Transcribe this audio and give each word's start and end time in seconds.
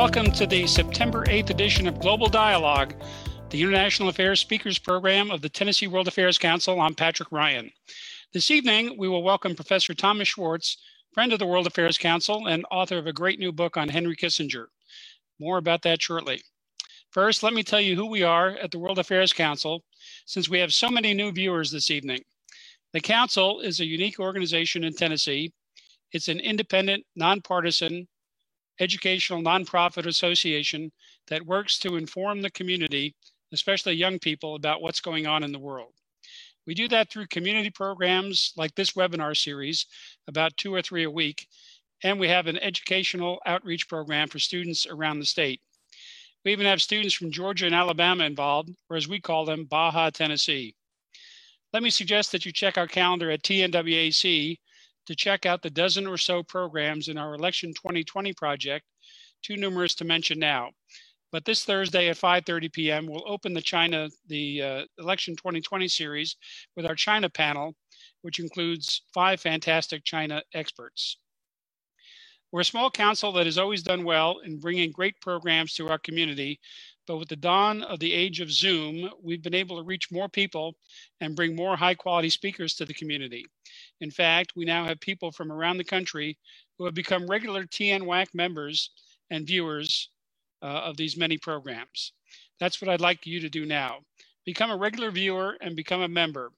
Welcome 0.00 0.32
to 0.32 0.46
the 0.46 0.66
September 0.66 1.26
8th 1.26 1.50
edition 1.50 1.86
of 1.86 2.00
Global 2.00 2.26
Dialogue, 2.26 2.94
the 3.50 3.60
International 3.60 4.08
Affairs 4.08 4.40
Speakers 4.40 4.78
Program 4.78 5.30
of 5.30 5.42
the 5.42 5.48
Tennessee 5.50 5.88
World 5.88 6.08
Affairs 6.08 6.38
Council. 6.38 6.80
I'm 6.80 6.94
Patrick 6.94 7.30
Ryan. 7.30 7.70
This 8.32 8.50
evening, 8.50 8.96
we 8.96 9.08
will 9.08 9.22
welcome 9.22 9.54
Professor 9.54 9.92
Thomas 9.92 10.26
Schwartz, 10.26 10.78
friend 11.12 11.34
of 11.34 11.38
the 11.38 11.46
World 11.46 11.66
Affairs 11.66 11.98
Council 11.98 12.46
and 12.46 12.64
author 12.70 12.96
of 12.96 13.06
a 13.06 13.12
great 13.12 13.38
new 13.38 13.52
book 13.52 13.76
on 13.76 13.90
Henry 13.90 14.16
Kissinger. 14.16 14.68
More 15.38 15.58
about 15.58 15.82
that 15.82 16.00
shortly. 16.00 16.40
First, 17.10 17.42
let 17.42 17.52
me 17.52 17.62
tell 17.62 17.82
you 17.82 17.94
who 17.94 18.06
we 18.06 18.22
are 18.22 18.56
at 18.56 18.70
the 18.70 18.78
World 18.78 18.98
Affairs 18.98 19.34
Council, 19.34 19.84
since 20.24 20.48
we 20.48 20.60
have 20.60 20.72
so 20.72 20.88
many 20.88 21.12
new 21.12 21.30
viewers 21.30 21.70
this 21.70 21.90
evening. 21.90 22.22
The 22.94 23.02
Council 23.02 23.60
is 23.60 23.80
a 23.80 23.86
unique 23.86 24.18
organization 24.18 24.82
in 24.82 24.94
Tennessee. 24.94 25.52
It's 26.10 26.28
an 26.28 26.40
independent, 26.40 27.04
nonpartisan, 27.16 28.08
educational 28.80 29.42
nonprofit 29.42 30.06
association 30.06 30.90
that 31.28 31.46
works 31.46 31.78
to 31.78 31.96
inform 31.96 32.42
the 32.42 32.50
community, 32.50 33.14
especially 33.52 33.92
young 33.92 34.18
people, 34.18 34.56
about 34.56 34.82
what's 34.82 35.00
going 35.00 35.26
on 35.26 35.44
in 35.44 35.52
the 35.52 35.58
world. 35.58 35.92
We 36.66 36.74
do 36.74 36.88
that 36.88 37.10
through 37.10 37.26
community 37.26 37.70
programs 37.70 38.52
like 38.56 38.74
this 38.74 38.92
webinar 38.92 39.36
series, 39.36 39.86
about 40.28 40.56
two 40.56 40.74
or 40.74 40.82
three 40.82 41.04
a 41.04 41.10
week, 41.10 41.46
and 42.02 42.18
we 42.18 42.28
have 42.28 42.46
an 42.46 42.58
educational 42.58 43.40
outreach 43.46 43.88
program 43.88 44.28
for 44.28 44.38
students 44.38 44.86
around 44.86 45.18
the 45.18 45.26
state. 45.26 45.60
We 46.44 46.52
even 46.52 46.66
have 46.66 46.80
students 46.80 47.14
from 47.14 47.30
Georgia 47.30 47.66
and 47.66 47.74
Alabama 47.74 48.24
involved, 48.24 48.70
or 48.88 48.96
as 48.96 49.08
we 49.08 49.20
call 49.20 49.44
them, 49.44 49.64
Baja, 49.64 50.10
Tennessee. 50.10 50.74
Let 51.72 51.82
me 51.82 51.90
suggest 51.90 52.32
that 52.32 52.46
you 52.46 52.52
check 52.52 52.78
our 52.78 52.86
calendar 52.86 53.30
at 53.30 53.42
TNWAC 53.42 54.56
to 55.10 55.16
check 55.16 55.44
out 55.44 55.60
the 55.60 55.70
dozen 55.70 56.06
or 56.06 56.16
so 56.16 56.40
programs 56.40 57.08
in 57.08 57.18
our 57.18 57.34
Election 57.34 57.74
2020 57.74 58.32
project, 58.34 58.86
too 59.42 59.56
numerous 59.56 59.92
to 59.96 60.04
mention 60.04 60.38
now. 60.38 60.70
But 61.32 61.44
this 61.44 61.64
Thursday 61.64 62.10
at 62.10 62.16
5:30 62.16 62.72
p.m., 62.72 63.06
we'll 63.08 63.28
open 63.28 63.52
the 63.52 63.60
China 63.60 64.08
the 64.28 64.62
uh, 64.62 64.84
Election 65.00 65.34
2020 65.34 65.88
series 65.88 66.36
with 66.76 66.86
our 66.86 66.94
China 66.94 67.28
panel, 67.28 67.74
which 68.22 68.38
includes 68.38 69.02
five 69.12 69.40
fantastic 69.40 70.04
China 70.04 70.44
experts. 70.54 71.16
We're 72.52 72.60
a 72.60 72.64
small 72.64 72.88
council 72.88 73.32
that 73.32 73.46
has 73.46 73.58
always 73.58 73.82
done 73.82 74.04
well 74.04 74.38
in 74.44 74.60
bringing 74.60 74.92
great 74.92 75.20
programs 75.20 75.74
to 75.74 75.88
our 75.88 75.98
community, 75.98 76.60
but 77.10 77.16
with 77.16 77.28
the 77.28 77.34
dawn 77.34 77.82
of 77.82 77.98
the 77.98 78.12
age 78.12 78.38
of 78.38 78.52
Zoom, 78.52 79.10
we've 79.20 79.42
been 79.42 79.52
able 79.52 79.76
to 79.76 79.82
reach 79.82 80.12
more 80.12 80.28
people 80.28 80.76
and 81.20 81.34
bring 81.34 81.56
more 81.56 81.74
high 81.74 81.96
quality 81.96 82.30
speakers 82.30 82.74
to 82.74 82.84
the 82.84 82.94
community. 82.94 83.44
In 84.00 84.12
fact, 84.12 84.52
we 84.54 84.64
now 84.64 84.84
have 84.84 85.00
people 85.00 85.32
from 85.32 85.50
around 85.50 85.78
the 85.78 85.82
country 85.82 86.38
who 86.78 86.84
have 86.84 86.94
become 86.94 87.26
regular 87.26 87.64
TNWAC 87.64 88.26
members 88.32 88.92
and 89.28 89.44
viewers 89.44 90.10
uh, 90.62 90.66
of 90.66 90.96
these 90.96 91.16
many 91.16 91.36
programs. 91.36 92.12
That's 92.60 92.80
what 92.80 92.88
I'd 92.88 93.00
like 93.00 93.26
you 93.26 93.40
to 93.40 93.50
do 93.50 93.66
now. 93.66 94.02
Become 94.46 94.70
a 94.70 94.76
regular 94.76 95.10
viewer 95.10 95.56
and 95.60 95.74
become 95.74 96.02
a 96.02 96.08
member. 96.08 96.52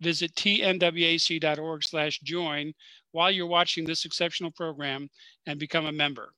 Visit 0.00 0.34
tnwac.org 0.36 1.82
slash 1.86 2.18
join 2.20 2.72
while 3.12 3.30
you're 3.30 3.46
watching 3.46 3.84
this 3.84 4.06
exceptional 4.06 4.52
program 4.52 5.10
and 5.44 5.60
become 5.60 5.84
a 5.84 5.92
member. 5.92 6.32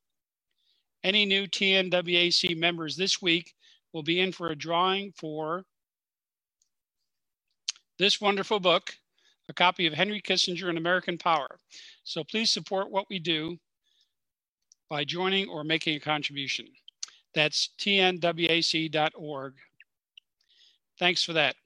Any 1.05 1.25
new 1.25 1.47
TNWAC 1.47 2.59
members 2.59 2.97
this 2.97 3.23
week 3.23 3.55
will 3.93 4.03
be 4.03 4.21
in 4.21 4.33
for 4.33 4.49
a 4.49 4.57
drawing 4.57 5.13
for 5.13 5.65
this 7.99 8.21
wonderful 8.21 8.61
book, 8.61 8.95
a 9.49 9.53
copy 9.53 9.87
of 9.87 9.93
Henry 9.93 10.23
Kissinger 10.23 10.69
and 10.69 10.79
American 10.79 11.19
Power. 11.19 11.59
So 12.05 12.25
please 12.25 12.51
support 12.51 12.91
what 12.91 13.07
we 13.11 13.19
do 13.19 13.59
by 14.89 15.05
joining 15.05 15.49
or 15.49 15.65
making 15.65 15.97
a 15.97 16.01
contribution. 16.01 16.67
That's 17.35 17.71
tnwac.org. 17.79 19.55
Thanks 20.99 21.23
for 21.23 21.33
that. 21.35 21.57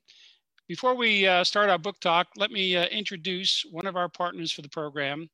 Before 0.69 0.95
we 0.95 1.27
uh, 1.27 1.45
start 1.45 1.71
our 1.71 1.79
book 1.79 2.01
talk, 2.01 2.29
let 2.37 2.51
me 2.51 2.77
uh, 2.77 2.87
introduce 2.87 3.65
one 3.71 3.87
of 3.87 3.97
our 3.97 4.09
partners 4.09 4.51
for 4.51 4.63
the 4.63 4.69
program, 4.69 5.29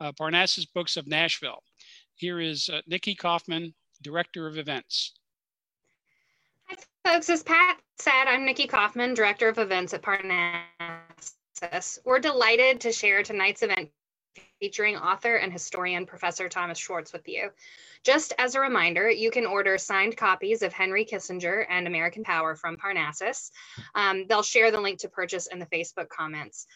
uh, 0.00 0.12
Parnassus 0.12 0.66
Books 0.66 0.96
of 0.96 1.06
Nashville. 1.06 1.62
Here 2.16 2.40
is 2.40 2.68
uh, 2.68 2.80
Nikki 2.86 3.14
Kaufman, 3.14 3.72
Director 4.02 4.46
of 4.46 4.58
Events. 4.58 5.14
Folks. 7.10 7.30
As 7.30 7.42
Pat 7.42 7.78
said, 7.98 8.24
I'm 8.26 8.44
Nikki 8.44 8.66
Kaufman, 8.66 9.14
Director 9.14 9.48
of 9.48 9.56
Events 9.56 9.94
at 9.94 10.02
Parnassus. 10.02 11.98
We're 12.04 12.18
delighted 12.18 12.82
to 12.82 12.92
share 12.92 13.22
tonight's 13.22 13.62
event 13.62 13.88
featuring 14.60 14.94
author 14.94 15.36
and 15.36 15.50
historian 15.50 16.04
Professor 16.04 16.50
Thomas 16.50 16.76
Schwartz 16.76 17.14
with 17.14 17.26
you. 17.26 17.48
Just 18.04 18.34
as 18.36 18.54
a 18.54 18.60
reminder, 18.60 19.08
you 19.08 19.30
can 19.30 19.46
order 19.46 19.78
signed 19.78 20.18
copies 20.18 20.60
of 20.60 20.74
Henry 20.74 21.06
Kissinger 21.06 21.64
and 21.70 21.86
American 21.86 22.24
Power 22.24 22.54
from 22.54 22.76
Parnassus. 22.76 23.52
Um, 23.94 24.26
they'll 24.28 24.42
share 24.42 24.70
the 24.70 24.80
link 24.80 24.98
to 24.98 25.08
purchase 25.08 25.46
in 25.46 25.60
the 25.60 25.66
Facebook 25.66 26.10
comments. 26.10 26.66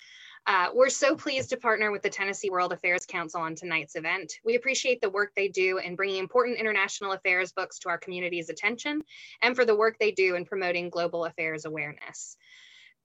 Uh, 0.47 0.69
we're 0.75 0.88
so 0.88 1.14
pleased 1.14 1.50
to 1.50 1.56
partner 1.56 1.92
with 1.92 2.03
the 2.03 2.10
Tennessee 2.10 2.50
World 2.50 2.72
Affairs 2.72 3.06
Council 3.06 3.41
on 3.41 3.54
tonight's 3.54 3.94
event. 3.94 4.32
We 4.44 4.56
appreciate 4.56 5.00
the 5.00 5.10
work 5.10 5.32
they 5.36 5.48
do 5.48 5.78
in 5.78 5.94
bringing 5.94 6.19
important 6.19 6.58
international 6.58 7.12
affairs 7.12 7.53
books 7.53 7.78
to 7.80 7.88
our 7.88 7.98
community's 7.98 8.48
attention 8.48 9.02
and 9.41 9.54
for 9.54 9.64
the 9.64 9.76
work 9.76 9.98
they 10.00 10.10
do 10.10 10.34
in 10.34 10.44
promoting 10.44 10.91
global 10.91 11.26
affairs 11.26 11.64
awareness. 11.64 12.36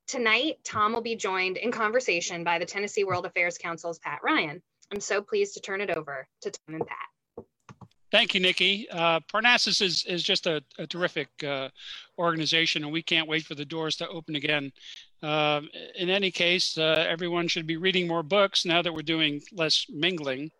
Tonight, 0.07 0.55
Tom 0.63 0.93
will 0.93 1.01
be 1.01 1.15
joined 1.15 1.57
in 1.57 1.71
conversation 1.71 2.43
by 2.43 2.57
the 2.57 2.65
Tennessee 2.65 3.03
World 3.03 3.25
Affairs 3.25 3.57
Council's 3.57 3.99
Pat 3.99 4.19
Ryan. 4.23 4.61
I'm 4.91 5.01
so 5.01 5.21
pleased 5.21 5.53
to 5.55 5.59
turn 5.59 5.81
it 5.81 5.91
over 5.91 6.27
to 6.41 6.51
Tom 6.51 6.75
and 6.75 6.87
Pat. 6.87 7.45
Thank 8.09 8.33
you, 8.33 8.39
Nikki. 8.39 8.87
Uh, 8.89 9.19
Parnassus 9.29 9.81
is, 9.81 10.05
is 10.05 10.23
just 10.23 10.47
a, 10.47 10.63
a 10.79 10.87
terrific 10.87 11.27
uh, 11.43 11.67
organization, 12.17 12.83
and 12.83 12.91
we 12.91 13.01
can't 13.01 13.27
wait 13.27 13.43
for 13.43 13.53
the 13.53 13.65
doors 13.65 13.97
to 13.97 14.07
open 14.07 14.37
again. 14.37 14.71
Uh, 15.23 15.61
in 15.95 16.09
any 16.09 16.29
case, 16.29 16.77
uh, 16.77 17.05
everyone 17.09 17.47
should 17.47 17.65
be 17.65 17.77
reading 17.77 18.07
more 18.07 18.23
books 18.23 18.65
now 18.65 18.81
that 18.81 18.93
we're 18.93 19.01
doing 19.01 19.41
less 19.51 19.85
mingling. 19.89 20.51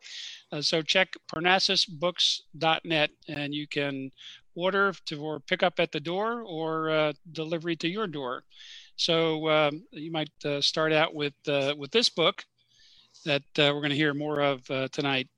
Uh, 0.51 0.61
so 0.61 0.81
check 0.81 1.13
parnassusbooks.net, 1.33 3.09
and 3.27 3.53
you 3.53 3.67
can 3.67 4.11
order 4.55 4.93
to 5.05 5.21
or 5.21 5.39
pick 5.39 5.61
up 5.61 5.79
at 5.79 5.91
the 5.91 5.99
door 5.99 6.41
or 6.41 6.89
uh, 6.89 7.13
delivery 7.31 7.75
to 7.75 7.87
your 7.87 8.07
door. 8.07 8.43
So 8.95 9.47
um, 9.49 9.83
you 9.91 10.11
might 10.11 10.31
start 10.61 10.91
out 10.91 11.13
with 11.13 11.35
with 11.45 11.91
this 11.91 12.09
book 12.09 12.43
that 13.25 13.43
we're 13.55 13.73
going 13.73 13.89
to 13.89 13.95
hear 13.95 14.15
more 14.15 14.41
of 14.41 14.65
tonight. 14.91 15.29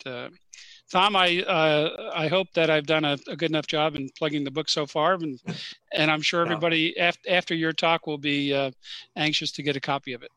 Tom, 0.90 1.16
I 1.16 1.44
uh, 1.44 2.12
I 2.16 2.28
hope 2.28 2.48
that 2.54 2.70
I've 2.70 2.88
done 2.88 3.06
a, 3.06 3.18
a, 3.28 3.36
good 3.36 3.52
enough 3.52 3.68
job 3.68 3.96
in 3.96 4.10
plugging 4.18 4.44
the 4.44 4.52
book 4.52 4.70
so 4.70 4.88
far, 4.88 5.14
and 5.14 5.40
and 5.94 6.10
I'm 6.10 6.22
sure 6.22 6.42
everybody 6.46 6.94
yeah. 6.96 7.08
after 7.08 7.30
after 7.30 7.56
your 7.56 7.74
talk 7.74 8.08
will 8.08 8.18
be 8.18 8.54
uh, 8.54 8.72
anxious 9.16 9.52
to 9.54 9.64
get 9.64 9.76
a 9.76 9.82
copy 9.82 10.14
of 10.14 10.24
it. 10.24 10.32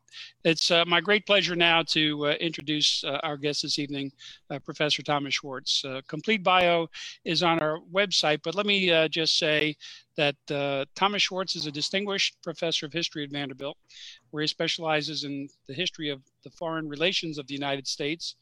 It's 0.44 0.70
uh, 0.70 0.84
my 0.86 1.00
great 1.00 1.26
pleasure 1.26 1.54
now 1.54 1.82
to 1.84 2.26
uh, 2.26 2.30
introduce 2.32 3.04
uh, 3.04 3.20
our 3.22 3.36
guest 3.36 3.62
this 3.62 3.78
evening, 3.78 4.12
uh, 4.50 4.58
Professor 4.58 5.02
Thomas 5.02 5.34
Schwartz. 5.34 5.84
complete 6.08 6.42
bio 6.42 6.88
is 7.24 7.42
on 7.42 7.58
our 7.60 7.78
website, 7.92 8.40
but 8.42 8.54
let 8.54 8.66
me 8.66 9.08
just 9.08 9.38
say 9.38 9.76
that 10.16 10.36
Thomas 10.94 11.22
Schwartz 11.22 11.56
is 11.56 11.66
a 11.66 11.72
distinguished 11.72 12.36
professor 12.42 12.86
of 12.86 12.92
history 12.92 13.24
at 13.24 13.30
Vanderbilt, 13.30 13.78
where 14.30 14.42
he 14.42 14.46
specializes 14.46 15.24
in 15.24 15.48
the 15.66 15.74
history 15.74 16.10
of 16.10 16.22
the 16.44 16.50
foreign 16.50 16.88
relations 16.88 17.38
of 17.38 17.46
the 17.46 17.54
United 17.54 17.86
States. 17.86 18.36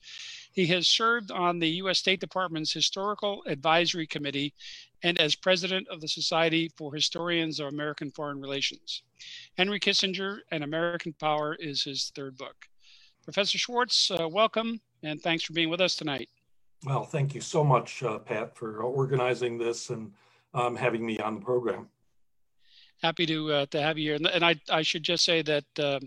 He 0.52 0.66
has 0.66 0.88
served 0.88 1.30
on 1.30 1.58
the 1.58 1.68
U.S. 1.82 1.98
State 1.98 2.20
Department's 2.20 2.72
Historical 2.72 3.42
Advisory 3.46 4.06
Committee 4.06 4.54
and 5.02 5.18
as 5.18 5.34
president 5.34 5.88
of 5.88 6.00
the 6.00 6.08
Society 6.08 6.70
for 6.76 6.94
Historians 6.94 7.60
of 7.60 7.68
American 7.68 8.10
Foreign 8.10 8.40
Relations. 8.40 9.02
Henry 9.56 9.80
Kissinger 9.80 10.38
and 10.50 10.64
American 10.64 11.12
Power 11.14 11.56
is 11.58 11.82
his 11.82 12.12
third 12.14 12.36
book. 12.36 12.56
Professor 13.24 13.58
Schwartz, 13.58 14.10
uh, 14.10 14.28
welcome 14.28 14.80
and 15.02 15.20
thanks 15.20 15.44
for 15.44 15.52
being 15.52 15.70
with 15.70 15.80
us 15.80 15.96
tonight. 15.96 16.28
Well, 16.84 17.04
thank 17.04 17.34
you 17.34 17.40
so 17.40 17.62
much, 17.62 18.02
uh, 18.02 18.18
Pat, 18.18 18.56
for 18.56 18.82
organizing 18.82 19.58
this 19.58 19.90
and 19.90 20.12
um, 20.54 20.76
having 20.76 21.04
me 21.04 21.18
on 21.18 21.34
the 21.36 21.40
program. 21.40 21.88
Happy 23.02 23.26
to 23.26 23.52
uh, 23.52 23.66
to 23.66 23.80
have 23.80 23.96
you 23.96 24.10
here, 24.10 24.14
and, 24.16 24.26
and 24.26 24.44
I 24.44 24.56
I 24.68 24.82
should 24.82 25.02
just 25.02 25.24
say 25.24 25.40
that 25.42 25.64
um, 25.78 26.00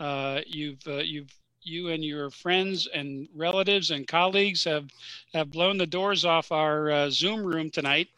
uh, 0.00 0.40
you've 0.46 0.84
uh, 0.86 0.96
you've 0.96 1.30
you 1.64 1.88
and 1.88 2.04
your 2.04 2.30
friends 2.30 2.88
and 2.92 3.28
relatives 3.34 3.90
and 3.90 4.06
colleagues 4.06 4.64
have 4.64 4.88
have 5.32 5.50
blown 5.50 5.78
the 5.78 5.86
doors 5.86 6.24
off 6.24 6.52
our 6.52 6.90
uh, 6.90 7.10
Zoom 7.10 7.44
room 7.44 7.70
tonight. 7.70 8.08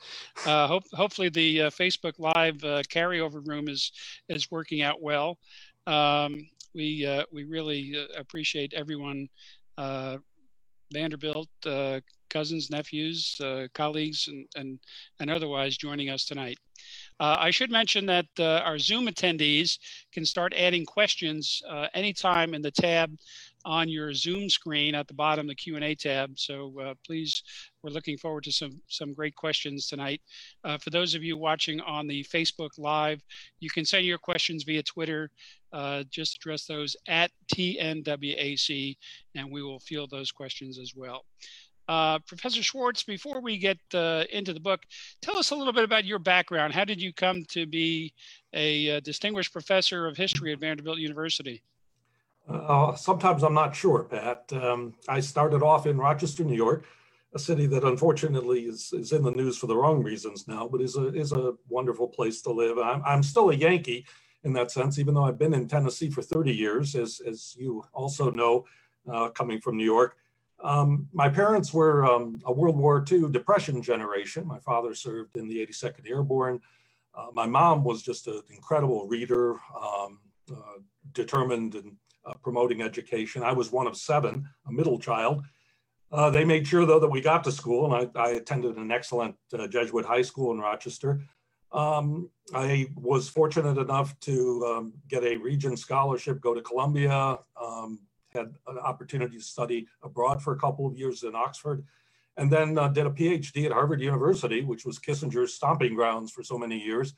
Uh, 0.45 0.67
hope, 0.67 0.85
hopefully, 0.93 1.29
the 1.29 1.63
uh, 1.63 1.71
Facebook 1.71 2.19
Live 2.19 2.63
uh, 2.65 2.83
carryover 2.85 3.47
room 3.47 3.69
is 3.69 3.93
is 4.29 4.51
working 4.51 4.83
out 4.83 5.01
well. 5.01 5.39
Um, 5.87 6.49
we 6.75 7.07
uh, 7.07 7.25
we 7.33 7.45
really 7.45 7.95
uh, 7.97 8.21
appreciate 8.21 8.75
everyone, 8.75 9.29
Vanderbilt, 10.93 11.49
cousins, 12.29 12.71
nephews, 12.71 13.41
colleagues, 13.75 14.29
and, 14.29 14.47
and 14.57 14.79
and 15.21 15.31
otherwise 15.31 15.77
joining 15.77 16.11
us 16.11 16.25
tonight. 16.25 16.59
Uh, 17.19 17.37
I 17.39 17.51
should 17.51 17.71
mention 17.71 18.07
that 18.07 18.27
uh, 18.39 18.61
our 18.65 18.79
Zoom 18.79 19.07
attendees 19.07 19.79
can 20.13 20.27
start 20.27 20.53
adding 20.57 20.85
questions 20.85 21.63
uh, 21.69 21.87
anytime 21.95 22.53
in 22.53 22.63
the 22.63 22.71
tab 22.71 23.11
on 23.65 23.89
your 23.89 24.13
Zoom 24.13 24.49
screen 24.49 24.95
at 24.95 25.09
the 25.09 25.15
bottom, 25.15 25.47
the 25.47 25.55
Q&A 25.55 25.95
tab. 25.95 26.39
So 26.39 26.73
uh, 26.81 26.95
please, 27.05 27.43
we're 27.83 27.91
looking 27.91 28.17
forward 28.17 28.45
to 28.45 28.53
some, 28.53 28.81
some 28.89 29.13
great 29.13 29.35
questions 29.35 29.89
tonight. 29.89 30.21
Uh, 30.63 30.79
for 30.79 30.91
those 30.91 31.15
of 31.15 31.25
you 31.25 31.37
watching 31.37 31.81
on 31.81 32.07
the 32.07 32.23
Facebook 32.25 32.71
Live, 32.79 33.23
you 33.59 33.71
can 33.71 33.85
send 33.85 34.05
your 34.05 34.19
questions 34.19 34.63
via 34.63 34.83
Twitter. 34.83 35.31
Uh, 35.73 36.05
just 36.11 36.37
address 36.37 36.65
those 36.67 36.97
at 37.09 37.33
TNWAC, 37.53 38.97
and 39.35 39.51
we 39.51 39.63
will 39.63 39.81
field 39.81 40.11
those 40.11 40.31
questions 40.31 40.79
as 40.79 40.93
well. 40.95 41.25
Uh, 41.89 42.19
Professor 42.27 42.63
Schwartz, 42.63 43.05
before 43.05 43.41
we 43.41 43.59
get 43.59 43.79
uh, 43.95 44.25
into 44.33 44.53
the 44.53 44.61
book, 44.61 44.81
tell 45.23 45.39
us 45.39 45.51
a 45.51 45.55
little 45.55 45.73
bit 45.73 45.85
about 45.85 46.05
your 46.05 46.19
background. 46.19 46.75
How 46.75 46.85
did 46.85 47.01
you 47.01 47.13
come 47.13 47.45
to 47.51 47.67
be 47.67 48.13
a, 48.53 48.97
uh, 48.97 49.01
distinguished 49.01 49.53
professor 49.53 50.07
of 50.07 50.17
history 50.17 50.53
at 50.53 50.59
Vanderbilt 50.59 50.99
University? 50.99 51.63
Uh, 52.49 52.95
sometimes 52.95 53.43
I'm 53.43 53.55
not 53.55 53.75
sure, 53.75 54.05
Pat. 54.05 54.53
Um, 54.53 54.95
I 55.09 55.21
started 55.21 55.63
off 55.63 55.87
in 55.87 55.99
Rochester, 55.99 56.45
New 56.45 56.57
York, 56.57 56.85
a 57.35 57.39
city 57.39 57.67
that 57.67 57.85
unfortunately 57.85 58.63
is, 58.63 58.93
is 58.93 59.13
in 59.13 59.23
the 59.23 59.31
news 59.31 59.59
for 59.59 59.67
the 59.67 59.77
wrong 59.77 60.03
reasons 60.03 60.49
now, 60.49 60.69
but 60.69 60.81
is 60.81 60.97
a, 60.97 61.09
is 61.15 61.33
a 61.33 61.55
wonderful 61.69 62.09
place 62.09 62.41
to 62.43 62.53
live. 62.53 62.79
I'm, 62.79 63.03
I'm 63.05 63.23
still 63.23 63.51
a 63.51 63.55
Yankee 63.55 64.07
in 64.45 64.53
that 64.55 64.71
sense, 64.71 64.99
even 64.99 65.15
though 65.15 65.25
I've 65.25 65.39
been 65.39 65.55
in 65.55 65.67
Tennessee 65.69 66.09
for 66.09 66.23
30 66.23 66.53
years, 66.53 66.95
as, 66.95 67.21
as 67.27 67.57
you 67.59 67.85
also 67.93 68.31
know, 68.31 68.65
uh, 69.13 69.29
coming 69.31 69.61
from 69.61 69.77
New 69.77 69.85
York. 69.85 70.17
Um, 70.63 71.09
my 71.13 71.29
parents 71.29 71.73
were 71.73 72.05
um, 72.05 72.41
a 72.47 72.53
World 72.53 72.77
War 72.77 73.05
II 73.11 73.31
Depression 73.31 73.83
generation. 73.83 74.47
My 74.47 74.59
father 74.59 74.95
served 74.95 75.37
in 75.37 75.49
the 75.49 75.67
82nd 75.67 76.09
Airborne. 76.09 76.61
Uh, 77.15 77.27
my 77.33 77.47
mom 77.47 77.85
was 77.85 78.03
just 78.03 78.27
an 78.27 78.43
incredible 78.51 79.07
reader, 79.07 79.53
um, 79.75 80.19
uh, 80.51 80.79
determined 81.13 81.75
in 81.75 81.97
uh, 82.25 82.35
promoting 82.43 82.83
education. 82.83 83.43
I 83.43 83.53
was 83.53 83.73
one 83.73 83.87
of 83.87 83.97
seven, 83.97 84.49
a 84.67 84.73
middle 84.73 84.99
child. 84.99 85.43
Uh, 86.13 86.31
they 86.31 86.45
made 86.45 86.67
sure, 86.67 86.87
though, 86.87 87.01
that 87.01 87.09
we 87.09 87.21
got 87.21 87.43
to 87.45 87.53
school, 87.53 87.93
and 87.93 88.11
I, 88.17 88.21
I 88.21 88.31
attended 88.31 88.77
an 88.77 88.91
excellent 88.91 89.37
uh, 89.53 89.67
Jesuit 89.67 90.05
high 90.05 90.23
school 90.23 90.53
in 90.53 90.59
Rochester. 90.59 91.21
Um, 91.73 92.31
I 92.55 92.89
was 92.95 93.29
fortunate 93.29 93.77
enough 93.79 94.19
to 94.21 94.65
um, 94.67 94.93
get 95.09 95.25
a 95.25 95.37
Regents 95.37 95.83
scholarship, 95.83 96.41
go 96.41 96.55
to 96.55 96.63
Columbia, 96.63 97.39
um, 97.61 98.01
had 98.37 98.55
an 98.67 98.79
opportunity 98.79 99.37
to 99.37 99.43
study 99.43 99.87
abroad 100.03 100.43
for 100.43 100.53
a 100.53 100.59
couple 100.59 100.87
of 100.87 100.97
years 100.97 101.23
in 101.23 101.35
Oxford, 101.35 101.85
and 102.37 102.51
then 102.51 102.79
uh, 102.79 102.89
did 102.89 103.07
a 103.07 103.11
PhD 103.11 103.67
at 103.67 103.73
Harvard 103.73 104.01
University, 104.01 104.63
which 104.63 104.85
was 104.85 104.99
Kissinger's 104.99 105.55
stomping 105.55 105.95
grounds 105.95 106.31
for 106.31 106.43
so 106.43 106.59
many 106.59 106.79
years. 106.79 107.15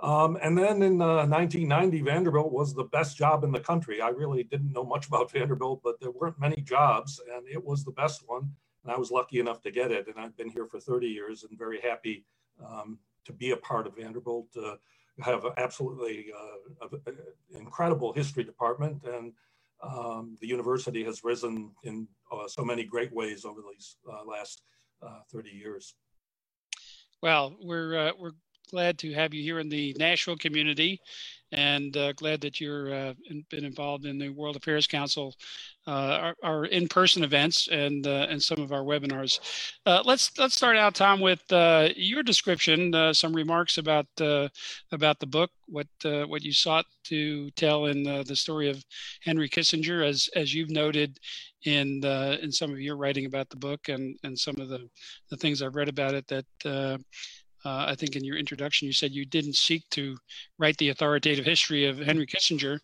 Um, 0.00 0.38
and 0.42 0.56
then 0.56 0.82
in 0.82 1.00
uh, 1.00 1.26
1990, 1.26 2.02
Vanderbilt 2.02 2.52
was 2.52 2.72
the 2.74 2.84
best 2.84 3.16
job 3.16 3.42
in 3.42 3.50
the 3.50 3.60
country. 3.60 4.00
I 4.00 4.08
really 4.08 4.44
didn't 4.44 4.72
know 4.72 4.84
much 4.84 5.06
about 5.08 5.30
Vanderbilt, 5.30 5.80
but 5.82 6.00
there 6.00 6.10
weren't 6.10 6.38
many 6.38 6.60
jobs, 6.60 7.20
and 7.34 7.46
it 7.48 7.64
was 7.64 7.84
the 7.84 7.92
best 7.92 8.22
one. 8.26 8.50
And 8.84 8.92
I 8.92 8.96
was 8.96 9.10
lucky 9.10 9.40
enough 9.40 9.60
to 9.62 9.70
get 9.70 9.90
it. 9.90 10.06
And 10.06 10.18
I've 10.18 10.36
been 10.36 10.50
here 10.50 10.66
for 10.66 10.78
30 10.78 11.08
years 11.08 11.44
and 11.44 11.58
very 11.58 11.80
happy 11.80 12.24
um, 12.64 12.98
to 13.24 13.32
be 13.32 13.50
a 13.50 13.56
part 13.56 13.86
of 13.86 13.96
Vanderbilt. 13.96 14.48
Uh, 14.56 14.76
have 15.20 15.44
absolutely 15.56 16.26
uh, 16.32 16.86
incredible 17.50 18.12
history 18.12 18.44
department, 18.44 19.02
and 19.04 19.32
um, 19.82 20.36
the 20.40 20.46
university 20.46 21.04
has 21.04 21.24
risen 21.24 21.70
in 21.84 22.08
uh, 22.32 22.48
so 22.48 22.64
many 22.64 22.84
great 22.84 23.12
ways 23.12 23.44
over 23.44 23.60
these 23.72 23.96
uh, 24.10 24.24
last 24.24 24.62
uh, 25.02 25.20
30 25.32 25.50
years. 25.50 25.94
Well, 27.22 27.56
we're 27.60 28.08
uh, 28.08 28.12
we're 28.18 28.32
glad 28.70 28.98
to 28.98 29.12
have 29.12 29.34
you 29.34 29.42
here 29.42 29.58
in 29.58 29.68
the 29.68 29.94
Nashville 29.98 30.36
community 30.36 31.00
and 31.52 31.96
uh, 31.96 32.12
glad 32.12 32.40
that 32.42 32.60
you're 32.60 32.92
uh, 32.92 33.14
been 33.50 33.64
involved 33.64 34.04
in 34.04 34.18
the 34.18 34.28
World 34.28 34.56
Affairs 34.56 34.86
Council, 34.86 35.34
uh, 35.86 35.90
our, 35.90 36.36
our, 36.42 36.64
in-person 36.66 37.24
events 37.24 37.68
and 37.68 38.06
uh, 38.06 38.26
and 38.28 38.42
some 38.42 38.60
of 38.60 38.72
our 38.72 38.82
webinars. 38.82 39.72
Uh, 39.86 40.02
let's 40.04 40.36
let's 40.38 40.54
start 40.54 40.76
out, 40.76 40.94
Tom, 40.94 41.20
with 41.20 41.42
uh, 41.50 41.88
your 41.96 42.22
description, 42.22 42.92
some 43.14 43.32
remarks 43.32 43.78
about 43.78 44.06
about 44.18 45.18
the 45.18 45.26
book, 45.26 45.50
what 45.66 45.86
what 46.02 46.42
you 46.42 46.52
sought 46.52 46.84
to 47.04 47.50
tell 47.52 47.86
in 47.86 48.02
the 48.02 48.36
story 48.36 48.68
of 48.68 48.84
Henry 49.22 49.48
Kissinger, 49.48 50.06
as 50.06 50.28
as 50.36 50.52
you've 50.52 50.70
noted 50.70 51.18
in 51.64 52.04
in 52.04 52.52
some 52.52 52.72
of 52.72 52.80
your 52.80 52.96
writing 52.98 53.24
about 53.24 53.48
the 53.48 53.56
book 53.56 53.88
and 53.88 54.18
and 54.22 54.38
some 54.38 54.56
of 54.60 54.68
the 54.68 54.86
the 55.30 55.36
things 55.38 55.62
I've 55.62 55.76
read 55.76 55.88
about 55.88 56.12
it 56.12 56.26
that 56.28 57.00
uh, 57.68 57.84
I 57.92 57.94
think 57.94 58.16
in 58.16 58.24
your 58.24 58.38
introduction, 58.38 58.86
you 58.86 58.92
said 58.92 59.12
you 59.12 59.26
didn't 59.26 59.56
seek 59.56 59.88
to 59.90 60.16
write 60.58 60.78
the 60.78 60.88
authoritative 60.88 61.44
history 61.44 61.84
of 61.84 61.98
Henry 61.98 62.26
Kissinger, 62.26 62.78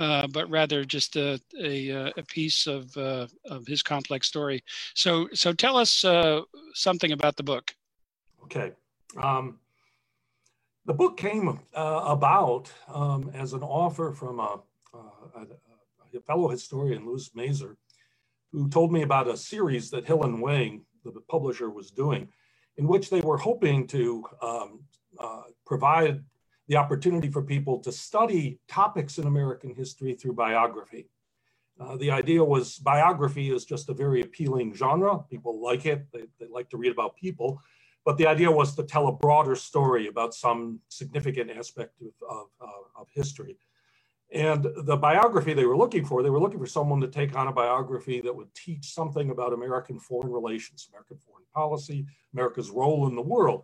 uh, 0.00 0.26
but 0.26 0.50
rather 0.50 0.84
just 0.84 1.16
a, 1.16 1.40
a, 1.62 2.12
a 2.16 2.22
piece 2.36 2.66
of, 2.66 2.96
uh, 2.96 3.26
of 3.44 3.66
his 3.66 3.82
complex 3.82 4.26
story. 4.26 4.64
So, 4.94 5.28
so 5.34 5.52
tell 5.52 5.76
us 5.76 6.04
uh, 6.04 6.40
something 6.72 7.12
about 7.12 7.36
the 7.36 7.44
book. 7.44 7.74
Okay. 8.44 8.72
Um, 9.22 9.60
the 10.86 10.94
book 10.94 11.16
came 11.16 11.60
uh, 11.74 12.02
about 12.06 12.72
um, 12.92 13.30
as 13.34 13.52
an 13.52 13.62
offer 13.62 14.12
from 14.12 14.40
a, 14.40 14.60
a, 14.94 16.16
a 16.16 16.20
fellow 16.26 16.48
historian, 16.48 17.06
Louis 17.06 17.30
Masur, 17.36 17.76
who 18.50 18.68
told 18.68 18.92
me 18.92 19.02
about 19.02 19.28
a 19.28 19.36
series 19.36 19.90
that 19.90 20.06
Hill 20.06 20.24
and 20.24 20.42
Wang, 20.42 20.82
the 21.04 21.12
publisher, 21.28 21.70
was 21.70 21.90
doing 21.90 22.28
in 22.76 22.86
which 22.86 23.10
they 23.10 23.20
were 23.20 23.38
hoping 23.38 23.86
to 23.86 24.24
um, 24.42 24.80
uh, 25.18 25.42
provide 25.66 26.22
the 26.68 26.76
opportunity 26.76 27.30
for 27.30 27.42
people 27.42 27.78
to 27.78 27.92
study 27.92 28.58
topics 28.68 29.18
in 29.18 29.26
American 29.26 29.74
history 29.74 30.14
through 30.14 30.32
biography. 30.32 31.06
Uh, 31.80 31.96
the 31.96 32.10
idea 32.10 32.42
was 32.42 32.78
biography 32.78 33.50
is 33.50 33.64
just 33.64 33.88
a 33.88 33.94
very 33.94 34.20
appealing 34.22 34.72
genre. 34.74 35.18
People 35.28 35.60
like 35.60 35.86
it, 35.86 36.06
they, 36.12 36.22
they 36.38 36.46
like 36.48 36.70
to 36.70 36.76
read 36.76 36.92
about 36.92 37.16
people. 37.16 37.60
But 38.04 38.16
the 38.16 38.26
idea 38.26 38.50
was 38.50 38.74
to 38.76 38.84
tell 38.84 39.08
a 39.08 39.12
broader 39.12 39.56
story 39.56 40.08
about 40.08 40.34
some 40.34 40.80
significant 40.88 41.50
aspect 41.50 42.00
of, 42.00 42.12
of, 42.28 42.46
uh, 42.60 43.00
of 43.00 43.08
history. 43.12 43.56
And 44.34 44.66
the 44.78 44.96
biography 44.96 45.54
they 45.54 45.64
were 45.64 45.76
looking 45.76 46.04
for, 46.04 46.20
they 46.20 46.28
were 46.28 46.40
looking 46.40 46.58
for 46.58 46.66
someone 46.66 47.00
to 47.00 47.06
take 47.06 47.36
on 47.36 47.46
a 47.46 47.52
biography 47.52 48.20
that 48.20 48.34
would 48.34 48.52
teach 48.52 48.92
something 48.92 49.30
about 49.30 49.52
American 49.52 50.00
foreign 50.00 50.32
relations, 50.32 50.88
American 50.90 51.18
foreign 51.18 51.44
policy, 51.54 52.04
America's 52.32 52.68
role 52.68 53.06
in 53.06 53.14
the 53.14 53.22
world. 53.22 53.62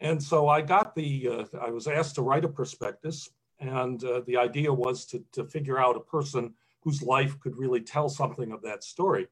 And 0.00 0.22
so 0.22 0.48
I 0.48 0.60
got 0.60 0.94
the, 0.94 1.28
uh, 1.28 1.44
I 1.62 1.70
was 1.70 1.88
asked 1.88 2.16
to 2.16 2.22
write 2.22 2.44
a 2.44 2.48
prospectus. 2.48 3.30
And 3.58 4.04
uh, 4.04 4.20
the 4.26 4.36
idea 4.36 4.70
was 4.70 5.06
to, 5.06 5.24
to 5.32 5.46
figure 5.46 5.78
out 5.78 5.96
a 5.96 6.00
person 6.00 6.52
whose 6.82 7.00
life 7.00 7.40
could 7.40 7.56
really 7.56 7.80
tell 7.80 8.10
something 8.10 8.52
of 8.52 8.60
that 8.62 8.84
story. 8.84 9.28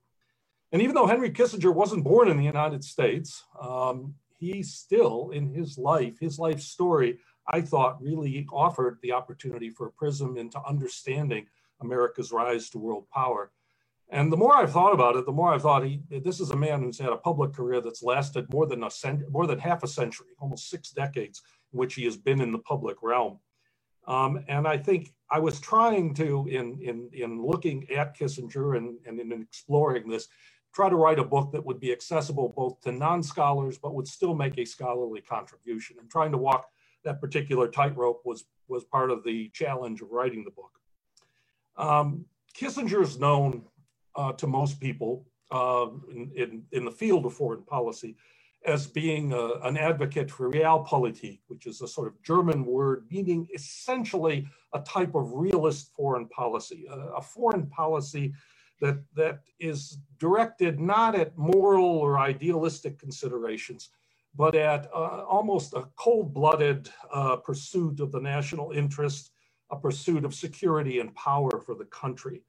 And 0.73 0.80
even 0.80 0.94
though 0.94 1.06
Henry 1.06 1.30
Kissinger 1.30 1.75
wasn't 1.75 2.04
born 2.04 2.30
in 2.30 2.38
the 2.38 2.42
United 2.44 2.83
States, 2.83 3.44
um, 3.61 4.14
he 4.38 4.62
still, 4.62 5.28
in 5.30 5.52
his 5.52 5.76
life, 5.76 6.18
his 6.18 6.38
life 6.38 6.61
story 6.61 7.18
I 7.48 7.60
thought 7.60 8.02
really 8.02 8.46
offered 8.52 8.98
the 9.02 9.12
opportunity 9.12 9.70
for 9.70 9.86
a 9.86 9.92
prism 9.92 10.36
into 10.36 10.60
understanding 10.66 11.46
America's 11.80 12.32
rise 12.32 12.70
to 12.70 12.78
world 12.78 13.06
power. 13.12 13.50
And 14.10 14.32
the 14.32 14.36
more 14.36 14.56
I've 14.56 14.72
thought 14.72 14.92
about 14.92 15.16
it, 15.16 15.26
the 15.26 15.32
more 15.32 15.52
I've 15.52 15.62
thought 15.62 15.84
he, 15.84 16.00
this 16.10 16.40
is 16.40 16.50
a 16.50 16.56
man 16.56 16.82
who's 16.82 16.98
had 16.98 17.12
a 17.12 17.16
public 17.16 17.52
career 17.52 17.80
that's 17.80 18.02
lasted 18.02 18.52
more 18.52 18.66
than 18.66 18.84
a 18.84 18.90
cent, 18.90 19.22
more 19.30 19.46
than 19.46 19.58
half 19.58 19.82
a 19.82 19.88
century, 19.88 20.28
almost 20.38 20.68
six 20.68 20.90
decades, 20.90 21.42
in 21.72 21.78
which 21.78 21.94
he 21.94 22.04
has 22.04 22.16
been 22.16 22.40
in 22.40 22.52
the 22.52 22.58
public 22.58 22.96
realm. 23.02 23.38
Um, 24.06 24.44
and 24.48 24.68
I 24.68 24.76
think 24.76 25.12
I 25.30 25.38
was 25.38 25.58
trying 25.60 26.14
to, 26.14 26.46
in 26.48 26.78
in 26.82 27.08
in 27.14 27.42
looking 27.42 27.90
at 27.90 28.16
Kissinger 28.16 28.76
and, 28.76 28.98
and 29.06 29.18
in 29.18 29.32
exploring 29.32 30.08
this, 30.08 30.28
try 30.74 30.90
to 30.90 30.96
write 30.96 31.18
a 31.18 31.24
book 31.24 31.52
that 31.52 31.64
would 31.64 31.80
be 31.80 31.90
accessible 31.90 32.52
both 32.54 32.80
to 32.82 32.92
non-scholars, 32.92 33.78
but 33.78 33.94
would 33.94 34.06
still 34.06 34.34
make 34.34 34.58
a 34.58 34.66
scholarly 34.66 35.22
contribution. 35.22 35.96
And 35.98 36.10
trying 36.10 36.32
to 36.32 36.38
walk 36.38 36.68
that 37.04 37.20
particular 37.20 37.68
tightrope 37.68 38.23
was, 38.25 38.44
was 38.68 38.84
part 38.84 39.11
of 39.11 39.23
the 39.25 39.49
challenge 39.50 40.00
of 40.00 40.11
writing 40.11 40.44
the 40.44 40.50
book. 40.50 40.73
Um, 41.76 42.25
Kissinger 42.56 43.02
is 43.02 43.18
known 43.18 43.62
uh, 44.16 44.32
to 44.32 44.46
most 44.46 44.80
people 44.80 45.26
uh, 45.50 45.87
in, 46.11 46.30
in, 46.37 46.62
in, 46.73 46.84
the 46.84 46.90
field 46.90 47.26
of 47.26 47.34
foreign 47.34 47.62
policy 47.62 48.16
as 48.64 48.87
being 48.87 49.32
a, 49.32 49.54
an 49.64 49.76
advocate 49.76 50.30
for 50.30 50.50
realpolitik, 50.50 51.40
which 51.49 51.66
is 51.66 51.82
a 51.82 51.88
sort 51.88 52.08
of 52.08 52.23
German 52.23 52.64
word 52.64 53.04
meaning 53.11 53.46
essentially 53.54 54.46
a 54.73 54.80
type 54.80 55.14
of 55.14 55.32
realist 55.32 55.92
foreign 55.94 56.26
policy, 56.28 56.87
a, 56.90 56.94
a 57.16 57.20
foreign 57.20 57.66
policy 57.66 58.32
that, 58.80 58.99
that 59.14 59.40
is 59.61 59.99
directed 60.18 60.80
not 60.80 61.14
at 61.14 61.37
moral 61.37 61.84
or 61.84 62.18
idealistic 62.18 62.99
considerations, 62.99 63.90
but 64.36 64.54
at 64.54 64.88
uh, 64.94 65.24
almost 65.28 65.74
a 65.74 65.86
cold-blooded 65.96 66.90
uh, 67.12 67.36
pursuit 67.36 68.00
of 68.00 68.10
the 68.12 68.20
national 68.20 68.72
interest, 68.72 69.30
a 69.70 69.76
pursuit 69.76 70.24
of 70.24 70.34
security 70.34 70.98
and 71.00 71.14
power 71.14 71.60
for 71.64 71.74
the 71.74 71.84
country. 71.86 72.42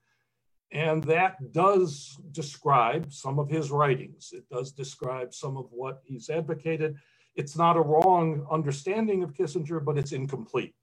And 0.71 1.03
that 1.05 1.53
does 1.53 2.17
describe 2.31 3.11
some 3.11 3.39
of 3.39 3.49
his 3.49 3.71
writings. 3.71 4.31
It 4.33 4.49
does 4.49 4.71
describe 4.71 5.33
some 5.33 5.57
of 5.57 5.67
what 5.71 6.01
he's 6.03 6.29
advocated. 6.29 6.95
It's 7.35 7.55
not 7.55 7.77
a 7.77 7.81
wrong 7.81 8.45
understanding 8.51 9.23
of 9.23 9.33
Kissinger, 9.33 9.83
but 9.83 9.97
it's 9.97 10.11
incomplete. 10.11 10.73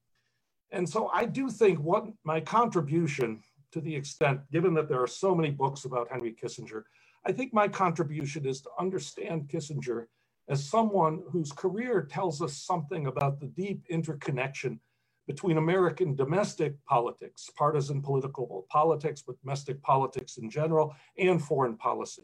And 0.70 0.88
so 0.88 1.08
I 1.08 1.24
do 1.26 1.50
think 1.50 1.80
what 1.80 2.06
my 2.24 2.40
contribution 2.40 3.42
to 3.72 3.80
the 3.80 3.94
extent, 3.94 4.40
given 4.50 4.74
that 4.74 4.88
there 4.88 5.02
are 5.02 5.06
so 5.06 5.34
many 5.34 5.50
books 5.50 5.84
about 5.84 6.08
Henry 6.10 6.34
Kissinger, 6.40 6.84
I 7.26 7.32
think 7.32 7.52
my 7.52 7.68
contribution 7.68 8.46
is 8.46 8.60
to 8.62 8.70
understand 8.78 9.48
Kissinger 9.48 10.06
as 10.48 10.64
someone 10.64 11.22
whose 11.30 11.52
career 11.52 12.02
tells 12.02 12.42
us 12.42 12.56
something 12.56 13.06
about 13.06 13.40
the 13.40 13.46
deep 13.46 13.84
interconnection 13.88 14.80
between 15.26 15.56
American 15.56 16.14
domestic 16.14 16.74
politics, 16.84 17.48
partisan 17.56 18.02
political 18.02 18.66
politics, 18.68 19.22
but 19.24 19.40
domestic 19.40 19.80
politics 19.82 20.36
in 20.36 20.50
general, 20.50 20.94
and 21.16 21.42
foreign 21.42 21.76
policy. 21.76 22.22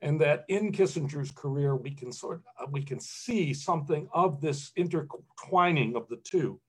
And 0.00 0.20
that 0.20 0.44
in 0.48 0.72
Kissinger's 0.72 1.30
career, 1.30 1.76
we 1.76 1.90
can 1.90 2.10
sort 2.10 2.42
of, 2.58 2.72
we 2.72 2.82
can 2.82 2.98
see 2.98 3.54
something 3.54 4.08
of 4.12 4.40
this 4.40 4.72
intertwining 4.76 5.94
of 5.94 6.08
the 6.08 6.16
two. 6.24 6.60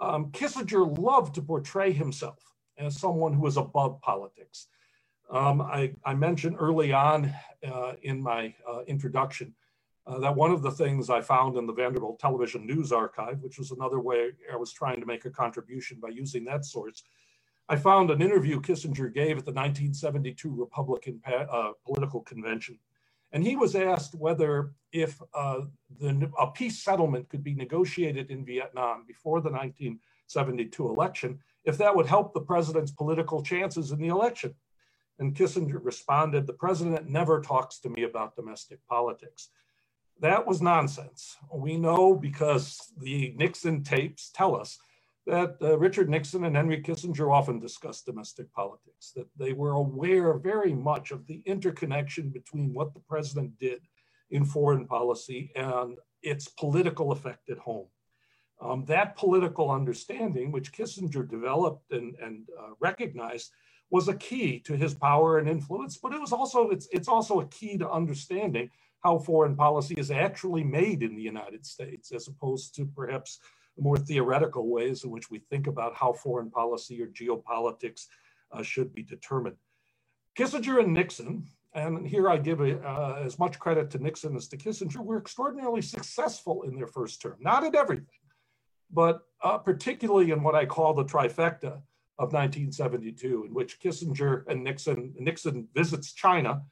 Um, 0.00 0.30
Kissinger 0.32 0.98
loved 0.98 1.34
to 1.36 1.42
portray 1.42 1.92
himself 1.92 2.38
as 2.76 3.00
someone 3.00 3.32
who 3.32 3.40
was 3.40 3.56
above 3.56 4.00
politics. 4.00 4.66
Um, 5.30 5.60
I, 5.60 5.92
I, 6.04 6.14
mentioned 6.14 6.56
early 6.58 6.92
on 6.92 7.34
uh, 7.66 7.94
in 8.02 8.20
my 8.20 8.54
uh, 8.66 8.80
introduction 8.86 9.54
uh, 10.08 10.18
that 10.18 10.34
one 10.34 10.50
of 10.50 10.62
the 10.62 10.70
things 10.70 11.10
I 11.10 11.20
found 11.20 11.56
in 11.56 11.66
the 11.66 11.72
Vanderbilt 11.72 12.18
Television 12.18 12.66
News 12.66 12.92
Archive, 12.92 13.40
which 13.40 13.58
was 13.58 13.72
another 13.72 14.00
way 14.00 14.30
I 14.50 14.56
was 14.56 14.72
trying 14.72 15.00
to 15.00 15.06
make 15.06 15.26
a 15.26 15.30
contribution 15.30 15.98
by 16.00 16.08
using 16.08 16.44
that 16.46 16.64
source, 16.64 17.02
I 17.68 17.76
found 17.76 18.10
an 18.10 18.22
interview 18.22 18.58
Kissinger 18.60 19.12
gave 19.12 19.36
at 19.36 19.44
the 19.44 19.52
1972 19.52 20.54
Republican 20.54 21.20
uh, 21.26 21.72
political 21.84 22.22
convention. 22.22 22.78
And 23.32 23.44
he 23.44 23.56
was 23.56 23.76
asked 23.76 24.14
whether 24.14 24.72
if 24.92 25.20
uh, 25.34 25.60
the, 26.00 26.30
a 26.38 26.50
peace 26.52 26.82
settlement 26.82 27.28
could 27.28 27.44
be 27.44 27.54
negotiated 27.54 28.30
in 28.30 28.46
Vietnam 28.46 29.04
before 29.06 29.42
the 29.42 29.50
1972 29.50 30.88
election, 30.88 31.38
if 31.64 31.76
that 31.76 31.94
would 31.94 32.06
help 32.06 32.32
the 32.32 32.40
president's 32.40 32.90
political 32.90 33.42
chances 33.42 33.92
in 33.92 33.98
the 33.98 34.08
election. 34.08 34.54
And 35.18 35.34
Kissinger 35.34 35.84
responded, 35.84 36.46
the 36.46 36.54
president 36.54 37.10
never 37.10 37.42
talks 37.42 37.80
to 37.80 37.90
me 37.90 38.04
about 38.04 38.36
domestic 38.36 38.78
politics. 38.88 39.50
That 40.20 40.46
was 40.46 40.60
nonsense. 40.60 41.36
We 41.52 41.76
know 41.76 42.14
because 42.14 42.92
the 42.98 43.32
Nixon 43.36 43.84
tapes 43.84 44.30
tell 44.34 44.56
us 44.56 44.78
that 45.26 45.56
uh, 45.62 45.78
Richard 45.78 46.08
Nixon 46.08 46.44
and 46.44 46.56
Henry 46.56 46.82
Kissinger 46.82 47.32
often 47.32 47.60
discussed 47.60 48.06
domestic 48.06 48.52
politics, 48.52 49.12
that 49.14 49.28
they 49.38 49.52
were 49.52 49.72
aware 49.72 50.32
very 50.38 50.72
much 50.74 51.10
of 51.10 51.26
the 51.26 51.42
interconnection 51.44 52.30
between 52.30 52.72
what 52.72 52.94
the 52.94 53.00
president 53.00 53.58
did 53.58 53.80
in 54.30 54.44
foreign 54.44 54.86
policy 54.86 55.52
and 55.54 55.98
its 56.22 56.48
political 56.48 57.12
effect 57.12 57.50
at 57.50 57.58
home. 57.58 57.86
Um, 58.60 58.84
that 58.86 59.16
political 59.16 59.70
understanding, 59.70 60.50
which 60.50 60.72
Kissinger 60.72 61.28
developed 61.28 61.92
and, 61.92 62.16
and 62.16 62.48
uh, 62.58 62.70
recognized, 62.80 63.50
was 63.90 64.08
a 64.08 64.14
key 64.14 64.58
to 64.60 64.76
his 64.76 64.94
power 64.94 65.38
and 65.38 65.48
influence. 65.48 65.96
But 65.96 66.12
it 66.12 66.20
was 66.20 66.32
also 66.32 66.70
it's 66.70 66.88
it's 66.90 67.08
also 67.08 67.40
a 67.40 67.46
key 67.46 67.78
to 67.78 67.88
understanding 67.88 68.70
how 69.02 69.18
foreign 69.18 69.56
policy 69.56 69.94
is 69.96 70.10
actually 70.10 70.64
made 70.64 71.02
in 71.02 71.14
the 71.14 71.22
United 71.22 71.64
States, 71.64 72.12
as 72.12 72.28
opposed 72.28 72.74
to 72.74 72.86
perhaps 72.86 73.38
more 73.78 73.96
theoretical 73.96 74.68
ways 74.68 75.04
in 75.04 75.10
which 75.10 75.30
we 75.30 75.38
think 75.38 75.66
about 75.66 75.94
how 75.94 76.12
foreign 76.12 76.50
policy 76.50 77.00
or 77.02 77.06
geopolitics 77.06 78.06
uh, 78.52 78.62
should 78.62 78.92
be 78.92 79.02
determined. 79.02 79.56
Kissinger 80.36 80.82
and 80.82 80.92
Nixon, 80.92 81.44
and 81.74 82.06
here 82.06 82.28
I 82.28 82.38
give 82.38 82.60
uh, 82.60 83.20
as 83.22 83.38
much 83.38 83.58
credit 83.58 83.90
to 83.90 83.98
Nixon 83.98 84.36
as 84.36 84.48
to 84.48 84.56
Kissinger, 84.56 85.04
were 85.04 85.18
extraordinarily 85.18 85.82
successful 85.82 86.62
in 86.62 86.74
their 86.76 86.86
first 86.86 87.20
term. 87.22 87.36
Not 87.40 87.64
at 87.64 87.74
everything, 87.74 88.06
but 88.90 89.22
uh, 89.42 89.58
particularly 89.58 90.30
in 90.30 90.42
what 90.42 90.54
I 90.54 90.66
call 90.66 90.94
the 90.94 91.04
trifecta 91.04 91.80
of 92.18 92.32
1972, 92.32 93.44
in 93.46 93.54
which 93.54 93.80
Kissinger 93.80 94.44
and 94.48 94.64
Nixon, 94.64 95.14
Nixon 95.18 95.68
visits 95.74 96.12
China, 96.12 96.62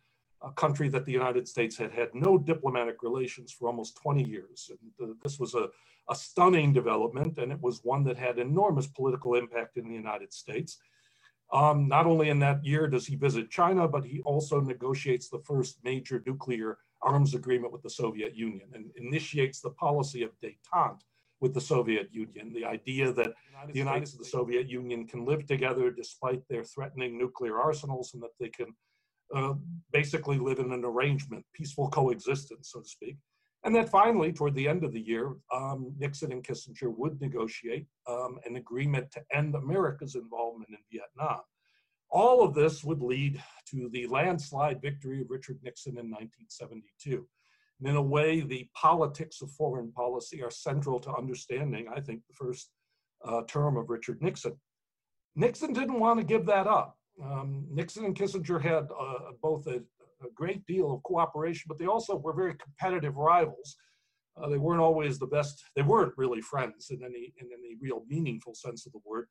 a 0.43 0.53
country 0.53 0.89
that 0.89 1.05
the 1.05 1.13
United 1.13 1.49
States 1.49 1.77
had 1.77 1.93
had 1.93 2.09
no 2.15 2.39
diplomatic 2.39 3.03
relations 3.03 3.53
for 3.53 3.69
almost 3.69 3.97
20 4.03 4.29
years. 4.29 4.71
And 5.01 5.15
this 5.23 5.39
was 5.39 5.55
a, 5.55 5.69
a 6.11 6.15
stunning 6.15 6.73
development, 6.73 7.39
and 7.39 7.51
it 7.51 7.61
was 7.61 7.81
one 7.83 8.05
that 8.05 8.17
had 8.17 8.39
enormous 8.39 8.87
political 8.87 9.35
impact 9.35 9.77
in 9.77 9.89
the 9.89 9.95
United 9.95 10.33
States. 10.33 10.79
Um, 11.53 11.89
not 11.89 12.07
only 12.07 12.29
in 12.29 12.39
that 12.41 12.65
year 12.65 12.89
does 12.89 13.07
he 13.07 13.17
visit 13.17 13.51
China, 13.51 13.87
but 13.87 14.05
he 14.05 14.21
also 14.23 14.61
negotiates 14.61 15.29
the 15.29 15.43
first 15.47 15.79
major 15.85 16.23
nuclear 16.27 16.79
arms 17.03 17.35
agreement 17.35 17.73
with 17.73 17.83
the 17.83 17.91
Soviet 17.91 18.35
Union 18.35 18.69
and 18.75 18.91
initiates 18.97 19.61
the 19.61 19.71
policy 19.71 20.23
of 20.23 20.31
detente 20.41 21.03
with 21.41 21.55
the 21.55 21.61
Soviet 21.61 22.09
Union. 22.13 22.53
The 22.53 22.65
idea 22.65 23.13
that 23.13 23.35
United 23.51 23.75
the 23.75 23.79
United 23.79 24.09
States 24.09 24.13
and 24.15 24.21
the 24.25 24.31
Soviet 24.31 24.69
Union 24.69 25.07
can 25.07 25.25
live 25.25 25.47
together 25.47 25.91
despite 25.91 26.43
their 26.49 26.65
threatening 26.65 27.17
nuclear 27.17 27.59
arsenals 27.61 28.15
and 28.15 28.23
that 28.23 28.37
they 28.41 28.49
can 28.49 28.75
uh, 29.35 29.55
basically 29.93 30.39
live 30.39 30.59
in 30.59 30.73
an 30.73 30.85
arrangement, 30.85 31.45
peaceful 31.55 31.89
coexistence, 31.89 32.71
so 32.73 32.81
to 32.81 32.89
speak. 32.89 33.17
And 33.65 33.75
then 33.75 33.87
finally, 33.87 34.33
toward 34.33 34.55
the 34.55 34.69
end 34.69 34.85
of 34.85 34.93
the 34.93 35.01
year, 35.01 35.35
um, 35.53 35.93
Nixon 35.99 36.31
and 36.31 36.45
Kissinger 36.45 36.97
would 36.97 37.21
negotiate 37.21 37.87
um, 38.09 38.39
an 38.45 38.57
agreement 38.57 39.11
to 39.13 39.25
end 39.33 39.55
America's 39.57 40.15
involvement 40.15 40.71
in 40.71 40.79
Vietnam. 40.93 41.41
All 42.09 42.43
of 42.45 42.55
this 42.55 42.85
would 42.85 43.03
lead 43.03 43.43
to 43.71 43.89
the 43.93 44.07
landslide 44.07 44.81
victory 44.81 45.21
of 45.21 45.31
Richard 45.31 45.59
Nixon 45.65 45.99
in 45.99 46.11
1972. 46.11 47.27
And 47.81 47.89
in 47.89 47.97
a 47.97 48.03
way, 48.03 48.41
the 48.41 48.69
politics 48.75 49.43
of 49.43 49.51
foreign 49.51 49.91
policy 49.93 50.43
are 50.43 50.51
central 50.51 51.01
to 51.01 51.15
understanding, 51.15 51.89
I 51.95 52.01
think, 52.01 52.23
the 52.27 52.35
first 52.35 52.71
uh, 53.25 53.43
term 53.49 53.77
of 53.77 53.91
Richard 53.91 54.23
Nixon. 54.23 54.57
Nixon 55.35 55.73
didn't 55.73 56.01
want 56.01 56.21
to 56.21 56.25
give 56.25 56.47
that 56.47 56.67
up. 56.67 56.97
Um, 57.23 57.67
Nixon 57.71 58.05
and 58.05 58.17
Kissinger 58.17 58.61
had 58.61 58.89
uh, 58.99 59.33
both 59.43 59.67
a, 59.67 59.77
a, 59.77 60.31
great 60.35 60.67
deal 60.67 60.93
of 60.93 61.03
cooperation, 61.03 61.65
but 61.67 61.79
they 61.79 61.87
also 61.87 62.17
were 62.17 62.35
very 62.35 62.55
competitive 62.55 63.17
rivals. 63.17 63.77
Uh, 64.37 64.49
they 64.49 64.59
weren't 64.59 64.83
always 64.83 65.19
the 65.19 65.27
best. 65.27 65.65
They 65.75 65.83
weren't 65.83 66.13
really 66.19 66.43
friends 66.43 66.91
in 66.91 67.03
any 67.03 67.33
in 67.41 67.49
any 67.53 67.77
real 67.81 68.03
meaningful 68.07 68.55
sense 68.55 68.85
of 68.85 68.93
the 68.93 69.01
word. 69.05 69.29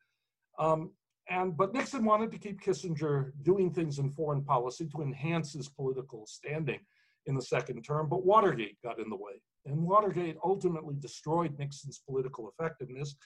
Um, 0.58 0.90
and 1.28 1.56
but 1.56 1.74
Nixon 1.74 2.04
wanted 2.04 2.32
to 2.32 2.38
keep 2.38 2.60
Kissinger 2.60 3.32
doing 3.42 3.72
things 3.72 3.98
in 3.98 4.10
foreign 4.10 4.42
policy 4.42 4.86
to 4.86 5.02
enhance 5.02 5.52
his 5.52 5.68
political 5.68 6.26
standing 6.26 6.80
in 7.26 7.34
the 7.34 7.42
second 7.42 7.82
term, 7.82 8.08
but 8.08 8.24
Watergate 8.24 8.80
got 8.82 9.00
in 9.00 9.10
the 9.10 9.16
way. 9.16 9.40
And 9.66 9.82
Watergate 9.82 10.36
ultimately 10.44 10.94
destroyed 10.98 11.58
Nixon's 11.58 12.00
political 12.06 12.48
effectiveness. 12.48 13.16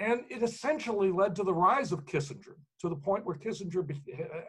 And 0.00 0.22
it 0.28 0.42
essentially 0.42 1.12
led 1.12 1.36
to 1.36 1.44
the 1.44 1.54
rise 1.54 1.92
of 1.92 2.06
Kissinger 2.06 2.56
to 2.80 2.88
the 2.88 2.96
point 2.96 3.24
where 3.24 3.36
Kissinger 3.36 3.86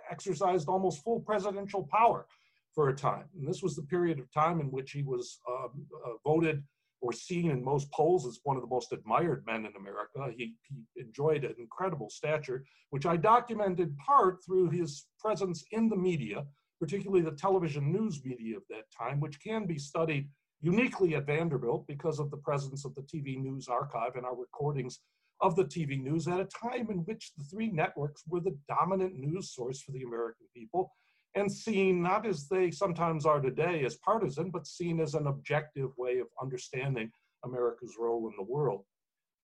exercised 0.10 0.68
almost 0.68 1.04
full 1.04 1.20
presidential 1.20 1.88
power 1.92 2.26
for 2.74 2.90
a 2.90 2.96
time. 2.96 3.26
And 3.38 3.48
this 3.48 3.62
was 3.62 3.76
the 3.76 3.84
period 3.84 4.18
of 4.18 4.32
time 4.32 4.62
in 4.62 4.72
which 4.72 4.92
he 4.92 5.04
was 5.04 5.40
um, 5.48 5.86
uh, 6.06 6.14
voted 6.26 6.64
or 7.02 7.12
seen 7.12 7.52
in 7.52 7.64
most 7.64 7.92
polls 7.92 8.26
as 8.26 8.40
one 8.44 8.56
of 8.56 8.64
the 8.64 8.70
most 8.70 8.94
admired 8.94 9.44
men 9.46 9.66
in 9.66 9.76
America. 9.76 10.34
He, 10.38 10.56
he 10.70 11.02
enjoyed 11.02 11.44
an 11.44 11.56
incredible 11.60 12.10
stature, 12.10 12.64
which 12.92 13.06
I 13.06 13.18
documented 13.18 13.98
part 13.98 14.38
through 14.46 14.70
his 14.70 15.06
presence 15.20 15.66
in 15.72 15.90
the 15.90 15.96
media 15.96 16.46
particularly 16.82 17.22
the 17.22 17.38
television 17.38 17.92
news 17.92 18.26
media 18.26 18.58
of 18.58 18.64
that 18.68 18.86
time, 18.92 19.20
which 19.20 19.40
can 19.40 19.68
be 19.68 19.78
studied 19.78 20.28
uniquely 20.62 21.16
at 21.16 21.28
Vanderbilt 21.28 21.86
because 21.88 22.20
of 22.20 22.32
the 22.32 22.38
presence 22.38 22.86
of 22.86 22.96
the 22.96 23.04
TV 23.04 23.40
news 23.40 23.68
archive 23.68 24.16
and 24.16 24.26
our 24.26 24.36
recordings 24.36 25.00
of 25.42 25.56
the 25.56 25.66
TV 25.66 26.02
news 26.02 26.28
at 26.28 26.40
a 26.40 26.46
time 26.46 26.90
in 26.90 27.00
which 27.00 27.32
the 27.38 27.44
three 27.44 27.70
networks 27.70 28.24
were 28.28 28.40
the 28.40 28.58
dominant 28.68 29.16
news 29.16 29.54
source 29.54 29.82
for 29.82 29.92
the 29.92 30.04
American 30.04 30.46
people 30.56 30.92
and 31.36 31.52
seen 31.52 32.02
not 32.02 32.26
as 32.26 32.48
they 32.48 32.70
sometimes 32.72 33.26
are 33.26 33.40
today 33.40 33.86
as 33.86 33.96
partisan, 33.98 34.50
but 34.50 34.68
seen 34.68 35.00
as 35.00 35.14
an 35.14 35.28
objective 35.28 35.90
way 35.98 36.20
of 36.20 36.28
understanding 36.42 37.12
America's 37.46 37.96
role 38.00 38.28
in 38.28 38.34
the 38.38 38.52
world. 38.52 38.84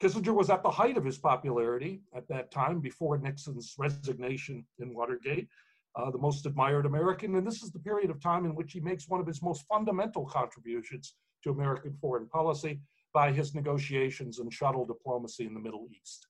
Kissinger 0.01 0.35
was 0.35 0.49
at 0.49 0.61
the 0.61 0.69
height 0.69 0.97
of 0.97 1.05
his 1.05 1.17
popularity 1.17 2.01
at 2.15 2.27
that 2.27 2.51
time 2.51 2.79
before 2.79 3.17
Nixon's 3.17 3.73
resignation 3.79 4.65
in 4.79 4.93
Watergate 4.93 5.47
uh, 5.95 6.11
the 6.11 6.17
most 6.17 6.45
admired 6.45 6.85
American. 6.85 7.35
And 7.35 7.47
this 7.47 7.63
is 7.63 7.71
the 7.71 7.79
period 7.79 8.11
of 8.11 8.21
time 8.21 8.45
in 8.45 8.53
which 8.53 8.73
he 8.73 8.79
makes 8.79 9.07
one 9.07 9.19
of 9.19 9.25
his 9.25 9.41
most 9.41 9.65
fundamental 9.67 10.25
contributions 10.25 11.15
to 11.43 11.49
American 11.49 11.95
foreign 11.99 12.27
policy 12.27 12.79
by 13.13 13.31
his 13.31 13.55
negotiations 13.55 14.39
and 14.39 14.53
shuttle 14.53 14.85
diplomacy 14.85 15.45
in 15.45 15.53
the 15.53 15.59
Middle 15.59 15.87
East. 15.91 16.27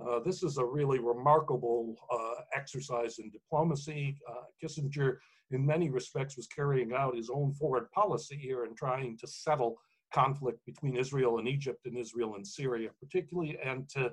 Uh, 0.00 0.20
this 0.20 0.42
is 0.42 0.56
a 0.56 0.64
really 0.64 0.98
remarkable 0.98 1.94
uh, 2.10 2.42
exercise 2.54 3.18
in 3.18 3.30
diplomacy. 3.30 4.16
Uh, 4.28 4.44
Kissinger, 4.62 5.16
in 5.50 5.66
many 5.66 5.90
respects, 5.90 6.36
was 6.36 6.46
carrying 6.46 6.92
out 6.94 7.16
his 7.16 7.28
own 7.28 7.52
foreign 7.52 7.86
policy 7.94 8.36
here 8.36 8.64
and 8.64 8.76
trying 8.76 9.18
to 9.18 9.26
settle 9.26 9.76
conflict 10.14 10.64
between 10.64 10.96
Israel 10.96 11.38
and 11.38 11.46
Egypt 11.46 11.84
and 11.84 11.98
Israel 11.98 12.36
and 12.36 12.46
Syria, 12.46 12.90
particularly, 13.00 13.58
and 13.62 13.88
to 13.90 14.10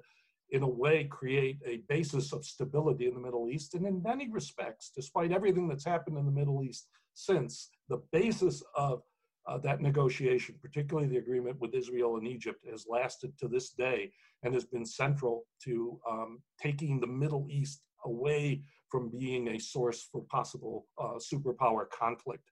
in 0.51 0.63
a 0.63 0.67
way, 0.67 1.03
create 1.05 1.59
a 1.65 1.81
basis 1.89 2.31
of 2.31 2.45
stability 2.45 3.07
in 3.07 3.13
the 3.13 3.19
Middle 3.19 3.50
East. 3.50 3.74
And 3.74 3.86
in 3.86 4.01
many 4.01 4.29
respects, 4.29 4.91
despite 4.95 5.31
everything 5.31 5.67
that's 5.67 5.86
happened 5.86 6.17
in 6.17 6.25
the 6.25 6.31
Middle 6.31 6.63
East 6.63 6.88
since, 7.13 7.69
the 7.89 8.01
basis 8.12 8.63
of 8.75 9.01
uh, 9.47 9.57
that 9.59 9.81
negotiation, 9.81 10.55
particularly 10.61 11.07
the 11.07 11.17
agreement 11.17 11.59
with 11.59 11.73
Israel 11.73 12.17
and 12.17 12.27
Egypt, 12.27 12.65
has 12.69 12.85
lasted 12.89 13.37
to 13.39 13.47
this 13.47 13.69
day 13.69 14.11
and 14.43 14.53
has 14.53 14.65
been 14.65 14.85
central 14.85 15.45
to 15.63 15.99
um, 16.09 16.41
taking 16.61 16.99
the 16.99 17.07
Middle 17.07 17.47
East 17.49 17.81
away 18.05 18.61
from 18.89 19.09
being 19.09 19.49
a 19.49 19.59
source 19.59 20.07
for 20.11 20.21
possible 20.29 20.85
uh, 20.97 21.17
superpower 21.17 21.89
conflict. 21.89 22.43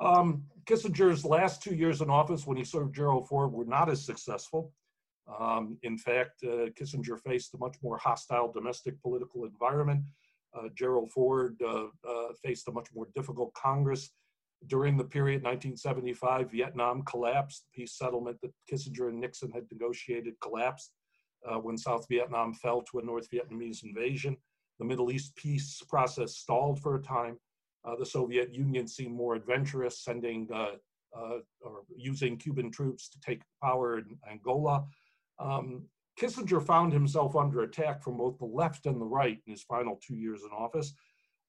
Um, 0.00 0.44
Kissinger's 0.64 1.24
last 1.24 1.62
two 1.62 1.74
years 1.74 2.00
in 2.00 2.10
office, 2.10 2.46
when 2.46 2.56
he 2.56 2.64
served 2.64 2.94
Gerald 2.94 3.28
Ford, 3.28 3.52
were 3.52 3.64
not 3.64 3.88
as 3.88 4.04
successful. 4.04 4.72
Um, 5.38 5.76
in 5.82 5.98
fact, 5.98 6.42
uh, 6.44 6.70
Kissinger 6.78 7.20
faced 7.20 7.54
a 7.54 7.58
much 7.58 7.76
more 7.82 7.98
hostile 7.98 8.50
domestic 8.52 9.00
political 9.02 9.44
environment. 9.44 10.02
Uh, 10.56 10.68
Gerald 10.74 11.10
Ford 11.10 11.56
uh, 11.64 11.86
uh, 12.08 12.32
faced 12.42 12.68
a 12.68 12.72
much 12.72 12.88
more 12.94 13.08
difficult 13.14 13.52
Congress. 13.54 14.10
During 14.66 14.96
the 14.96 15.04
period 15.04 15.44
1975, 15.44 16.50
Vietnam 16.50 17.02
collapsed. 17.04 17.64
The 17.64 17.82
peace 17.82 17.96
settlement 17.96 18.38
that 18.42 18.52
Kissinger 18.70 19.08
and 19.08 19.20
Nixon 19.20 19.50
had 19.52 19.64
negotiated 19.70 20.34
collapsed 20.40 20.92
uh, 21.48 21.58
when 21.58 21.78
South 21.78 22.06
Vietnam 22.08 22.52
fell 22.52 22.82
to 22.82 22.98
a 22.98 23.04
North 23.04 23.28
Vietnamese 23.30 23.84
invasion. 23.84 24.36
The 24.78 24.84
Middle 24.84 25.10
East 25.10 25.36
peace 25.36 25.82
process 25.88 26.36
stalled 26.36 26.80
for 26.80 26.96
a 26.96 27.02
time. 27.02 27.38
Uh, 27.84 27.94
the 27.96 28.06
Soviet 28.06 28.52
Union 28.52 28.86
seemed 28.88 29.14
more 29.14 29.34
adventurous, 29.34 30.02
sending 30.02 30.48
uh, 30.52 30.72
uh, 31.16 31.38
or 31.60 31.82
using 31.96 32.36
Cuban 32.36 32.70
troops 32.70 33.08
to 33.08 33.20
take 33.20 33.42
power 33.62 33.98
in 33.98 34.16
Angola. 34.28 34.84
Um, 35.38 35.84
Kissinger 36.20 36.64
found 36.64 36.92
himself 36.92 37.36
under 37.36 37.62
attack 37.62 38.02
from 38.02 38.16
both 38.16 38.38
the 38.38 38.44
left 38.44 38.86
and 38.86 39.00
the 39.00 39.06
right 39.06 39.38
in 39.46 39.52
his 39.52 39.62
final 39.62 39.98
two 40.04 40.16
years 40.16 40.42
in 40.42 40.50
office. 40.50 40.92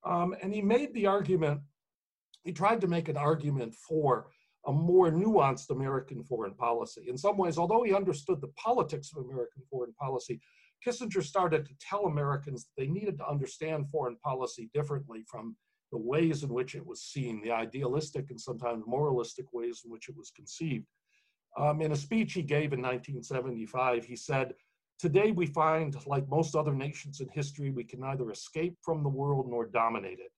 Um, 0.03 0.35
and 0.41 0.53
he 0.53 0.61
made 0.61 0.93
the 0.93 1.07
argument, 1.07 1.61
he 2.43 2.51
tried 2.51 2.81
to 2.81 2.87
make 2.87 3.09
an 3.09 3.17
argument 3.17 3.75
for 3.75 4.27
a 4.65 4.73
more 4.73 5.09
nuanced 5.09 5.69
American 5.69 6.23
foreign 6.23 6.53
policy. 6.53 7.05
In 7.07 7.17
some 7.17 7.37
ways, 7.37 7.57
although 7.57 7.83
he 7.83 7.93
understood 7.93 8.41
the 8.41 8.53
politics 8.63 9.11
of 9.15 9.23
American 9.23 9.63
foreign 9.69 9.93
policy, 9.93 10.41
Kissinger 10.85 11.23
started 11.23 11.65
to 11.65 11.73
tell 11.79 12.05
Americans 12.05 12.65
that 12.65 12.81
they 12.81 12.87
needed 12.87 13.17
to 13.17 13.27
understand 13.27 13.89
foreign 13.89 14.17
policy 14.17 14.69
differently 14.73 15.23
from 15.27 15.55
the 15.91 15.97
ways 15.97 16.43
in 16.43 16.49
which 16.49 16.75
it 16.75 16.85
was 16.85 17.01
seen, 17.01 17.41
the 17.41 17.51
idealistic 17.51 18.29
and 18.29 18.39
sometimes 18.39 18.83
moralistic 18.85 19.51
ways 19.53 19.81
in 19.83 19.91
which 19.91 20.07
it 20.07 20.15
was 20.15 20.31
conceived. 20.31 20.85
Um, 21.57 21.81
in 21.81 21.91
a 21.91 21.95
speech 21.95 22.33
he 22.33 22.43
gave 22.43 22.73
in 22.73 22.81
1975, 22.81 24.05
he 24.05 24.15
said, 24.15 24.53
Today 24.99 25.31
we 25.31 25.45
find, 25.45 25.95
like 26.05 26.27
most 26.29 26.55
other 26.55 26.73
nations 26.75 27.21
in 27.21 27.29
history, 27.29 27.71
we 27.71 27.85
can 27.85 28.01
neither 28.01 28.29
escape 28.31 28.77
from 28.81 29.01
the 29.01 29.09
world 29.09 29.47
nor 29.49 29.65
dominate 29.65 30.19
it. 30.19 30.31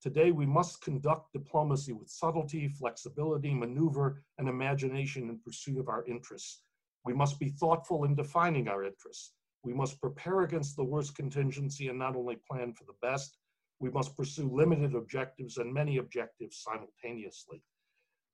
Today 0.00 0.30
we 0.30 0.46
must 0.46 0.80
conduct 0.80 1.32
diplomacy 1.32 1.92
with 1.92 2.08
subtlety, 2.08 2.68
flexibility, 2.68 3.52
maneuver, 3.52 4.22
and 4.38 4.48
imagination 4.48 5.28
in 5.28 5.40
pursuit 5.40 5.78
of 5.78 5.88
our 5.88 6.04
interests. 6.06 6.62
We 7.04 7.14
must 7.14 7.40
be 7.40 7.48
thoughtful 7.48 8.04
in 8.04 8.14
defining 8.14 8.68
our 8.68 8.84
interests. 8.84 9.32
We 9.64 9.74
must 9.74 10.00
prepare 10.00 10.42
against 10.42 10.76
the 10.76 10.84
worst 10.84 11.16
contingency 11.16 11.88
and 11.88 11.98
not 11.98 12.14
only 12.14 12.36
plan 12.48 12.74
for 12.74 12.84
the 12.84 12.94
best, 13.02 13.36
we 13.80 13.90
must 13.90 14.16
pursue 14.16 14.48
limited 14.48 14.94
objectives 14.94 15.56
and 15.58 15.72
many 15.72 15.98
objectives 15.98 16.62
simultaneously. 16.62 17.62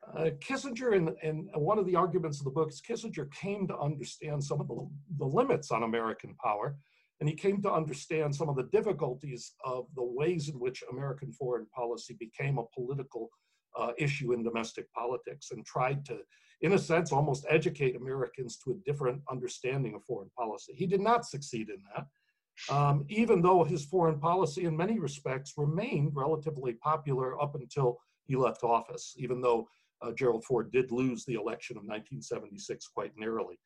Uh, 0.06 0.30
Kissinger, 0.40 1.16
and, 1.22 1.48
one 1.54 1.78
of 1.78 1.86
the 1.86 1.96
arguments 1.96 2.38
of 2.40 2.44
the 2.44 2.50
book 2.50 2.68
is 2.68 2.82
Kissinger 2.82 3.30
came 3.32 3.66
to 3.68 3.78
understand 3.78 4.44
some 4.44 4.60
of 4.60 4.68
the, 4.68 4.86
the 5.18 5.24
limits 5.24 5.70
on 5.70 5.82
American 5.82 6.34
power, 6.42 6.76
and 7.20 7.28
he 7.28 7.34
came 7.34 7.62
to 7.62 7.72
understand 7.72 8.34
some 8.34 8.48
of 8.48 8.56
the 8.56 8.68
difficulties 8.72 9.52
of 9.64 9.86
the 9.94 10.02
ways 10.02 10.48
in 10.48 10.58
which 10.58 10.82
American 10.90 11.32
foreign 11.32 11.66
policy 11.66 12.16
became 12.18 12.58
a 12.58 12.64
political 12.74 13.28
uh, 13.78 13.92
issue 13.98 14.32
in 14.32 14.42
domestic 14.42 14.92
politics 14.92 15.50
and 15.50 15.64
tried 15.64 16.04
to, 16.04 16.18
in 16.60 16.72
a 16.72 16.78
sense, 16.78 17.12
almost 17.12 17.46
educate 17.48 17.96
Americans 17.96 18.58
to 18.58 18.72
a 18.72 18.90
different 18.90 19.20
understanding 19.30 19.94
of 19.94 20.04
foreign 20.04 20.30
policy. 20.36 20.72
He 20.76 20.86
did 20.86 21.00
not 21.00 21.24
succeed 21.24 21.68
in 21.68 21.82
that 21.94 22.06
um, 22.70 23.04
even 23.08 23.42
though 23.42 23.64
his 23.64 23.84
foreign 23.84 24.18
policy 24.18 24.64
in 24.64 24.76
many 24.76 24.98
respects 24.98 25.54
remained 25.56 26.12
relatively 26.14 26.74
popular 26.74 27.40
up 27.40 27.54
until 27.54 27.98
he 28.24 28.36
left 28.36 28.62
office, 28.62 29.14
even 29.18 29.40
though 29.40 29.68
uh, 30.02 30.12
Gerald 30.12 30.44
Ford 30.44 30.70
did 30.72 30.90
lose 30.90 31.24
the 31.24 31.34
election 31.34 31.76
of 31.76 31.82
1976 31.82 32.88
quite 32.88 33.12
narrowly. 33.16 33.58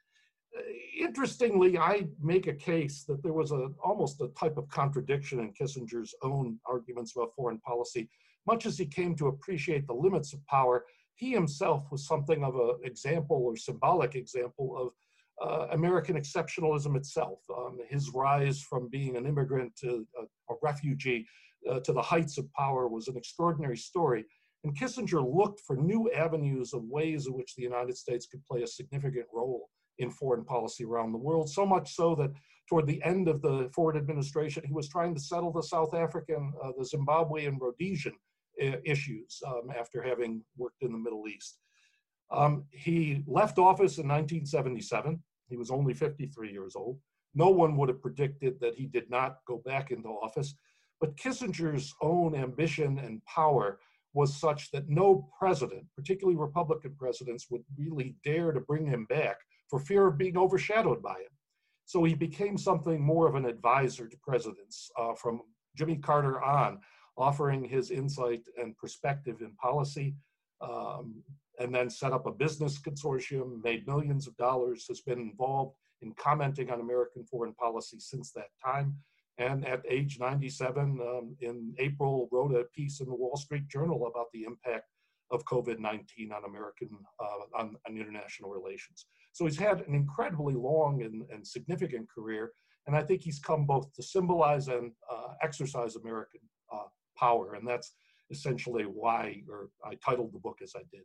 Interestingly, 0.98 1.78
I 1.78 2.08
make 2.20 2.46
a 2.46 2.54
case 2.54 3.04
that 3.04 3.22
there 3.22 3.32
was 3.32 3.52
a, 3.52 3.70
almost 3.82 4.20
a 4.20 4.28
type 4.28 4.56
of 4.56 4.68
contradiction 4.68 5.40
in 5.40 5.52
Kissinger's 5.52 6.14
own 6.22 6.58
arguments 6.66 7.14
about 7.14 7.34
foreign 7.34 7.58
policy. 7.60 8.08
Much 8.46 8.66
as 8.66 8.78
he 8.78 8.86
came 8.86 9.14
to 9.16 9.28
appreciate 9.28 9.86
the 9.86 9.94
limits 9.94 10.32
of 10.32 10.44
power, 10.46 10.84
he 11.14 11.32
himself 11.32 11.84
was 11.90 12.06
something 12.06 12.44
of 12.44 12.54
an 12.56 12.78
example 12.82 13.36
or 13.36 13.56
symbolic 13.56 14.14
example 14.14 14.76
of 14.76 14.92
uh, 15.40 15.66
American 15.72 16.16
exceptionalism 16.16 16.96
itself. 16.96 17.40
Um, 17.56 17.78
his 17.88 18.10
rise 18.14 18.60
from 18.60 18.88
being 18.88 19.16
an 19.16 19.26
immigrant 19.26 19.76
to 19.76 20.06
a, 20.18 20.52
a 20.52 20.56
refugee 20.62 21.26
uh, 21.70 21.80
to 21.80 21.92
the 21.92 22.02
heights 22.02 22.38
of 22.38 22.52
power 22.54 22.88
was 22.88 23.08
an 23.08 23.16
extraordinary 23.16 23.76
story. 23.76 24.24
And 24.64 24.76
Kissinger 24.76 25.22
looked 25.22 25.60
for 25.60 25.76
new 25.76 26.10
avenues 26.12 26.72
of 26.72 26.82
ways 26.84 27.26
in 27.26 27.34
which 27.34 27.54
the 27.54 27.62
United 27.62 27.96
States 27.96 28.26
could 28.26 28.44
play 28.44 28.62
a 28.62 28.66
significant 28.66 29.26
role 29.32 29.68
in 29.98 30.10
foreign 30.10 30.44
policy 30.44 30.84
around 30.84 31.12
the 31.12 31.18
world, 31.18 31.50
so 31.50 31.66
much 31.66 31.94
so 31.94 32.14
that 32.14 32.30
toward 32.68 32.86
the 32.86 33.02
end 33.02 33.28
of 33.28 33.40
the 33.42 33.70
Ford 33.74 33.96
administration, 33.96 34.62
he 34.66 34.72
was 34.72 34.88
trying 34.88 35.14
to 35.14 35.20
settle 35.20 35.52
the 35.52 35.62
South 35.62 35.94
African, 35.94 36.52
uh, 36.62 36.72
the 36.76 36.84
Zimbabwean, 36.84 37.48
and 37.48 37.60
Rhodesian 37.60 38.14
uh, 38.62 38.76
issues 38.84 39.40
um, 39.46 39.70
after 39.76 40.02
having 40.02 40.42
worked 40.56 40.82
in 40.82 40.92
the 40.92 40.98
Middle 40.98 41.26
East. 41.28 41.58
Um, 42.30 42.64
he 42.70 43.22
left 43.26 43.58
office 43.58 43.98
in 43.98 44.06
1977. 44.06 45.22
He 45.48 45.56
was 45.56 45.70
only 45.70 45.94
53 45.94 46.52
years 46.52 46.76
old. 46.76 46.98
No 47.34 47.48
one 47.48 47.76
would 47.76 47.88
have 47.88 48.02
predicted 48.02 48.60
that 48.60 48.74
he 48.74 48.86
did 48.86 49.08
not 49.08 49.38
go 49.46 49.62
back 49.64 49.90
into 49.90 50.08
office. 50.08 50.54
But 51.00 51.16
Kissinger's 51.16 51.94
own 52.02 52.34
ambition 52.34 52.98
and 52.98 53.24
power 53.24 53.78
was 54.12 54.36
such 54.36 54.70
that 54.72 54.88
no 54.88 55.28
president, 55.38 55.86
particularly 55.96 56.38
Republican 56.38 56.94
presidents, 56.98 57.46
would 57.50 57.62
really 57.78 58.16
dare 58.24 58.52
to 58.52 58.60
bring 58.60 58.86
him 58.86 59.06
back 59.08 59.36
for 59.68 59.78
fear 59.78 60.06
of 60.06 60.18
being 60.18 60.36
overshadowed 60.36 61.02
by 61.02 61.14
him. 61.14 61.32
So 61.84 62.04
he 62.04 62.14
became 62.14 62.58
something 62.58 63.00
more 63.00 63.28
of 63.28 63.34
an 63.34 63.46
advisor 63.46 64.08
to 64.08 64.16
presidents 64.18 64.90
uh, 64.98 65.14
from 65.14 65.40
Jimmy 65.76 65.96
Carter 65.96 66.42
on, 66.42 66.80
offering 67.16 67.64
his 67.64 67.90
insight 67.90 68.42
and 68.60 68.76
perspective 68.76 69.40
in 69.40 69.54
policy. 69.54 70.14
Um, 70.60 71.22
and 71.60 71.74
then 71.74 71.90
set 71.90 72.12
up 72.12 72.26
a 72.26 72.32
business 72.32 72.78
consortium, 72.80 73.62
made 73.62 73.86
millions 73.86 74.26
of 74.26 74.36
dollars, 74.36 74.86
has 74.88 75.00
been 75.00 75.18
involved 75.18 75.74
in 76.02 76.12
commenting 76.14 76.70
on 76.70 76.80
American 76.80 77.24
foreign 77.24 77.54
policy 77.54 77.98
since 77.98 78.32
that 78.32 78.48
time. 78.64 78.96
And 79.38 79.66
at 79.66 79.82
age 79.88 80.18
97, 80.18 80.98
um, 81.00 81.36
in 81.40 81.74
April, 81.78 82.28
wrote 82.32 82.54
a 82.54 82.64
piece 82.74 83.00
in 83.00 83.06
the 83.06 83.14
Wall 83.14 83.36
Street 83.36 83.68
Journal 83.68 84.06
about 84.06 84.26
the 84.32 84.44
impact 84.44 84.86
of 85.30 85.44
COVID-19 85.44 86.32
on 86.32 86.44
American, 86.46 86.88
uh, 87.20 87.58
on, 87.58 87.76
on, 87.86 87.96
international 87.96 88.50
relations. 88.50 89.06
So 89.32 89.44
he's 89.44 89.58
had 89.58 89.80
an 89.80 89.94
incredibly 89.94 90.54
long 90.54 91.02
and, 91.02 91.22
and, 91.30 91.46
significant 91.46 92.08
career. 92.08 92.52
And 92.86 92.96
I 92.96 93.02
think 93.02 93.22
he's 93.22 93.38
come 93.38 93.66
both 93.66 93.92
to 93.94 94.02
symbolize 94.02 94.68
and 94.68 94.92
uh, 95.10 95.34
exercise 95.42 95.96
American 95.96 96.40
uh, 96.72 96.88
power. 97.16 97.54
And 97.54 97.68
that's 97.68 97.92
essentially 98.30 98.84
why, 98.84 99.42
or 99.50 99.68
I 99.84 99.94
titled 99.96 100.32
the 100.32 100.38
book 100.38 100.58
as 100.62 100.72
I 100.74 100.82
did. 100.90 101.02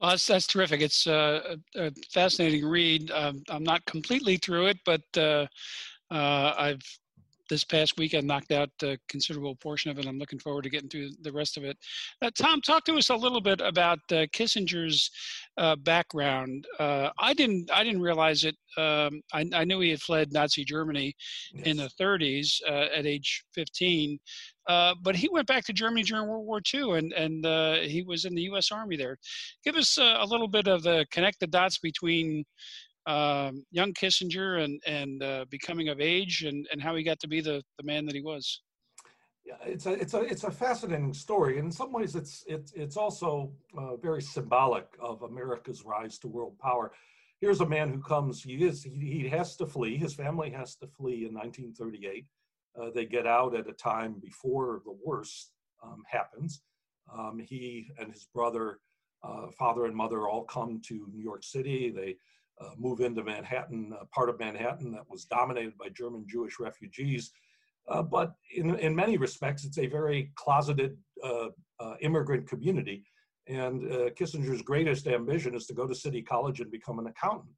Well, 0.00 0.10
that's, 0.10 0.26
that's 0.26 0.46
terrific. 0.46 0.80
It's 0.80 1.06
uh, 1.06 1.56
a, 1.74 1.86
a, 1.86 1.90
fascinating 2.12 2.64
read. 2.64 3.10
Um, 3.10 3.42
I'm 3.48 3.64
not 3.64 3.84
completely 3.86 4.36
through 4.36 4.66
it, 4.66 4.78
but 4.84 5.02
uh, 5.16 5.46
uh, 6.10 6.54
I've 6.56 6.82
this 7.48 7.64
past 7.64 7.98
weekend 7.98 8.26
knocked 8.26 8.52
out 8.52 8.70
a 8.82 8.98
considerable 9.08 9.56
portion 9.56 9.90
of 9.90 9.98
it. 9.98 10.06
I'm 10.06 10.18
looking 10.18 10.38
forward 10.38 10.62
to 10.64 10.70
getting 10.70 10.88
through 10.88 11.10
the 11.22 11.32
rest 11.32 11.56
of 11.56 11.64
it. 11.64 11.76
Uh, 12.22 12.30
Tom, 12.36 12.60
talk 12.60 12.84
to 12.84 12.96
us 12.96 13.10
a 13.10 13.16
little 13.16 13.40
bit 13.40 13.60
about 13.60 13.98
uh, 14.10 14.26
Kissinger's 14.32 15.10
uh, 15.56 15.76
background. 15.76 16.66
Uh, 16.78 17.10
I 17.18 17.34
didn't 17.34 17.70
I 17.72 17.84
didn't 17.84 18.02
realize 18.02 18.44
it. 18.44 18.56
Um, 18.76 19.20
I, 19.32 19.44
I, 19.54 19.64
knew 19.64 19.80
he 19.80 19.90
had 19.90 20.00
fled 20.00 20.32
Nazi 20.32 20.64
Germany 20.64 21.14
yes. 21.52 21.66
in 21.66 21.76
the 21.78 21.90
30s 22.00 22.60
uh, 22.68 22.86
at 22.94 23.06
age 23.06 23.42
15, 23.54 24.18
uh, 24.68 24.94
but 25.02 25.16
he 25.16 25.28
went 25.28 25.48
back 25.48 25.64
to 25.64 25.72
Germany 25.72 26.04
during 26.04 26.28
World 26.28 26.46
War 26.46 26.60
II, 26.72 26.98
and 26.98 27.12
and 27.12 27.44
he 27.90 28.02
was 28.02 28.24
in 28.24 28.34
the 28.34 28.42
U.S. 28.42 28.70
Army 28.70 28.96
there. 28.96 29.16
Give 29.64 29.74
us 29.76 29.98
a 29.98 30.24
little 30.24 30.48
bit 30.48 30.68
of 30.68 30.82
the 30.82 31.06
connect 31.10 31.40
the 31.40 31.46
dots 31.46 31.78
between 31.78 32.44
um, 33.08 33.64
young 33.70 33.92
Kissinger 33.94 34.62
and 34.62 34.80
and 34.86 35.22
uh, 35.22 35.44
becoming 35.50 35.88
of 35.88 36.00
age 36.00 36.44
and 36.44 36.68
and 36.70 36.80
how 36.80 36.94
he 36.94 37.02
got 37.02 37.18
to 37.20 37.28
be 37.28 37.40
the 37.40 37.62
the 37.78 37.84
man 37.84 38.06
that 38.06 38.14
he 38.14 38.20
was. 38.20 38.60
Yeah, 39.44 39.54
it's 39.64 39.86
a 39.86 39.92
it's 39.92 40.12
a 40.12 40.20
it's 40.20 40.44
a 40.44 40.50
fascinating 40.50 41.14
story, 41.14 41.56
in 41.56 41.72
some 41.72 41.90
ways, 41.90 42.14
it's 42.14 42.44
it's 42.46 42.72
it's 42.72 42.98
also 42.98 43.50
uh, 43.76 43.96
very 43.96 44.20
symbolic 44.20 44.86
of 45.00 45.22
America's 45.22 45.84
rise 45.86 46.18
to 46.18 46.28
world 46.28 46.58
power. 46.58 46.92
Here's 47.40 47.62
a 47.62 47.66
man 47.66 47.90
who 47.90 48.02
comes. 48.02 48.42
He 48.42 48.62
is 48.64 48.82
he, 48.82 49.22
he 49.22 49.28
has 49.28 49.56
to 49.56 49.66
flee. 49.66 49.96
His 49.96 50.12
family 50.12 50.50
has 50.50 50.76
to 50.76 50.86
flee 50.86 51.24
in 51.26 51.32
1938. 51.32 52.26
Uh, 52.78 52.90
they 52.94 53.06
get 53.06 53.26
out 53.26 53.56
at 53.56 53.68
a 53.68 53.72
time 53.72 54.16
before 54.20 54.82
the 54.84 54.96
worst 55.02 55.52
um, 55.82 56.02
happens. 56.06 56.60
Um, 57.10 57.38
he 57.38 57.90
and 57.98 58.12
his 58.12 58.26
brother 58.34 58.80
uh, 59.22 59.46
father 59.58 59.86
and 59.86 59.96
mother 59.96 60.28
all 60.28 60.44
come 60.44 60.80
to 60.88 61.08
New 61.10 61.22
York 61.22 61.42
City. 61.42 61.90
They 61.90 62.16
uh, 62.60 62.70
move 62.76 63.00
into 63.00 63.22
Manhattan, 63.22 63.92
uh, 63.98 64.04
part 64.12 64.28
of 64.28 64.38
Manhattan 64.38 64.92
that 64.92 65.08
was 65.08 65.24
dominated 65.24 65.76
by 65.78 65.88
German 65.90 66.26
Jewish 66.28 66.58
refugees. 66.58 67.30
Uh, 67.88 68.02
but 68.02 68.34
in, 68.54 68.74
in 68.76 68.94
many 68.94 69.16
respects, 69.16 69.64
it's 69.64 69.78
a 69.78 69.86
very 69.86 70.30
closeted 70.34 70.96
uh, 71.24 71.48
uh, 71.80 71.94
immigrant 72.00 72.48
community. 72.48 73.04
And 73.46 73.82
Kissinger's 74.14 74.60
greatest 74.60 75.06
ambition 75.06 75.54
is 75.54 75.64
to 75.66 75.74
go 75.74 75.86
to 75.86 75.94
City 75.94 76.20
College 76.20 76.60
and 76.60 76.70
become 76.70 76.98
an 76.98 77.06
accountant. 77.06 77.54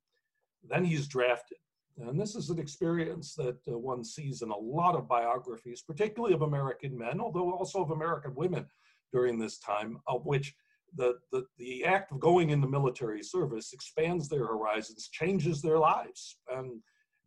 Then 0.62 0.84
he's 0.84 1.08
drafted. 1.08 1.58
And 1.98 2.18
this 2.18 2.36
is 2.36 2.48
an 2.48 2.60
experience 2.60 3.34
that 3.34 3.56
one 3.66 4.04
sees 4.04 4.42
in 4.42 4.50
a 4.50 4.56
lot 4.56 4.94
of 4.94 5.08
biographies, 5.08 5.82
particularly 5.82 6.32
of 6.32 6.42
American 6.42 6.96
men, 6.96 7.20
although 7.20 7.52
also 7.52 7.82
of 7.82 7.90
American 7.90 8.36
women 8.36 8.66
during 9.12 9.36
this 9.36 9.58
time, 9.58 9.98
of 10.06 10.24
which 10.26 10.54
the, 10.96 11.14
the, 11.32 11.44
the 11.58 11.84
act 11.84 12.12
of 12.12 12.20
going 12.20 12.50
into 12.50 12.68
military 12.68 13.22
service 13.22 13.72
expands 13.72 14.28
their 14.28 14.46
horizons, 14.46 15.08
changes 15.12 15.62
their 15.62 15.78
lives. 15.78 16.36
And 16.50 16.80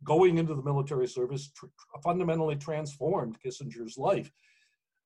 going 0.04 0.38
into 0.38 0.54
the 0.54 0.62
military 0.62 1.08
service 1.08 1.50
tr- 1.56 1.66
fundamentally 2.02 2.56
transformed 2.56 3.38
Kissinger's 3.44 3.96
life. 3.96 4.30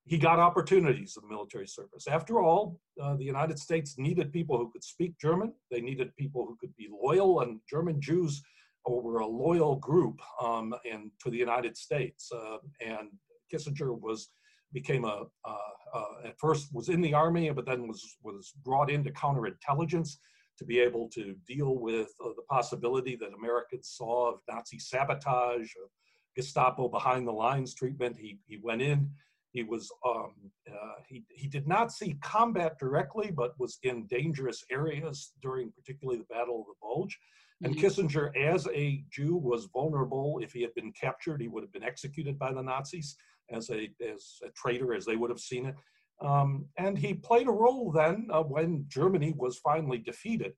He 0.06 0.18
got 0.18 0.38
opportunities 0.38 1.14
the 1.14 1.28
military 1.28 1.68
service. 1.68 2.06
After 2.08 2.40
all, 2.40 2.80
uh, 3.00 3.14
the 3.16 3.24
United 3.24 3.58
States 3.58 3.96
needed 3.98 4.32
people 4.32 4.56
who 4.56 4.70
could 4.70 4.82
speak 4.82 5.18
German. 5.20 5.52
They 5.70 5.80
needed 5.80 6.16
people 6.16 6.46
who 6.46 6.56
could 6.58 6.74
be 6.76 6.88
loyal, 6.90 7.42
and 7.42 7.60
German 7.68 8.00
Jews 8.00 8.42
were 8.86 9.18
a 9.18 9.26
loyal 9.26 9.76
group 9.76 10.18
um, 10.42 10.74
and 10.90 11.10
to 11.22 11.30
the 11.30 11.36
United 11.36 11.76
States. 11.76 12.30
Uh, 12.32 12.56
and 12.80 13.10
Kissinger 13.52 14.00
was 14.00 14.30
became 14.72 15.04
a 15.04 15.24
uh, 15.44 15.56
uh, 15.94 16.04
at 16.24 16.38
first 16.38 16.68
was 16.72 16.88
in 16.88 17.00
the 17.00 17.14
army, 17.14 17.50
but 17.50 17.66
then 17.66 17.88
was 17.88 18.16
was 18.22 18.52
brought 18.64 18.90
into 18.90 19.10
counterintelligence 19.10 20.18
to 20.58 20.64
be 20.64 20.80
able 20.80 21.08
to 21.08 21.34
deal 21.46 21.76
with 21.76 22.08
uh, 22.24 22.30
the 22.36 22.42
possibility 22.50 23.16
that 23.16 23.32
Americans 23.32 23.94
saw 23.96 24.32
of 24.32 24.40
Nazi 24.50 24.78
sabotage, 24.78 25.70
of 25.82 25.90
Gestapo 26.36 26.88
behind 26.88 27.26
the 27.26 27.32
lines 27.32 27.74
treatment. 27.74 28.16
He 28.18 28.38
he 28.46 28.58
went 28.62 28.82
in. 28.82 29.10
He 29.52 29.62
was 29.62 29.90
um, 30.06 30.34
uh, 30.70 31.00
he 31.06 31.24
he 31.30 31.48
did 31.48 31.66
not 31.66 31.92
see 31.92 32.18
combat 32.22 32.78
directly, 32.78 33.30
but 33.30 33.58
was 33.58 33.78
in 33.82 34.06
dangerous 34.06 34.64
areas 34.70 35.32
during 35.42 35.72
particularly 35.72 36.18
the 36.18 36.34
Battle 36.34 36.60
of 36.60 36.66
the 36.66 36.74
Bulge. 36.82 37.18
And 37.62 37.74
mm-hmm. 37.74 37.86
Kissinger, 37.86 38.36
as 38.36 38.68
a 38.72 39.04
Jew, 39.10 39.34
was 39.36 39.68
vulnerable. 39.72 40.38
If 40.40 40.52
he 40.52 40.62
had 40.62 40.74
been 40.74 40.92
captured, 40.92 41.40
he 41.40 41.48
would 41.48 41.64
have 41.64 41.72
been 41.72 41.82
executed 41.82 42.38
by 42.38 42.52
the 42.52 42.62
Nazis 42.62 43.16
as 43.50 43.70
a 43.70 43.90
as 44.00 44.40
a 44.44 44.50
traitor, 44.50 44.94
as 44.94 45.04
they 45.04 45.16
would 45.16 45.30
have 45.30 45.40
seen 45.40 45.66
it. 45.66 45.74
Um, 46.20 46.66
and 46.76 46.98
he 46.98 47.14
played 47.14 47.46
a 47.46 47.52
role 47.52 47.92
then 47.92 48.28
uh, 48.32 48.42
when 48.42 48.84
Germany 48.88 49.34
was 49.36 49.58
finally 49.58 49.98
defeated. 49.98 50.52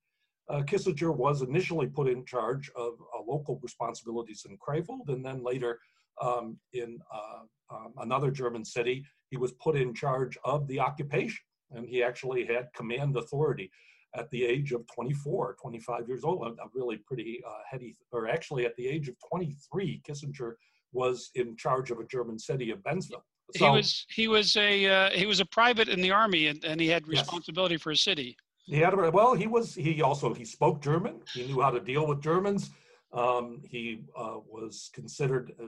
Uh, 0.49 0.63
Kissinger 0.63 1.15
was 1.15 1.43
initially 1.43 1.87
put 1.87 2.09
in 2.09 2.25
charge 2.25 2.71
of 2.75 2.95
uh, 3.15 3.23
local 3.27 3.61
responsibilities 3.63 4.47
in 4.49 4.59
Krefeld, 4.59 5.09
and 5.09 5.25
then 5.25 5.45
later 5.45 5.79
um, 6.21 6.59
in 6.73 6.99
uh, 7.13 7.75
um, 7.75 7.95
another 7.99 8.31
German 8.31 8.65
city, 8.65 9.05
he 9.31 9.37
was 9.37 9.53
put 9.53 9.77
in 9.77 9.95
charge 9.95 10.37
of 10.45 10.67
the 10.67 10.81
occupation. 10.81 11.41
And 11.71 11.87
he 11.87 12.03
actually 12.03 12.45
had 12.47 12.73
command 12.75 13.17
authority 13.17 13.71
at 14.17 14.29
the 14.31 14.45
age 14.45 14.73
of 14.73 14.85
24, 14.93 15.57
25 15.61 16.09
years 16.09 16.25
old, 16.25 16.45
a, 16.47 16.55
really 16.75 16.97
pretty 16.97 17.41
uh, 17.47 17.61
heady, 17.71 17.95
or 18.11 18.29
actually 18.29 18.67
at 18.67 18.75
the 18.77 18.89
age 18.89 19.09
of 19.09 19.15
23, 19.29 20.03
Kissinger 20.09 20.55
was 20.93 21.31
in 21.35 21.57
charge 21.57 21.91
of 21.91 21.99
a 21.99 22.05
German 22.05 22.39
city 22.39 22.71
of 22.71 22.79
Bensheim. 22.81 23.23
So, 23.57 23.65
he 23.65 23.71
was 23.71 24.07
he 24.09 24.29
was 24.29 24.57
a 24.57 24.87
uh, 24.87 25.11
he 25.11 25.27
was 25.27 25.41
a 25.41 25.45
private 25.45 25.89
in 25.89 26.01
the 26.01 26.13
army, 26.13 26.47
and, 26.47 26.65
and 26.65 26.81
he 26.81 26.87
had 26.87 27.09
responsibility 27.09 27.75
yes. 27.75 27.83
for 27.83 27.91
a 27.91 27.97
city. 27.97 28.37
He 28.67 28.77
had 28.77 28.95
well, 29.13 29.35
he 29.35 29.49
was 29.49 29.75
he 29.75 30.03
also 30.03 30.33
he 30.33 30.45
spoke 30.45 30.81
German. 30.81 31.21
He 31.35 31.47
knew 31.47 31.61
how 31.61 31.71
to 31.71 31.81
deal 31.81 32.07
with 32.07 32.21
Germans. 32.23 32.71
Um, 33.13 33.63
he 33.69 34.05
uh, 34.17 34.37
was 34.47 34.91
considered 34.95 35.53
uh, 35.61 35.67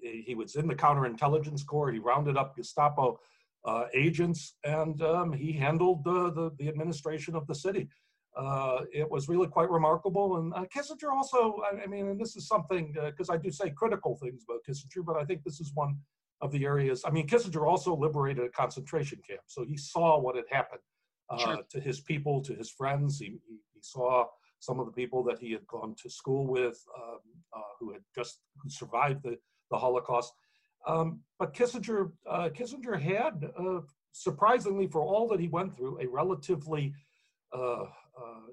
he 0.00 0.34
was 0.36 0.54
in 0.54 0.68
the 0.68 0.74
counterintelligence 0.74 1.66
corps. 1.66 1.90
He 1.90 1.98
rounded 1.98 2.36
up 2.36 2.56
Gestapo 2.56 3.18
uh, 3.64 3.86
agents, 3.94 4.54
and 4.64 5.00
um, 5.02 5.32
he 5.32 5.52
handled 5.52 6.04
the, 6.04 6.30
the, 6.32 6.50
the 6.58 6.68
administration 6.68 7.34
of 7.34 7.46
the 7.46 7.54
city. 7.54 7.88
Uh, 8.36 8.80
it 8.92 9.08
was 9.08 9.28
really 9.28 9.46
quite 9.46 9.70
remarkable. 9.70 10.38
And 10.38 10.52
uh, 10.54 10.64
Kissinger 10.74 11.12
also, 11.12 11.62
I, 11.70 11.84
I, 11.84 11.86
mean, 11.86 12.08
and 12.08 12.20
this 12.20 12.34
is 12.36 12.48
something 12.48 12.92
because 12.92 13.30
uh, 13.30 13.34
I 13.34 13.36
do 13.36 13.50
say 13.50 13.70
critical 13.70 14.16
things 14.16 14.44
about 14.48 14.60
Kissinger, 14.68 15.04
but 15.04 15.16
I 15.16 15.24
think 15.24 15.44
this 15.44 15.60
is 15.60 15.70
one 15.74 15.96
of 16.40 16.50
the 16.50 16.64
areas. 16.64 17.02
I 17.06 17.10
mean, 17.10 17.28
Kissinger 17.28 17.66
also 17.66 17.94
liberated 17.94 18.44
a 18.44 18.48
concentration 18.48 19.20
camp, 19.26 19.42
so 19.46 19.64
he 19.64 19.76
saw 19.76 20.18
what 20.18 20.34
had 20.34 20.44
happened 20.50 20.80
uh, 21.30 21.38
sure. 21.38 21.58
to 21.70 21.80
his 21.80 22.00
people, 22.00 22.42
to 22.42 22.54
his 22.54 22.70
friends. 22.70 23.18
He, 23.18 23.38
he, 23.46 23.58
he, 23.72 23.80
saw 23.80 24.26
some 24.60 24.80
of 24.80 24.86
the 24.86 24.92
people 24.92 25.22
that 25.24 25.38
he 25.38 25.52
had 25.52 25.66
gone 25.66 25.94
to 26.02 26.10
school 26.10 26.46
with, 26.46 26.82
um, 26.96 27.18
uh, 27.54 27.60
who 27.78 27.92
had 27.92 28.02
just 28.14 28.40
who 28.62 28.68
survived 28.68 29.22
the, 29.22 29.36
the 29.70 29.76
Holocaust. 29.76 30.32
Um, 30.86 31.20
but 31.38 31.54
Kissinger, 31.54 32.10
uh, 32.28 32.48
Kissinger 32.48 33.00
had, 33.00 33.50
uh, 33.58 33.80
surprisingly, 34.12 34.86
for 34.86 35.02
all 35.02 35.28
that 35.28 35.40
he 35.40 35.48
went 35.48 35.74
through, 35.76 36.00
a 36.00 36.06
relatively 36.06 36.94
uh, 37.52 37.84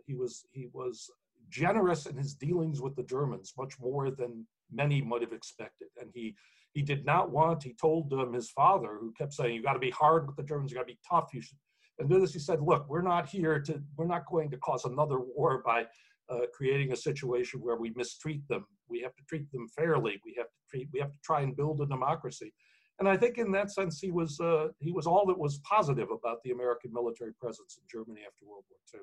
he 0.06 0.14
was 0.14 0.46
he 0.52 0.68
was 0.74 1.10
generous 1.50 2.06
in 2.06 2.16
his 2.16 2.34
dealings 2.34 2.82
with 2.82 2.96
the 2.96 3.04
Germans, 3.04 3.54
much 3.58 3.80
more 3.80 4.12
than 4.12 4.46
many 4.72 5.02
might 5.02 5.22
have 5.22 5.34
expected, 5.34 5.90
and 6.00 6.10
he 6.14 6.36
he 6.74 6.82
did 6.82 7.06
not 7.06 7.32
want, 7.32 7.64
he 7.64 7.74
told 7.74 8.14
um, 8.14 8.34
his 8.34 8.50
father, 8.50 8.98
who 9.00 9.12
kept 9.18 9.34
saying, 9.34 9.56
you 9.56 9.62
got 9.62 9.74
to 9.74 9.80
be 9.80 9.90
hard 9.90 10.26
with 10.28 10.36
the 10.38 10.44
Germans, 10.44 10.72
you 10.72 10.78
got 10.78 10.88
to 10.88 10.94
be 10.94 11.00
tough, 11.08 11.30
you 11.34 11.42
should. 11.42 11.58
And 12.00 12.10
to 12.10 12.20
this, 12.20 12.34
he 12.34 12.40
said, 12.40 12.62
look, 12.62 12.90
we're 12.90 13.02
not 13.02 13.28
here 13.28 13.60
to, 13.60 13.82
we're 13.98 14.08
not 14.08 14.26
going 14.26 14.50
to 14.52 14.58
cause 14.58 14.86
another 14.86 15.20
war 15.20 15.62
by 15.66 15.86
uh, 16.30 16.46
creating 16.54 16.94
a 16.94 16.96
situation 16.96 17.60
where 17.60 17.76
we 17.76 17.92
mistreat 17.96 18.48
them. 18.48 18.66
We 18.88 19.02
have 19.02 19.16
to 19.16 19.24
treat 19.28 19.52
them 19.52 19.68
fairly. 19.68 20.20
We 20.26 20.34
have 20.38 20.48
to 20.48 20.60
treat, 20.70 20.88
we 20.94 21.00
have 21.00 21.12
to 21.12 21.20
try 21.24 21.42
and 21.42 21.56
build 21.56 21.82
a 21.82 21.86
democracy. 21.86 22.54
And 23.00 23.10
I 23.10 23.18
think 23.18 23.38
in 23.38 23.52
that 23.52 23.72
sense, 23.72 24.00
he 24.00 24.12
was, 24.12 24.40
uh, 24.40 24.70
he 24.80 24.92
was 24.92 25.06
all 25.06 25.26
that 25.28 25.38
was 25.38 25.60
positive 25.60 26.10
about 26.12 26.42
the 26.44 26.52
American 26.52 26.94
military 26.94 27.34
presence 27.34 27.78
in 27.78 27.84
Germany 27.92 28.22
after 28.26 28.46
World 28.46 28.64
War 28.70 28.80
II. 28.94 29.02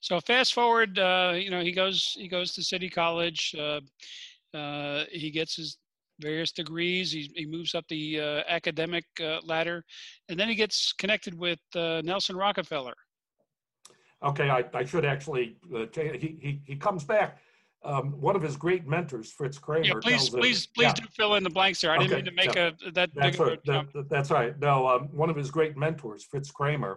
So 0.00 0.20
fast 0.20 0.54
forward, 0.54 0.98
uh, 0.98 1.34
you 1.36 1.50
know, 1.50 1.60
he 1.60 1.72
goes 1.72 2.14
he 2.18 2.28
goes 2.28 2.52
to 2.54 2.62
City 2.62 2.88
College. 2.88 3.54
Uh, 3.58 3.80
uh, 4.56 5.04
he 5.10 5.30
gets 5.30 5.56
his 5.56 5.78
various 6.20 6.52
degrees. 6.52 7.12
He, 7.12 7.30
he 7.34 7.46
moves 7.46 7.74
up 7.74 7.84
the 7.88 8.20
uh, 8.20 8.42
academic 8.48 9.04
uh, 9.22 9.38
ladder, 9.44 9.84
and 10.28 10.38
then 10.38 10.48
he 10.48 10.54
gets 10.54 10.92
connected 10.92 11.38
with 11.38 11.60
uh, 11.74 12.02
Nelson 12.04 12.36
Rockefeller. 12.36 12.94
Okay, 14.24 14.50
I, 14.50 14.64
I 14.74 14.84
should 14.84 15.04
actually 15.04 15.56
uh, 15.74 15.86
he, 15.94 16.38
he 16.40 16.60
he 16.64 16.76
comes 16.76 17.04
back. 17.04 17.38
Um, 17.84 18.20
one 18.20 18.34
of 18.34 18.42
his 18.42 18.56
great 18.56 18.88
mentors, 18.88 19.30
Fritz 19.30 19.56
Kraemer. 19.56 19.84
Yeah, 19.84 19.92
please, 20.02 20.28
please, 20.30 20.64
him, 20.64 20.70
please 20.74 20.84
yeah. 20.86 20.92
do 20.94 21.04
fill 21.16 21.34
in 21.36 21.44
the 21.44 21.50
blanks 21.50 21.80
there. 21.80 21.92
I 21.92 21.98
didn't 21.98 22.16
mean 22.16 22.24
to 22.24 22.32
make 22.32 22.54
yeah. 22.56 22.70
a 22.84 22.90
that. 22.90 23.10
That's 23.14 23.38
right. 23.38 23.60
That, 23.66 24.08
that's 24.10 24.30
right. 24.32 24.58
No, 24.58 24.88
um, 24.88 25.08
one 25.12 25.30
of 25.30 25.36
his 25.36 25.50
great 25.52 25.76
mentors, 25.76 26.24
Fritz 26.24 26.50
Kraemer, 26.50 26.96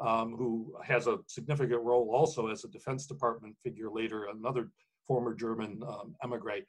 um, 0.00 0.34
who 0.36 0.74
has 0.84 1.06
a 1.06 1.18
significant 1.26 1.82
role 1.82 2.10
also 2.12 2.48
as 2.48 2.64
a 2.64 2.68
Defense 2.68 3.06
Department 3.06 3.56
figure 3.62 3.90
later, 3.90 4.26
another 4.26 4.70
former 5.06 5.34
German 5.34 5.80
um, 5.86 6.14
emigre 6.22 6.60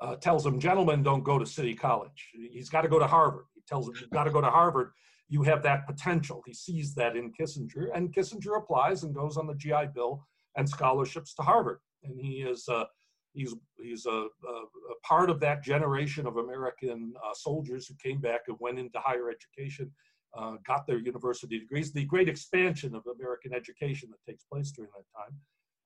uh, 0.00 0.16
tells 0.16 0.46
him, 0.46 0.60
gentlemen, 0.60 1.02
don't 1.02 1.24
go 1.24 1.38
to 1.38 1.46
City 1.46 1.74
College. 1.74 2.30
He's 2.52 2.68
got 2.68 2.82
to 2.82 2.88
go 2.88 2.98
to 2.98 3.06
Harvard. 3.06 3.46
He 3.54 3.62
tells 3.66 3.88
him, 3.88 3.94
you've 4.00 4.10
got 4.10 4.24
to 4.24 4.30
go 4.30 4.40
to 4.40 4.50
Harvard. 4.50 4.92
You 5.28 5.42
have 5.42 5.62
that 5.64 5.86
potential. 5.86 6.42
He 6.46 6.54
sees 6.54 6.94
that 6.94 7.16
in 7.16 7.32
Kissinger, 7.32 7.88
and 7.94 8.14
Kissinger 8.14 8.56
applies 8.56 9.02
and 9.02 9.14
goes 9.14 9.36
on 9.36 9.46
the 9.46 9.54
GI 9.54 9.88
Bill 9.94 10.24
and 10.56 10.68
scholarships 10.68 11.34
to 11.34 11.42
Harvard. 11.42 11.80
And 12.04 12.18
he 12.18 12.42
is 12.42 12.68
uh, 12.68 12.84
he's 13.32 13.54
he's 13.80 14.06
a, 14.06 14.10
a, 14.10 14.22
a, 14.22 14.94
part 15.02 15.30
of 15.30 15.40
that 15.40 15.62
generation 15.62 16.26
of 16.26 16.36
American 16.36 17.12
uh, 17.24 17.34
soldiers 17.34 17.86
who 17.86 17.94
came 18.02 18.20
back 18.20 18.42
and 18.48 18.56
went 18.60 18.78
into 18.78 18.98
higher 18.98 19.30
education, 19.30 19.90
uh, 20.38 20.56
got 20.66 20.86
their 20.86 20.98
university 20.98 21.58
degrees. 21.58 21.92
The 21.92 22.04
great 22.04 22.28
expansion 22.28 22.94
of 22.94 23.02
American 23.06 23.52
education 23.52 24.10
that 24.10 24.30
takes 24.30 24.44
place 24.44 24.70
during 24.70 24.90
that 24.96 25.18
time. 25.18 25.36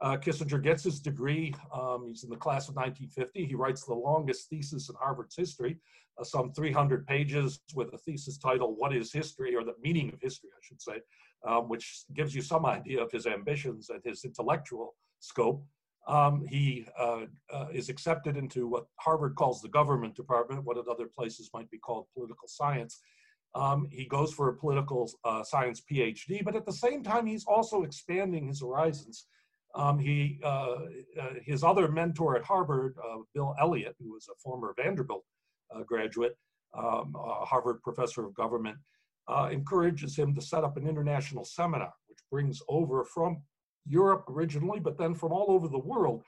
Uh, 0.03 0.17
Kissinger 0.17 0.63
gets 0.63 0.83
his 0.83 1.01
degree. 1.01 1.55
Um, 1.73 2.09
he's 2.09 2.25
in 2.25 2.31
the 2.31 2.37
class 2.37 2.69
of 2.69 2.75
1950. 2.75 3.47
He 3.47 3.55
writes 3.55 3.85
the 3.85 3.95
longest 3.95 4.51
thesis 4.51 4.89
in 4.89 4.97
Harvard's 4.97 5.37
history, 5.37 5.79
uh, 6.19 6.25
some 6.25 6.53
300 6.53 7.07
pages 7.07 7.61
with 7.75 7.95
a 7.95 7.99
thesis 7.99 8.37
title, 8.37 8.75
What 8.77 8.95
is 8.95 9.13
History, 9.13 9.55
or 9.55 9.63
the 9.65 9.75
meaning 9.81 10.13
of 10.13 10.21
history, 10.21 10.51
I 10.53 10.61
should 10.61 10.83
say, 10.83 11.01
um, 11.47 11.69
which 11.69 12.05
gives 12.15 12.35
you 12.35 12.43
some 12.43 12.67
idea 12.67 13.01
of 13.01 13.13
his 13.13 13.27
ambitions 13.27 13.91
and 13.91 14.01
his 14.05 14.25
intellectual 14.25 14.97
scope. 15.21 15.65
Um, 16.09 16.45
he 16.51 16.85
uh, 16.99 17.27
uh 17.53 17.67
is 17.73 17.89
accepted 17.89 18.37
into 18.37 18.67
what 18.67 18.87
Harvard 18.97 19.37
calls 19.37 19.63
the 19.63 19.69
government 19.69 20.17
department, 20.17 20.65
what 20.65 20.77
at 20.77 20.89
other 20.89 21.07
places 21.07 21.49
might 21.55 21.71
be 21.71 21.79
called 21.79 22.07
political 22.13 22.49
science. 22.49 23.01
Um, 23.55 23.87
he 23.91 24.07
goes 24.07 24.33
for 24.33 24.49
a 24.49 24.57
political 24.57 25.11
uh, 25.25 25.43
science 25.43 25.83
PhD, 25.91 26.43
but 26.45 26.57
at 26.57 26.65
the 26.65 26.73
same 26.73 27.03
time, 27.03 27.27
he's 27.27 27.45
also 27.47 27.83
expanding 27.83 28.49
his 28.49 28.63
horizons. 28.63 29.27
Um, 29.75 29.99
he, 29.99 30.39
uh, 30.43 30.77
uh, 31.21 31.35
his 31.43 31.63
other 31.63 31.89
mentor 31.89 32.37
at 32.37 32.45
Harvard, 32.45 32.95
uh, 32.99 33.19
Bill 33.35 33.55
Elliott, 33.61 33.97
who 33.99 34.13
was 34.13 34.29
a 34.29 34.37
former 34.43 34.75
Vanderbilt 34.77 35.25
uh, 35.75 35.83
graduate, 35.83 36.37
um, 36.77 37.15
Harvard 37.17 37.83
professor 37.83 38.25
of 38.25 38.35
government, 38.35 38.77
uh, 39.29 39.49
encourages 39.53 40.17
him 40.17 40.35
to 40.35 40.41
set 40.41 40.65
up 40.65 40.77
an 40.77 40.87
international 40.89 41.45
seminar, 41.45 41.93
which 42.09 42.19
brings 42.31 42.61
over 42.69 43.05
from 43.05 43.43
Europe 43.87 44.25
originally, 44.29 44.81
but 44.81 44.99
then 44.99 45.15
from 45.15 45.33
all 45.33 45.47
over 45.51 45.69
the 45.69 45.79
world, 45.79 46.23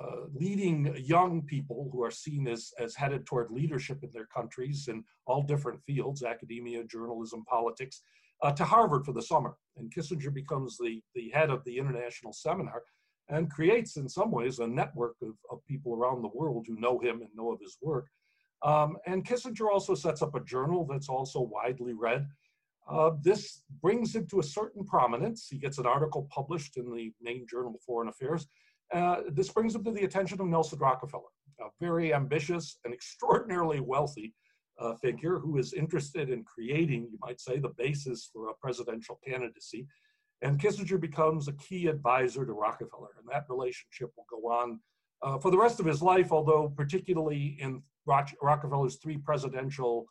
uh, 0.00 0.26
leading 0.34 0.94
young 0.98 1.42
people 1.42 1.88
who 1.90 2.02
are 2.02 2.10
seen 2.10 2.46
as, 2.48 2.72
as 2.78 2.94
headed 2.94 3.24
toward 3.24 3.50
leadership 3.50 3.98
in 4.02 4.10
their 4.12 4.26
countries 4.26 4.88
in 4.88 5.02
all 5.26 5.42
different 5.42 5.82
fields 5.84 6.22
academia, 6.22 6.84
journalism, 6.84 7.44
politics 7.48 8.02
uh, 8.42 8.52
to 8.52 8.64
Harvard 8.64 9.04
for 9.04 9.12
the 9.12 9.22
summer. 9.22 9.56
And 9.76 9.92
Kissinger 9.92 10.32
becomes 10.32 10.76
the, 10.76 11.00
the 11.14 11.30
head 11.30 11.50
of 11.50 11.64
the 11.64 11.78
international 11.78 12.32
seminar 12.32 12.82
and 13.28 13.50
creates, 13.50 13.96
in 13.96 14.08
some 14.08 14.30
ways, 14.30 14.58
a 14.58 14.66
network 14.66 15.16
of, 15.22 15.34
of 15.50 15.64
people 15.66 15.94
around 15.94 16.22
the 16.22 16.30
world 16.34 16.66
who 16.68 16.78
know 16.78 16.98
him 16.98 17.22
and 17.22 17.30
know 17.34 17.52
of 17.52 17.60
his 17.60 17.76
work. 17.82 18.06
Um, 18.62 18.96
and 19.06 19.26
Kissinger 19.26 19.70
also 19.72 19.94
sets 19.94 20.22
up 20.22 20.34
a 20.34 20.44
journal 20.44 20.86
that's 20.88 21.08
also 21.08 21.40
widely 21.40 21.92
read. 21.92 22.26
Uh, 22.88 23.10
this 23.22 23.62
brings 23.82 24.14
him 24.14 24.26
to 24.28 24.38
a 24.38 24.44
certain 24.44 24.84
prominence. 24.84 25.48
He 25.50 25.58
gets 25.58 25.78
an 25.78 25.86
article 25.86 26.28
published 26.30 26.76
in 26.76 26.94
the 26.94 27.12
main 27.20 27.46
journal 27.50 27.80
Foreign 27.84 28.08
Affairs. 28.08 28.46
Uh, 28.92 29.16
this 29.30 29.48
brings 29.48 29.74
him 29.74 29.84
to 29.84 29.92
the 29.92 30.04
attention 30.04 30.40
of 30.40 30.46
Nelson 30.46 30.78
Rockefeller, 30.78 31.22
a 31.60 31.66
very 31.80 32.14
ambitious 32.14 32.78
and 32.84 32.94
extraordinarily 32.94 33.80
wealthy 33.80 34.34
uh, 34.78 34.94
figure 34.94 35.38
who 35.38 35.58
is 35.58 35.72
interested 35.72 36.30
in 36.30 36.44
creating, 36.44 37.08
you 37.10 37.18
might 37.20 37.40
say, 37.40 37.58
the 37.58 37.72
basis 37.78 38.28
for 38.32 38.48
a 38.48 38.54
presidential 38.54 39.18
candidacy. 39.26 39.86
And 40.42 40.60
Kissinger 40.60 41.00
becomes 41.00 41.48
a 41.48 41.52
key 41.54 41.86
advisor 41.86 42.44
to 42.44 42.52
Rockefeller, 42.52 43.08
and 43.18 43.26
that 43.32 43.46
relationship 43.48 44.10
will 44.16 44.26
go 44.30 44.48
on 44.48 44.80
uh, 45.22 45.38
for 45.38 45.50
the 45.50 45.58
rest 45.58 45.80
of 45.80 45.86
his 45.86 46.02
life, 46.02 46.30
although 46.30 46.72
particularly 46.76 47.56
in 47.58 47.82
Rock 48.04 48.28
Rockefeller's 48.42 48.96
three 48.96 49.16
presidential 49.16 50.06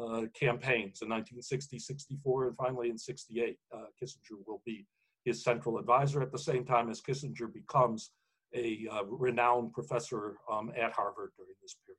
uh, 0.00 0.22
campaigns 0.38 1.02
in 1.02 1.08
1960, 1.08 1.78
64, 1.78 2.48
and 2.48 2.56
finally 2.56 2.88
in 2.90 2.98
68, 2.98 3.56
uh, 3.72 3.78
Kissinger 4.00 4.38
will 4.46 4.62
be 4.64 4.86
his 5.24 5.42
central 5.42 5.78
advisor 5.78 6.22
at 6.22 6.32
the 6.32 6.38
same 6.38 6.64
time 6.64 6.90
as 6.90 7.00
Kissinger 7.00 7.52
becomes 7.52 8.10
a 8.54 8.86
uh, 8.90 9.04
renowned 9.04 9.72
professor 9.72 10.36
um, 10.50 10.70
at 10.76 10.92
Harvard 10.92 11.32
during 11.36 11.54
this 11.62 11.76
period 11.84 11.98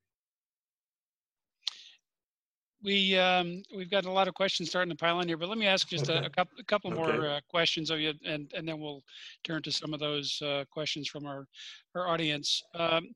we 2.85 3.17
um, 3.17 3.63
we've 3.75 3.89
got 3.89 4.05
a 4.05 4.11
lot 4.11 4.27
of 4.27 4.35
questions 4.35 4.69
starting 4.69 4.91
to 4.91 4.95
pile 4.95 5.19
in 5.19 5.27
here, 5.27 5.38
but 5.38 5.49
let 5.49 5.57
me 5.57 5.65
ask 5.65 5.89
just 5.89 6.09
okay. 6.09 6.19
a, 6.19 6.27
a, 6.27 6.29
couple 6.29 6.57
a 6.59 6.63
couple 6.63 6.93
okay. 6.93 7.01
more 7.01 7.27
uh, 7.27 7.39
questions 7.49 7.89
of 7.89 7.99
you, 7.99 8.13
and 8.23 8.51
and 8.55 8.67
then 8.67 8.79
we'll 8.79 9.03
turn 9.43 9.61
to 9.63 9.71
some 9.71 9.93
of 9.93 9.99
those 9.99 10.41
uh, 10.41 10.63
questions 10.71 11.07
from 11.09 11.25
our 11.25 11.47
our 11.95 12.07
audience. 12.07 12.61
Um, 12.75 13.07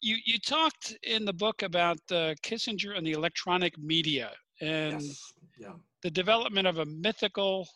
you 0.00 0.16
you 0.24 0.38
talked 0.38 0.96
in 1.02 1.24
the 1.24 1.32
book 1.32 1.62
about 1.62 1.98
uh, 2.10 2.34
Kissinger 2.42 2.96
and 2.96 3.06
the 3.06 3.12
electronic 3.12 3.78
media 3.78 4.32
and 4.60 5.02
yes. 5.02 5.32
yeah. 5.58 5.74
the 6.02 6.10
development 6.10 6.66
of 6.66 6.78
a 6.78 6.86
mythical 6.86 7.68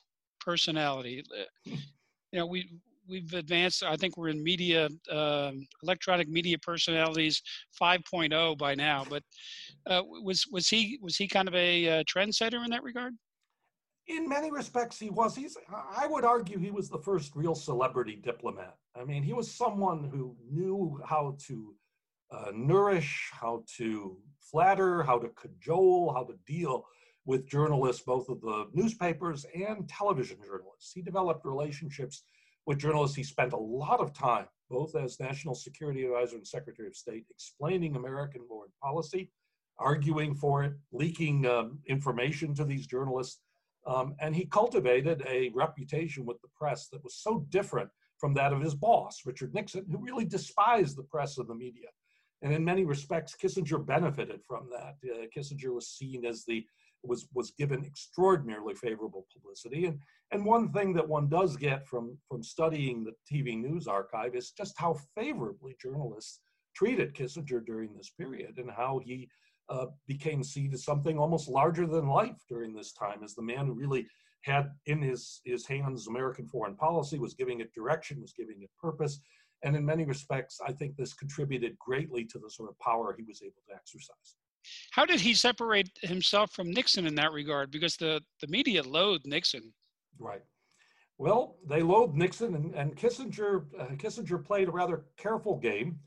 personality. 0.47 1.25
You 1.65 2.39
know, 2.39 2.47
we 2.47 2.71
we've 3.09 3.35
advanced. 3.35 3.83
I 3.83 3.97
think 3.97 4.17
we're 4.17 4.29
in 4.29 4.43
media, 4.43 4.89
uh, 5.11 5.53
electronic 5.83 6.29
media 6.29 6.59
personalities 6.59 7.43
5.0 7.81 8.57
by 8.57 8.75
now. 8.75 9.05
But 9.09 9.23
uh, 9.87 10.03
was 10.05 10.47
was 10.51 10.69
he 10.69 10.99
was 11.03 11.17
he 11.17 11.27
kind 11.29 11.49
of 11.49 11.55
a 11.55 11.89
uh, 11.89 12.05
trendsetter 12.05 12.65
in 12.65 12.71
that 12.71 12.83
regard? 12.83 13.15
In 14.09 14.29
many 14.29 14.53
respects, 14.53 14.99
he 15.01 15.11
was. 15.11 15.35
He's. 15.35 15.57
I 16.03 16.07
would 16.07 16.25
argue 16.25 16.59
he 16.59 16.71
was 16.71 16.89
the 16.89 16.99
first 16.99 17.35
real 17.35 17.57
celebrity 17.57 18.17
diplomat. 18.23 18.77
I 18.95 19.05
mean, 19.05 19.23
he 19.23 19.33
was 19.33 19.51
someone 19.51 20.05
who 20.05 20.37
knew 20.49 21.01
how 21.05 21.37
to 21.49 21.75
uh, 22.31 22.53
nourish, 22.55 23.31
how 23.33 23.65
to 23.79 24.17
flatter, 24.41 25.03
how 25.03 25.19
to 25.19 25.29
cajole, 25.31 26.13
how 26.15 26.23
to 26.23 26.35
deal 26.47 26.85
with 27.27 27.47
journalists, 27.47 28.03
both 28.03 28.29
of 28.29 28.41
the 28.41 28.67
newspapers 28.73 29.45
and 29.55 29.89
television 29.89 30.39
journalists. 30.45 30.93
He 30.93 31.03
developed 31.03 31.45
relationships 31.45 32.23
with 32.67 32.79
journalists, 32.79 33.17
he 33.17 33.23
spent 33.23 33.53
a 33.53 33.57
lot 33.57 34.01
of 34.01 34.13
time, 34.13 34.47
both 34.69 34.97
as 34.97 35.21
National 35.21 35.55
Security 35.55 36.05
Advisor 36.05 36.37
and 36.37 36.47
Secretary 36.47 36.89
of 36.89 36.97
State, 36.97 37.25
explaining 37.31 37.95
American 37.95 38.43
foreign 38.49 38.73
policy, 38.83 39.31
arguing 39.79 40.35
for 40.35 40.65
it, 40.65 40.73
leaking 40.93 41.47
um, 41.47 41.79
information 41.87 42.55
to 42.55 42.65
these 42.65 42.87
journalists. 42.87 43.41
Um, 43.87 44.17
and 44.21 44.35
he 44.35 44.47
cultivated 44.47 45.23
a 45.29 45.53
reputation 45.55 46.27
with 46.27 46.41
the 46.43 46.49
press 46.59 46.89
that 46.89 47.05
was 47.05 47.15
so 47.15 47.47
different 47.51 47.89
from 48.19 48.35
that 48.35 48.53
of 48.53 48.61
his 48.61 48.75
boss, 48.75 49.21
Richard 49.25 49.55
Nixon, 49.55 49.87
who 49.89 49.99
really 49.99 50.25
despised 50.25 50.97
the 50.97 51.05
press 51.05 51.39
and 51.39 51.49
the 51.49 51.55
media. 51.55 51.89
And 52.43 52.53
in 52.53 52.65
many 52.65 52.85
respects, 52.85 53.37
Kissinger 53.41 53.85
benefited 53.85 54.41
from 54.43 54.69
that. 54.73 54.97
Uh, 55.09 55.27
Kissinger 55.35 55.73
was 55.73 55.89
seen 55.89 56.25
as 56.25 56.45
the 56.45 56.67
was 57.07 57.29
was 57.35 57.53
given 57.53 57.85
extraordinarily 57.85 58.75
favorable 58.75 59.27
publicity. 59.33 59.87
And 59.87 59.99
and 60.33 60.45
one 60.45 60.73
thing 60.73 60.93
that 60.95 61.09
one 61.09 61.29
does 61.29 61.57
get 61.57 61.87
from 61.87 62.17
from 62.29 62.43
studying 62.43 63.05
the 63.05 63.13
TV 63.31 63.59
news 63.59 63.87
archive 63.87 64.35
is 64.35 64.51
just 64.51 64.75
how 64.79 64.99
favorably 65.17 65.77
journalists 65.81 66.41
treated 66.75 67.15
Kissinger 67.15 67.65
during 67.65 67.95
this 67.95 68.11
period 68.11 68.59
and 68.59 68.71
how 68.71 69.01
he 69.03 69.29
uh, 69.69 69.87
became 70.07 70.43
seen 70.43 70.73
as 70.73 70.85
something 70.85 71.19
almost 71.19 71.49
larger 71.49 71.87
than 71.87 72.07
life 72.07 72.37
during 72.49 72.75
this 72.75 72.93
time 72.93 73.23
as 73.25 73.35
the 73.35 73.43
man 73.43 73.67
who 73.67 73.73
really 73.73 74.07
had 74.43 74.71
in 74.87 75.03
his 75.03 75.41
his 75.45 75.67
hands 75.67 76.07
American 76.07 76.47
foreign 76.47 76.77
policy, 76.77 77.19
was 77.19 77.35
giving 77.35 77.61
it 77.61 77.75
direction, 77.75 78.21
was 78.21 78.33
giving 78.33 78.63
it 78.63 78.71
purpose. 78.81 79.21
And 79.65 79.75
in 79.75 79.85
many 79.85 80.05
respects, 80.05 80.61
I 80.65 80.73
think 80.73 80.97
this 80.97 81.15
contributed 81.15 81.79
greatly 81.79 82.25
to 82.27 82.39
the 82.39 82.51
sort 82.51 82.69
of 82.69 82.79
power 82.79 83.15
he 83.17 83.25
was 83.25 83.43
able 83.43 83.63
to 83.69 83.75
exercise. 83.75 84.37
How 84.91 85.05
did 85.05 85.21
he 85.21 85.35
separate 85.35 85.91
himself 86.03 86.53
from 86.53 86.71
Nixon 86.71 87.07
in 87.07 87.15
that 87.17 87.33
regard? 87.33 87.71
Because 87.71 87.97
the, 87.97 88.21
the 88.41 88.47
media 88.49 88.83
loathed 88.83 89.27
Nixon. 89.27 89.73
Right. 90.19 90.43
Well, 91.19 91.57
they 91.67 91.83
loathed 91.83 92.15
Nixon, 92.15 92.55
and, 92.55 92.75
and 92.75 92.97
Kissinger 92.97 93.65
uh, 93.81 93.95
Kissinger 93.97 94.45
played 94.45 94.69
a 94.69 94.73
rather 94.73 95.07
careful 95.17 95.57
game 95.57 95.99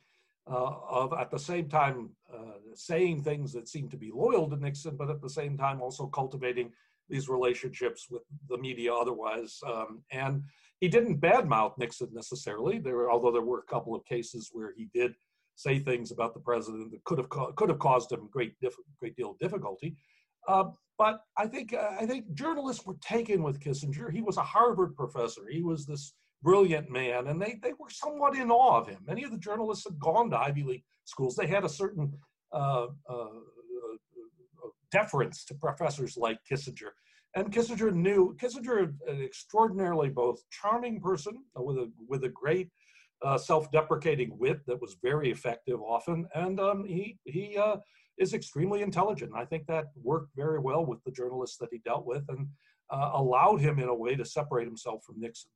uh, 0.49 0.73
of 0.87 1.13
at 1.13 1.31
the 1.31 1.39
same 1.39 1.67
time 1.67 2.11
uh, 2.31 2.59
saying 2.75 3.23
things 3.23 3.51
that 3.53 3.67
seemed 3.67 3.91
to 3.91 3.97
be 3.97 4.11
loyal 4.13 4.49
to 4.49 4.55
Nixon, 4.55 4.95
but 4.95 5.09
at 5.09 5.21
the 5.21 5.29
same 5.29 5.57
time 5.57 5.81
also 5.81 6.07
cultivating 6.07 6.71
these 7.09 7.27
relationships 7.27 8.07
with 8.09 8.21
the 8.49 8.57
media 8.57 8.93
otherwise. 8.93 9.59
Um, 9.65 10.03
and 10.11 10.43
he 10.79 10.87
didn't 10.87 11.19
badmouth 11.19 11.77
Nixon 11.77 12.09
necessarily. 12.13 12.77
There, 12.77 13.11
although 13.11 13.31
there 13.31 13.41
were 13.41 13.59
a 13.59 13.71
couple 13.71 13.95
of 13.95 14.05
cases 14.05 14.49
where 14.53 14.73
he 14.77 14.87
did 14.93 15.15
say 15.59 15.77
things 15.77 16.11
about 16.11 16.33
the 16.33 16.39
president 16.39 16.89
that 16.89 17.03
could 17.03 17.17
have 17.17 17.29
could 17.29 17.69
have 17.69 17.79
caused 17.79 18.11
him 18.11 18.29
great 18.31 18.53
great 18.99 19.15
deal 19.17 19.31
of 19.31 19.39
difficulty. 19.39 19.95
Uh, 20.47 20.65
but 20.97 21.21
I 21.37 21.47
think 21.47 21.73
uh, 21.73 21.91
I 21.99 22.05
think 22.05 22.33
journalists 22.33 22.85
were 22.85 22.95
taken 23.01 23.43
with 23.43 23.59
Kissinger. 23.59 24.11
He 24.11 24.21
was 24.21 24.37
a 24.37 24.41
Harvard 24.41 24.95
professor. 24.95 25.41
He 25.51 25.61
was 25.61 25.85
this 25.85 26.13
brilliant 26.41 26.89
man, 26.89 27.27
and 27.27 27.41
they 27.41 27.59
they 27.61 27.73
were 27.73 27.89
somewhat 27.89 28.37
in 28.37 28.49
awe 28.49 28.79
of 28.79 28.87
him. 28.87 28.99
Many 29.05 29.23
of 29.23 29.31
the 29.31 29.37
journalists 29.37 29.83
had 29.83 29.99
gone 29.99 30.29
to 30.29 30.37
Ivy 30.37 30.63
League 30.63 30.83
schools. 31.03 31.35
They 31.35 31.47
had 31.47 31.65
a 31.65 31.69
certain 31.69 32.13
uh, 32.53 32.87
uh, 33.09 33.13
uh 33.13 34.69
deference 34.91 35.43
to 35.45 35.53
professors 35.55 36.15
like 36.17 36.39
Kissinger. 36.49 36.91
And 37.35 37.53
Kissinger 37.53 37.93
knew 37.93 38.35
Kissinger, 38.41 38.93
an 39.07 39.21
extraordinarily 39.21 40.09
both 40.09 40.39
charming 40.49 41.01
person 41.01 41.43
with 41.55 41.77
a 41.77 41.91
with 42.07 42.23
a 42.23 42.29
great 42.29 42.69
uh, 43.21 43.37
self-deprecating 43.37 44.37
wit 44.37 44.65
that 44.65 44.81
was 44.81 44.97
very 45.01 45.29
effective 45.31 45.81
often, 45.81 46.27
and 46.35 46.59
um, 46.59 46.83
he 46.85 47.17
he 47.25 47.57
uh, 47.57 47.77
is 48.17 48.33
extremely 48.33 48.81
intelligent. 48.81 49.31
I 49.35 49.45
think 49.45 49.65
that 49.67 49.85
worked 50.01 50.35
very 50.35 50.59
well 50.59 50.85
with 50.85 51.03
the 51.03 51.11
journalists 51.11 51.57
that 51.57 51.69
he 51.71 51.79
dealt 51.79 52.05
with, 52.05 52.23
and 52.29 52.47
uh, 52.89 53.11
allowed 53.13 53.61
him 53.61 53.79
in 53.79 53.89
a 53.89 53.95
way 53.95 54.15
to 54.15 54.25
separate 54.25 54.65
himself 54.65 55.03
from 55.05 55.19
Nixon. 55.19 55.51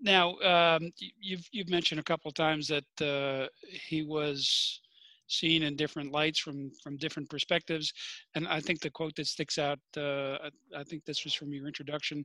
Now, 0.00 0.36
um, 0.40 0.92
you've 1.20 1.48
you've 1.52 1.68
mentioned 1.68 2.00
a 2.00 2.04
couple 2.04 2.28
of 2.28 2.34
times 2.34 2.68
that 2.68 3.02
uh, 3.02 3.48
he 3.68 4.02
was 4.02 4.80
seen 5.26 5.62
in 5.62 5.76
different 5.76 6.12
lights 6.12 6.38
from 6.38 6.70
from 6.82 6.96
different 6.96 7.28
perspectives. 7.30 7.92
And 8.34 8.46
i 8.48 8.60
think 8.60 8.80
the 8.80 8.90
quote 8.90 9.14
that 9.16 9.26
sticks 9.26 9.58
out 9.58 9.78
uh, 9.96 10.36
i 10.76 10.82
think 10.84 11.04
this 11.04 11.24
was 11.24 11.34
from 11.34 11.52
your 11.52 11.66
introduction. 11.66 12.24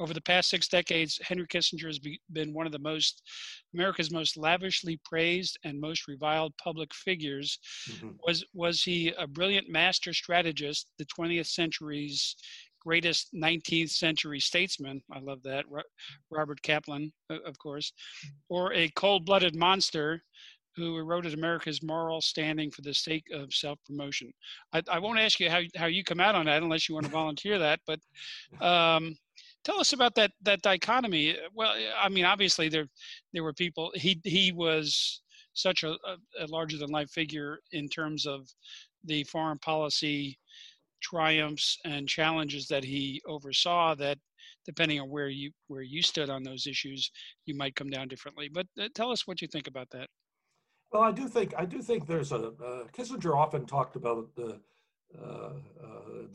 Over 0.00 0.14
the 0.14 0.20
past 0.20 0.50
six 0.50 0.68
decades 0.68 1.18
henry 1.22 1.46
kissinger 1.46 1.86
has 1.86 1.98
be, 1.98 2.20
been 2.32 2.54
one 2.54 2.66
of 2.66 2.72
the 2.72 2.78
most 2.78 3.22
america's 3.74 4.10
most 4.10 4.36
lavishly 4.36 5.00
praised 5.04 5.58
and 5.64 5.80
most 5.80 6.08
reviled 6.08 6.52
public 6.62 6.92
figures. 6.94 7.58
Mm-hmm. 7.90 8.10
was 8.26 8.44
was 8.54 8.82
he 8.82 9.12
a 9.18 9.26
brilliant 9.26 9.68
master 9.68 10.12
strategist 10.12 10.90
the 10.98 11.06
20th 11.06 11.46
century's 11.46 12.36
greatest 12.80 13.34
19th 13.34 13.90
century 13.90 14.40
statesman 14.40 15.02
i 15.12 15.18
love 15.18 15.42
that 15.42 15.64
robert 16.30 16.60
kaplan 16.62 17.12
of 17.30 17.58
course 17.58 17.92
or 18.48 18.72
a 18.72 18.88
cold-blooded 18.90 19.54
monster 19.56 20.22
who 20.78 20.96
eroded 20.96 21.34
America's 21.34 21.82
moral 21.82 22.20
standing 22.20 22.70
for 22.70 22.82
the 22.82 22.94
sake 22.94 23.24
of 23.32 23.52
self-promotion. 23.52 24.32
I, 24.72 24.82
I, 24.90 24.98
won't 25.00 25.18
ask 25.18 25.40
you 25.40 25.50
how, 25.50 25.60
how 25.76 25.86
you 25.86 26.04
come 26.04 26.20
out 26.20 26.36
on 26.36 26.46
that 26.46 26.62
unless 26.62 26.88
you 26.88 26.94
want 26.94 27.06
to 27.06 27.12
volunteer 27.12 27.58
that, 27.58 27.80
but 27.86 28.00
um, 28.64 29.16
tell 29.64 29.80
us 29.80 29.92
about 29.92 30.14
that 30.14 30.30
that 30.42 30.62
dichotomy. 30.62 31.36
Well, 31.54 31.74
I 32.00 32.08
mean, 32.08 32.24
obviously 32.24 32.68
there 32.68 32.86
there 33.32 33.42
were 33.42 33.52
people. 33.52 33.90
He 33.94 34.20
he 34.24 34.52
was 34.52 35.20
such 35.54 35.82
a, 35.82 35.90
a, 35.90 36.16
a 36.40 36.46
larger 36.46 36.78
than 36.78 36.90
life 36.90 37.10
figure 37.10 37.58
in 37.72 37.88
terms 37.88 38.26
of 38.26 38.48
the 39.04 39.24
foreign 39.24 39.58
policy 39.58 40.38
triumphs 41.00 41.78
and 41.84 42.08
challenges 42.08 42.66
that 42.68 42.84
he 42.84 43.20
oversaw 43.26 43.94
that 43.94 44.18
depending 44.64 45.00
on 45.00 45.08
where 45.08 45.28
you 45.28 45.50
where 45.68 45.82
you 45.82 46.02
stood 46.02 46.28
on 46.28 46.42
those 46.42 46.66
issues 46.66 47.10
you 47.46 47.56
might 47.56 47.76
come 47.76 47.88
down 47.88 48.08
differently 48.08 48.50
but 48.52 48.66
uh, 48.80 48.88
tell 48.94 49.12
us 49.12 49.26
what 49.26 49.40
you 49.40 49.46
think 49.46 49.68
about 49.68 49.88
that 49.90 50.08
well 50.92 51.02
i 51.02 51.12
do 51.12 51.28
think 51.28 51.54
i 51.56 51.64
do 51.64 51.80
think 51.80 52.06
there's 52.06 52.32
a 52.32 52.36
uh, 52.36 52.84
kissinger 52.96 53.36
often 53.36 53.66
talked 53.66 53.96
about 53.96 54.34
the 54.34 54.60
uh, 55.18 55.24
uh 55.24 55.52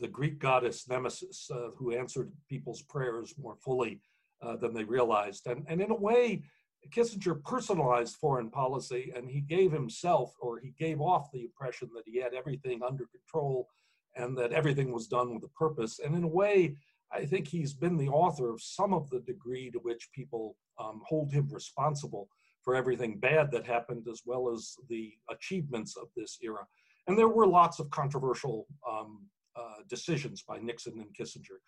the 0.00 0.08
greek 0.08 0.38
goddess 0.38 0.88
nemesis 0.88 1.50
uh, 1.52 1.68
who 1.76 1.92
answered 1.92 2.32
people's 2.48 2.82
prayers 2.82 3.34
more 3.38 3.56
fully 3.56 4.00
uh, 4.42 4.56
than 4.56 4.74
they 4.74 4.84
realized 4.84 5.46
and, 5.46 5.64
and 5.68 5.80
in 5.80 5.90
a 5.90 5.96
way 5.96 6.42
kissinger 6.90 7.42
personalized 7.42 8.16
foreign 8.16 8.50
policy 8.50 9.12
and 9.16 9.30
he 9.30 9.40
gave 9.40 9.72
himself 9.72 10.34
or 10.40 10.58
he 10.58 10.74
gave 10.78 11.00
off 11.00 11.30
the 11.32 11.42
impression 11.42 11.88
that 11.94 12.04
he 12.06 12.20
had 12.20 12.34
everything 12.34 12.82
under 12.82 13.06
control 13.06 13.68
and 14.16 14.36
that 14.36 14.52
everything 14.52 14.92
was 14.92 15.06
done 15.06 15.34
with 15.34 15.44
a 15.44 15.48
purpose. 15.48 15.98
And 15.98 16.14
in 16.14 16.24
a 16.24 16.28
way, 16.28 16.76
I 17.12 17.24
think 17.24 17.48
he's 17.48 17.72
been 17.72 17.96
the 17.96 18.08
author 18.08 18.50
of 18.50 18.62
some 18.62 18.92
of 18.92 19.08
the 19.10 19.20
degree 19.20 19.70
to 19.70 19.78
which 19.78 20.10
people 20.12 20.56
um, 20.78 21.02
hold 21.06 21.32
him 21.32 21.48
responsible 21.50 22.28
for 22.64 22.74
everything 22.74 23.18
bad 23.18 23.50
that 23.52 23.66
happened, 23.66 24.06
as 24.10 24.22
well 24.24 24.50
as 24.50 24.74
the 24.88 25.12
achievements 25.30 25.96
of 25.96 26.08
this 26.16 26.38
era. 26.42 26.66
And 27.06 27.18
there 27.18 27.28
were 27.28 27.46
lots 27.46 27.78
of 27.78 27.90
controversial 27.90 28.66
um, 28.88 29.26
uh, 29.56 29.82
decisions 29.88 30.42
by 30.42 30.58
Nixon 30.58 30.98
and 30.98 31.14
Kissinger. 31.14 31.58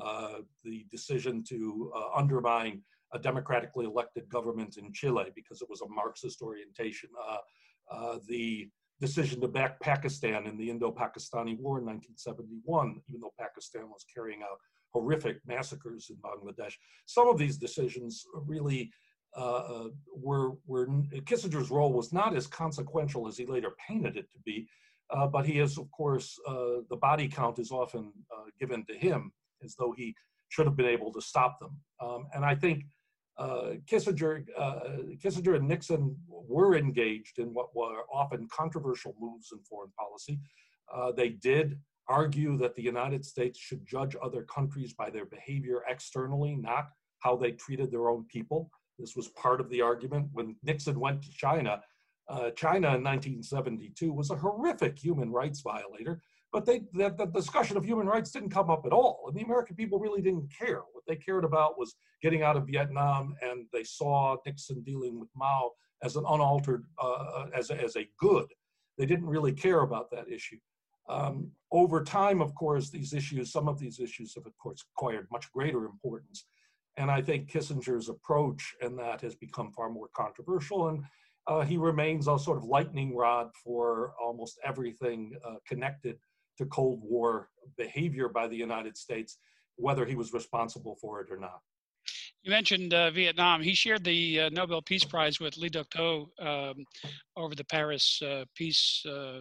Uh, 0.00 0.40
the 0.64 0.86
decision 0.90 1.42
to 1.48 1.92
uh, 1.94 2.18
undermine 2.18 2.82
a 3.14 3.18
democratically 3.18 3.86
elected 3.86 4.28
government 4.28 4.76
in 4.78 4.92
Chile 4.92 5.26
because 5.34 5.62
it 5.62 5.70
was 5.70 5.80
a 5.80 5.88
Marxist 5.88 6.42
orientation. 6.42 7.08
Uh, 7.28 7.38
uh, 7.90 8.18
the 8.26 8.68
decision 9.00 9.40
to 9.40 9.48
back 9.48 9.78
Pakistan 9.80 10.46
in 10.46 10.56
the 10.56 10.68
Indo-Pakistani 10.70 11.58
War 11.60 11.78
in 11.78 11.86
1971, 11.86 13.00
even 13.08 13.20
though 13.20 13.32
Pakistan 13.38 13.88
was 13.88 14.04
carrying 14.12 14.42
out 14.42 14.58
horrific 14.92 15.38
massacres 15.46 16.10
in 16.10 16.16
Bangladesh. 16.16 16.74
Some 17.06 17.28
of 17.28 17.38
these 17.38 17.58
decisions 17.58 18.24
really 18.46 18.90
uh, 19.36 19.40
uh, 19.40 19.88
were, 20.14 20.52
were 20.66 20.86
Kissinger's 21.24 21.70
role 21.70 21.92
was 21.92 22.12
not 22.12 22.34
as 22.34 22.46
consequential 22.46 23.28
as 23.28 23.36
he 23.36 23.44
later 23.44 23.72
painted 23.86 24.16
it 24.16 24.30
to 24.32 24.38
be, 24.44 24.66
uh, 25.10 25.26
but 25.26 25.44
he 25.44 25.60
is, 25.60 25.76
of 25.78 25.90
course, 25.90 26.38
uh, 26.48 26.80
the 26.88 26.96
body 26.96 27.28
count 27.28 27.58
is 27.58 27.70
often 27.70 28.12
uh, 28.34 28.44
given 28.58 28.84
to 28.86 28.94
him 28.94 29.32
as 29.62 29.74
though 29.78 29.92
he 29.96 30.14
should 30.48 30.66
have 30.66 30.76
been 30.76 30.86
able 30.86 31.12
to 31.12 31.20
stop 31.20 31.58
them. 31.60 31.76
Um, 32.00 32.26
and 32.34 32.44
I 32.44 32.54
think 32.54 32.84
uh, 33.38 33.72
Kissinger, 33.86 34.44
Kissinger 35.22 35.56
and 35.56 35.68
Nixon 35.68 36.16
were 36.28 36.74
engaged 36.74 37.38
in 37.38 37.52
what 37.52 37.76
were 37.76 38.04
often 38.12 38.48
controversial 38.50 39.14
moves 39.20 39.50
in 39.52 39.58
foreign 39.64 39.90
policy. 39.98 40.40
They 41.14 41.30
did 41.30 41.78
argue 42.08 42.56
that 42.58 42.74
the 42.74 42.82
United 42.82 43.24
States 43.24 43.58
should 43.58 43.86
judge 43.86 44.16
other 44.22 44.44
countries 44.44 44.94
by 44.94 45.10
their 45.10 45.26
behavior 45.26 45.82
externally, 45.88 46.56
not 46.56 46.88
how 47.18 47.36
they 47.36 47.50
treated 47.52 47.90
their 47.90 48.08
own 48.08 48.24
people. 48.32 48.70
This 48.98 49.16
was 49.16 49.28
part 49.28 49.60
of 49.60 49.68
the 49.70 49.82
argument 49.82 50.28
when 50.32 50.56
Nixon 50.62 50.98
went 50.98 51.22
to 51.22 51.30
China. 51.30 51.82
Uh, 52.28 52.50
China 52.50 52.88
in 52.96 53.04
1972 53.04 54.12
was 54.12 54.30
a 54.30 54.36
horrific 54.36 54.98
human 54.98 55.30
rights 55.30 55.60
violator 55.60 56.20
but 56.56 56.64
they, 56.64 56.80
the, 56.94 57.14
the, 57.18 57.26
discussion 57.26 57.76
of 57.76 57.84
human 57.84 58.06
rights 58.06 58.30
didn't 58.30 58.48
come 58.48 58.70
up 58.70 58.86
at 58.86 58.92
all. 58.92 59.24
And 59.28 59.36
the 59.36 59.44
American 59.44 59.76
people 59.76 59.98
really 59.98 60.22
didn't 60.22 60.50
care. 60.56 60.80
What 60.92 61.04
they 61.06 61.16
cared 61.16 61.44
about 61.44 61.78
was 61.78 61.96
getting 62.22 62.42
out 62.42 62.56
of 62.56 62.66
Vietnam, 62.66 63.34
and 63.42 63.66
they 63.74 63.84
saw 63.84 64.36
Nixon 64.46 64.82
dealing 64.82 65.20
with 65.20 65.28
Mao 65.36 65.72
as 66.02 66.16
an 66.16 66.24
unaltered, 66.26 66.84
uh, 66.98 67.46
as, 67.54 67.68
a, 67.68 67.82
as 67.82 67.96
a 67.96 68.08
good. 68.18 68.46
They 68.96 69.04
didn't 69.04 69.26
really 69.26 69.52
care 69.52 69.80
about 69.80 70.10
that 70.12 70.30
issue. 70.30 70.56
Um, 71.10 71.50
over 71.72 72.02
time, 72.02 72.40
of 72.40 72.54
course, 72.54 72.90
these 72.90 73.12
issues, 73.12 73.52
some 73.52 73.68
of 73.68 73.78
these 73.78 74.00
issues 74.00 74.34
have, 74.34 74.46
of 74.46 74.56
course, 74.56 74.82
acquired 74.96 75.28
much 75.30 75.52
greater 75.52 75.84
importance. 75.84 76.46
And 76.96 77.10
I 77.10 77.20
think 77.20 77.50
Kissinger's 77.50 78.08
approach 78.08 78.74
and 78.80 78.98
that 78.98 79.20
has 79.20 79.34
become 79.34 79.70
far 79.72 79.90
more 79.90 80.08
controversial. 80.14 80.88
And 80.88 81.04
uh, 81.46 81.60
he 81.60 81.76
remains 81.76 82.26
a 82.26 82.38
sort 82.38 82.58
of 82.58 82.64
lightning 82.64 83.14
rod 83.14 83.50
for 83.62 84.14
almost 84.22 84.58
everything 84.64 85.32
uh, 85.44 85.56
connected 85.66 86.18
to 86.58 86.66
Cold 86.66 87.00
War 87.02 87.48
behavior 87.76 88.28
by 88.28 88.48
the 88.48 88.56
United 88.56 88.96
States, 88.96 89.38
whether 89.76 90.04
he 90.04 90.14
was 90.14 90.32
responsible 90.32 90.96
for 91.00 91.20
it 91.20 91.30
or 91.30 91.38
not. 91.38 91.60
You 92.42 92.50
mentioned 92.50 92.94
uh, 92.94 93.10
Vietnam. 93.10 93.60
He 93.60 93.74
shared 93.74 94.04
the 94.04 94.42
uh, 94.42 94.48
Nobel 94.50 94.80
Peace 94.80 95.04
Prize 95.04 95.40
with 95.40 95.56
Le 95.56 95.68
Duc 95.68 95.90
Tho 95.90 96.30
um, 96.38 96.84
over 97.36 97.54
the 97.56 97.64
Paris 97.64 98.22
uh, 98.22 98.44
Peace 98.54 99.04
uh, 99.04 99.40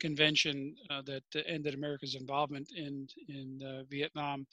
Convention 0.00 0.74
that 1.06 1.22
ended 1.46 1.74
America's 1.74 2.16
involvement 2.16 2.68
in 2.74 3.06
in 3.28 3.84
Vietnam. 3.90 4.46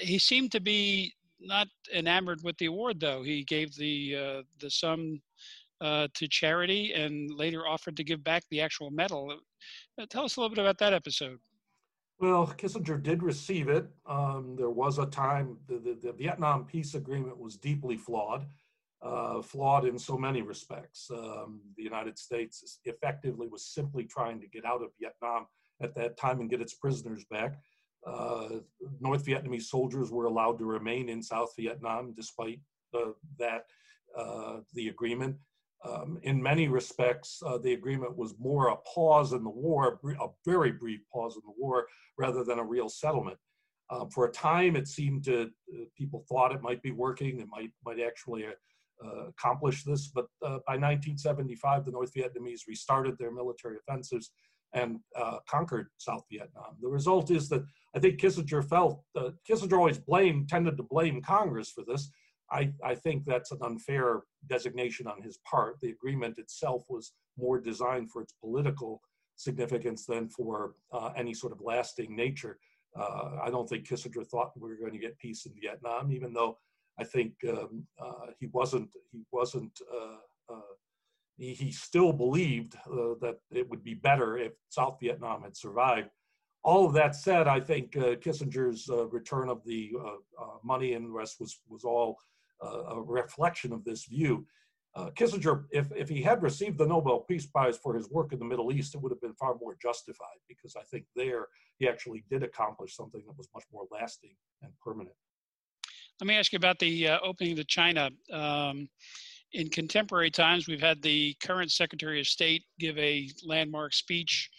he 0.00 0.18
seemed 0.18 0.52
to 0.52 0.60
be 0.60 1.14
not 1.44 1.68
enamored 1.94 2.42
with 2.42 2.56
the 2.58 2.66
award, 2.66 3.00
though. 3.00 3.22
He 3.22 3.44
gave 3.44 3.74
the 3.74 4.44
the 4.60 4.70
sum 4.70 5.20
to 5.82 6.28
charity 6.28 6.92
and 6.94 7.30
later 7.34 7.66
offered 7.68 7.96
to 7.96 8.04
give 8.04 8.24
back 8.24 8.44
the 8.50 8.60
actual 8.60 8.90
medal. 8.90 9.38
Uh, 10.00 10.06
tell 10.08 10.24
us 10.24 10.36
a 10.36 10.40
little 10.40 10.54
bit 10.54 10.62
about 10.62 10.78
that 10.78 10.92
episode. 10.92 11.38
Well, 12.18 12.46
Kissinger 12.46 13.02
did 13.02 13.22
receive 13.22 13.68
it. 13.68 13.86
Um, 14.06 14.54
there 14.56 14.70
was 14.70 14.98
a 14.98 15.06
time 15.06 15.58
the, 15.66 15.78
the, 15.78 15.98
the, 16.00 16.12
Vietnam 16.12 16.64
peace 16.64 16.94
agreement 16.94 17.38
was 17.38 17.56
deeply 17.56 17.96
flawed, 17.96 18.46
uh, 19.02 19.42
flawed 19.42 19.84
in 19.84 19.98
so 19.98 20.16
many 20.16 20.40
respects. 20.40 21.10
Um, 21.10 21.60
the 21.76 21.82
United 21.82 22.18
States 22.18 22.78
effectively 22.84 23.48
was 23.48 23.66
simply 23.66 24.04
trying 24.04 24.40
to 24.40 24.46
get 24.46 24.64
out 24.64 24.82
of 24.82 24.90
Vietnam 25.00 25.46
at 25.82 25.94
that 25.96 26.16
time 26.16 26.40
and 26.40 26.48
get 26.48 26.60
its 26.60 26.74
prisoners 26.74 27.24
back. 27.24 27.58
Uh, 28.06 28.60
North 29.00 29.24
Vietnamese 29.24 29.64
soldiers 29.64 30.10
were 30.10 30.26
allowed 30.26 30.58
to 30.58 30.64
remain 30.64 31.08
in 31.08 31.22
South 31.22 31.54
Vietnam 31.58 32.12
despite 32.16 32.60
uh, 32.94 33.10
that 33.38 33.66
uh, 34.16 34.58
the 34.74 34.88
agreement. 34.88 35.36
Um, 35.84 36.18
in 36.22 36.42
many 36.42 36.68
respects, 36.68 37.42
uh, 37.44 37.58
the 37.58 37.74
agreement 37.74 38.16
was 38.16 38.34
more 38.38 38.68
a 38.68 38.76
pause 38.76 39.32
in 39.34 39.44
the 39.44 39.50
war, 39.50 40.00
a 40.20 40.28
very 40.46 40.72
brief 40.72 41.00
pause 41.12 41.36
in 41.36 41.42
the 41.44 41.54
war, 41.58 41.86
rather 42.18 42.42
than 42.42 42.58
a 42.58 42.64
real 42.64 42.88
settlement. 42.88 43.36
Um, 43.90 44.08
for 44.08 44.26
a 44.26 44.32
time, 44.32 44.76
it 44.76 44.88
seemed 44.88 45.24
to 45.24 45.42
uh, 45.42 45.84
people 45.96 46.24
thought 46.28 46.54
it 46.54 46.62
might 46.62 46.82
be 46.82 46.90
working, 46.90 47.40
it 47.40 47.48
might 47.50 47.70
might 47.84 48.00
actually 48.00 48.46
uh, 48.46 49.26
accomplish 49.28 49.84
this. 49.84 50.08
But 50.08 50.26
uh, 50.42 50.60
by 50.66 50.76
1975, 50.76 51.84
the 51.84 51.90
North 51.90 52.14
Vietnamese 52.14 52.62
restarted 52.66 53.18
their 53.18 53.32
military 53.32 53.76
offensives 53.76 54.30
and 54.74 54.98
uh, 55.16 55.38
conquered 55.48 55.88
South 55.98 56.24
Vietnam. 56.30 56.76
The 56.82 56.88
result 56.88 57.30
is 57.30 57.48
that 57.48 57.64
I 57.96 58.00
think 58.00 58.20
Kissinger 58.20 58.62
felt 58.68 59.02
uh, 59.16 59.30
Kissinger 59.48 59.78
always 59.78 59.98
blamed 59.98 60.48
tended 60.48 60.76
to 60.76 60.82
blame 60.82 61.22
Congress 61.22 61.70
for 61.70 61.84
this 61.86 62.10
I, 62.50 62.72
I 62.84 62.94
think 62.94 63.24
that's 63.24 63.52
an 63.52 63.58
unfair 63.62 64.22
designation 64.48 65.06
on 65.06 65.22
his 65.22 65.38
part. 65.38 65.78
The 65.80 65.90
agreement 65.90 66.38
itself 66.38 66.84
was 66.88 67.12
more 67.38 67.58
designed 67.60 68.10
for 68.10 68.22
its 68.22 68.34
political 68.40 69.00
significance 69.36 70.06
than 70.06 70.28
for 70.28 70.74
uh, 70.92 71.10
any 71.16 71.34
sort 71.34 71.52
of 71.52 71.60
lasting 71.60 72.14
nature. 72.14 72.58
Uh, 72.96 73.38
I 73.42 73.50
don't 73.50 73.68
think 73.68 73.88
Kissinger 73.88 74.26
thought 74.26 74.52
we 74.56 74.68
were 74.68 74.76
going 74.76 74.92
to 74.92 74.98
get 74.98 75.18
peace 75.18 75.46
in 75.46 75.52
Vietnam, 75.60 76.12
even 76.12 76.32
though 76.32 76.58
I 76.98 77.04
think 77.04 77.32
um, 77.48 77.84
uh, 78.00 78.26
he 78.38 78.46
wasn't. 78.52 78.90
He 79.10 79.22
wasn't. 79.32 79.76
Uh, 81.38 81.42
uh, 81.42 81.46
he, 81.46 81.54
he, 81.54 81.72
still 81.72 82.12
believed 82.12 82.76
uh, 82.86 83.14
that 83.20 83.38
it 83.50 83.68
would 83.68 83.82
be 83.82 83.94
better 83.94 84.38
if 84.38 84.52
South 84.68 84.98
Vietnam 85.00 85.42
had 85.42 85.56
survived. 85.56 86.10
All 86.62 86.86
of 86.86 86.94
that 86.94 87.14
said, 87.14 87.46
I 87.46 87.60
think 87.60 87.92
Kissinger's 87.92 88.88
return 89.12 89.50
of 89.50 89.62
the 89.66 89.92
money 90.62 90.94
and 90.94 91.04
the 91.04 91.10
rest 91.10 91.38
was 91.38 91.60
was 91.68 91.84
all 91.84 92.18
a 92.62 93.02
reflection 93.02 93.72
of 93.72 93.84
this 93.84 94.06
view. 94.06 94.46
Uh, 94.96 95.10
Kissinger, 95.10 95.64
if, 95.72 95.90
if 95.94 96.08
he 96.08 96.22
had 96.22 96.40
received 96.42 96.78
the 96.78 96.86
Nobel 96.86 97.20
Peace 97.20 97.46
Prize 97.46 97.76
for 97.76 97.94
his 97.94 98.08
work 98.10 98.32
in 98.32 98.38
the 98.38 98.44
Middle 98.44 98.72
East, 98.72 98.94
it 98.94 99.02
would 99.02 99.10
have 99.10 99.20
been 99.20 99.34
far 99.34 99.56
more 99.60 99.76
justified 99.82 100.38
because 100.48 100.76
I 100.76 100.82
think 100.84 101.04
there 101.16 101.48
he 101.78 101.88
actually 101.88 102.24
did 102.30 102.44
accomplish 102.44 102.96
something 102.96 103.22
that 103.26 103.36
was 103.36 103.48
much 103.52 103.64
more 103.72 103.86
lasting 103.90 104.36
and 104.62 104.72
permanent. 104.82 105.16
Let 106.20 106.28
me 106.28 106.36
ask 106.36 106.52
you 106.52 106.58
about 106.58 106.78
the 106.78 107.08
uh, 107.08 107.18
opening 107.22 107.56
to 107.56 107.64
China. 107.64 108.10
Um, 108.32 108.88
in 109.54 109.70
contemporary 109.70 110.30
times, 110.30 110.66
we've 110.66 110.80
had 110.80 111.00
the 111.00 111.34
current 111.42 111.70
Secretary 111.70 112.20
of 112.20 112.26
State 112.26 112.64
give 112.80 112.98
a 112.98 113.30
landmark 113.44 113.94
speech 113.94 114.50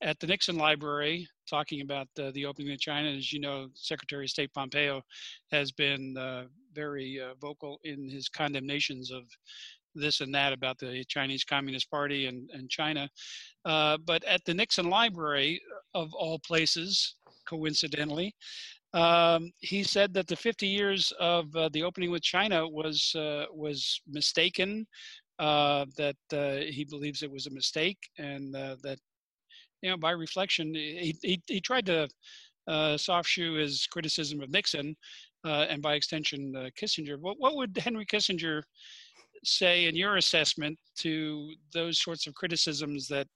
at 0.00 0.18
the 0.20 0.26
Nixon 0.26 0.56
Library 0.56 1.28
talking 1.48 1.82
about 1.82 2.08
uh, 2.18 2.30
the 2.32 2.46
opening 2.46 2.72
of 2.72 2.80
China. 2.80 3.10
As 3.10 3.32
you 3.32 3.40
know, 3.40 3.68
Secretary 3.74 4.24
of 4.24 4.30
State 4.30 4.52
Pompeo 4.54 5.02
has 5.52 5.70
been 5.70 6.16
uh, 6.16 6.44
very 6.74 7.20
uh, 7.20 7.34
vocal 7.40 7.78
in 7.84 8.08
his 8.08 8.28
condemnations 8.28 9.10
of 9.10 9.24
this 9.94 10.20
and 10.20 10.34
that 10.34 10.52
about 10.52 10.78
the 10.78 11.04
Chinese 11.08 11.44
Communist 11.44 11.90
Party 11.90 12.26
and, 12.26 12.48
and 12.52 12.70
China. 12.70 13.08
Uh, 13.66 13.98
but 14.06 14.24
at 14.24 14.44
the 14.46 14.54
Nixon 14.54 14.88
Library, 14.88 15.60
of 15.94 16.14
all 16.14 16.38
places, 16.38 17.16
coincidentally, 17.46 18.34
um, 18.94 19.50
he 19.58 19.82
said 19.82 20.14
that 20.14 20.26
the 20.26 20.36
50 20.36 20.66
years 20.66 21.12
of 21.20 21.54
uh, 21.54 21.68
the 21.72 21.82
opening 21.82 22.10
with 22.10 22.22
China 22.22 22.66
was 22.66 23.14
uh, 23.14 23.44
was 23.52 24.00
mistaken. 24.06 24.86
Uh, 25.38 25.84
that 25.96 26.16
uh, 26.32 26.64
he 26.68 26.84
believes 26.84 27.22
it 27.22 27.30
was 27.30 27.46
a 27.46 27.54
mistake, 27.54 27.98
and 28.18 28.56
uh, 28.56 28.74
that 28.82 28.98
you 29.82 29.90
know, 29.90 29.96
by 29.96 30.10
reflection, 30.10 30.74
he, 30.74 31.16
he, 31.22 31.40
he 31.46 31.60
tried 31.60 31.86
to 31.86 32.08
uh, 32.66 32.96
soft 32.96 33.28
shoe 33.28 33.54
his 33.54 33.86
criticism 33.86 34.40
of 34.40 34.50
Nixon 34.50 34.96
and 35.44 35.80
by 35.80 35.94
extension 35.94 36.52
Kissinger. 36.76 37.16
What, 37.20 37.36
what 37.38 37.56
would 37.56 37.78
Henry 37.78 38.04
Kissinger 38.04 38.62
say 39.44 39.86
in 39.86 39.94
your 39.94 40.16
assessment 40.16 40.76
to 40.98 41.52
those 41.72 42.02
sorts 42.02 42.26
of 42.26 42.34
criticisms 42.34 43.06
that 43.08 43.26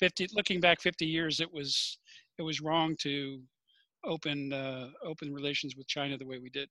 50 0.00 0.28
looking 0.34 0.60
back 0.60 0.80
50 0.80 1.06
years 1.06 1.40
it 1.40 1.52
was 1.52 1.98
it 2.38 2.42
was 2.42 2.60
wrong 2.60 2.96
to 3.00 3.40
open 4.06 4.52
uh, 4.52 4.88
open 5.04 5.32
relations 5.32 5.76
with 5.76 5.86
China 5.86 6.16
the 6.16 6.26
way 6.26 6.38
we 6.38 6.50
did? 6.50 6.68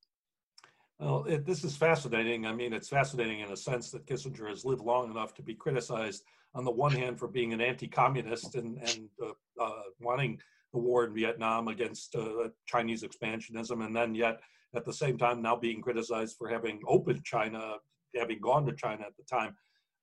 Well, 1.00 1.26
it, 1.28 1.46
this 1.46 1.64
is 1.64 1.76
fascinating. 1.76 2.46
I 2.46 2.54
mean, 2.54 2.72
it's 2.72 2.90
fascinating 2.90 3.40
in 3.40 3.52
a 3.52 3.58
sense 3.58 3.92
that 3.92 4.06
Kissinger 4.06 4.48
has 4.48 4.64
lived 4.64 4.82
long 4.82 5.12
enough 5.12 5.34
to 5.36 5.42
be 5.42 5.56
criticized 5.56 6.24
on 6.56 6.64
the 6.64 6.72
one 6.72 6.92
hand 6.92 7.20
for 7.20 7.28
being 7.28 7.52
an 7.52 7.62
anti-communist 7.62 8.56
and, 8.56 8.78
and 8.78 9.10
uh, 9.22 9.32
uh, 9.62 9.82
wanting 10.00 10.40
the 10.72 10.80
war 10.80 11.04
in 11.06 11.14
Vietnam 11.14 11.68
against 11.68 12.16
uh, 12.16 12.50
Chinese 12.68 13.04
expansionism, 13.04 13.86
and 13.86 13.96
then 13.96 14.16
yet 14.16 14.40
at 14.76 14.86
the 14.86 14.94
same 14.94 15.18
time 15.18 15.42
now 15.42 15.56
being 15.56 15.82
criticized 15.82 16.36
for 16.38 16.48
having 16.48 16.80
opened 16.88 17.24
China, 17.24 17.76
having 18.16 18.40
gone 18.40 18.66
to 18.66 18.74
China 18.74 19.04
at 19.04 19.16
the 19.18 19.24
time. 19.24 19.56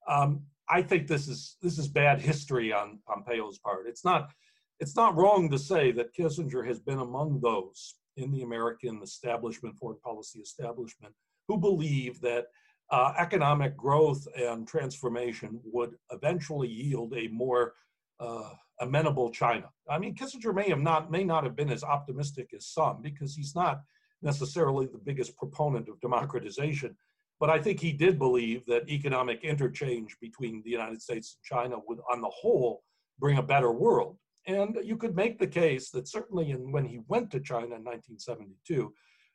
Um, 0.07 0.43
I 0.69 0.81
think 0.81 1.07
this 1.07 1.27
is 1.27 1.57
this 1.61 1.77
is 1.77 1.87
bad 1.87 2.21
history 2.21 2.71
on 2.71 2.99
Pompeo's 3.07 3.59
part. 3.59 3.87
It's 3.87 4.05
not 4.05 4.31
it's 4.81 4.95
not 4.95 5.15
wrong 5.15 5.47
to 5.51 5.59
say 5.59 5.91
that 5.91 6.13
Kissinger 6.13 6.67
has 6.67 6.79
been 6.79 6.99
among 6.99 7.39
those 7.39 7.95
in 8.17 8.31
the 8.31 8.41
American 8.41 8.99
establishment, 9.03 9.77
foreign 9.77 9.99
policy 9.99 10.39
establishment, 10.39 11.13
who 11.47 11.57
believe 11.57 12.19
that 12.21 12.47
uh, 12.89 13.13
economic 13.17 13.77
growth 13.77 14.27
and 14.35 14.67
transformation 14.67 15.61
would 15.63 15.91
eventually 16.11 16.67
yield 16.67 17.13
a 17.15 17.27
more 17.27 17.73
uh, 18.19 18.49
amenable 18.81 19.29
China. 19.29 19.69
I 19.87 19.99
mean, 19.99 20.15
Kissinger 20.15 20.53
may 20.53 20.67
have 20.69 20.81
not 20.81 21.11
may 21.11 21.23
not 21.23 21.43
have 21.43 21.55
been 21.55 21.69
as 21.69 21.83
optimistic 21.83 22.49
as 22.55 22.65
some 22.65 23.01
because 23.03 23.35
he's 23.35 23.55
not 23.55 23.83
necessarily 24.23 24.87
the 24.87 24.97
biggest 24.97 25.37
proponent 25.37 25.89
of 25.89 26.01
democratization, 26.01 26.97
but 27.39 27.51
I 27.51 27.59
think 27.59 27.79
he 27.79 27.93
did 27.93 28.17
believe 28.17 28.65
that 28.65 28.89
economic 28.89 29.43
interchange 29.43 30.17
between 30.19 30.63
the 30.63 30.71
United 30.71 31.01
States 31.01 31.37
and 31.37 31.43
China 31.43 31.77
would, 31.87 31.99
on 32.11 32.21
the 32.21 32.29
whole, 32.29 32.83
bring 33.19 33.37
a 33.37 33.43
better 33.43 33.71
world. 33.71 34.17
And 34.47 34.77
you 34.83 34.97
could 34.97 35.15
make 35.15 35.39
the 35.39 35.47
case 35.47 35.91
that 35.91 36.07
certainly 36.07 36.51
in, 36.51 36.71
when 36.71 36.85
he 36.85 37.01
went 37.07 37.29
to 37.31 37.39
China 37.39 37.75
in 37.75 37.83
1972, 37.83 38.93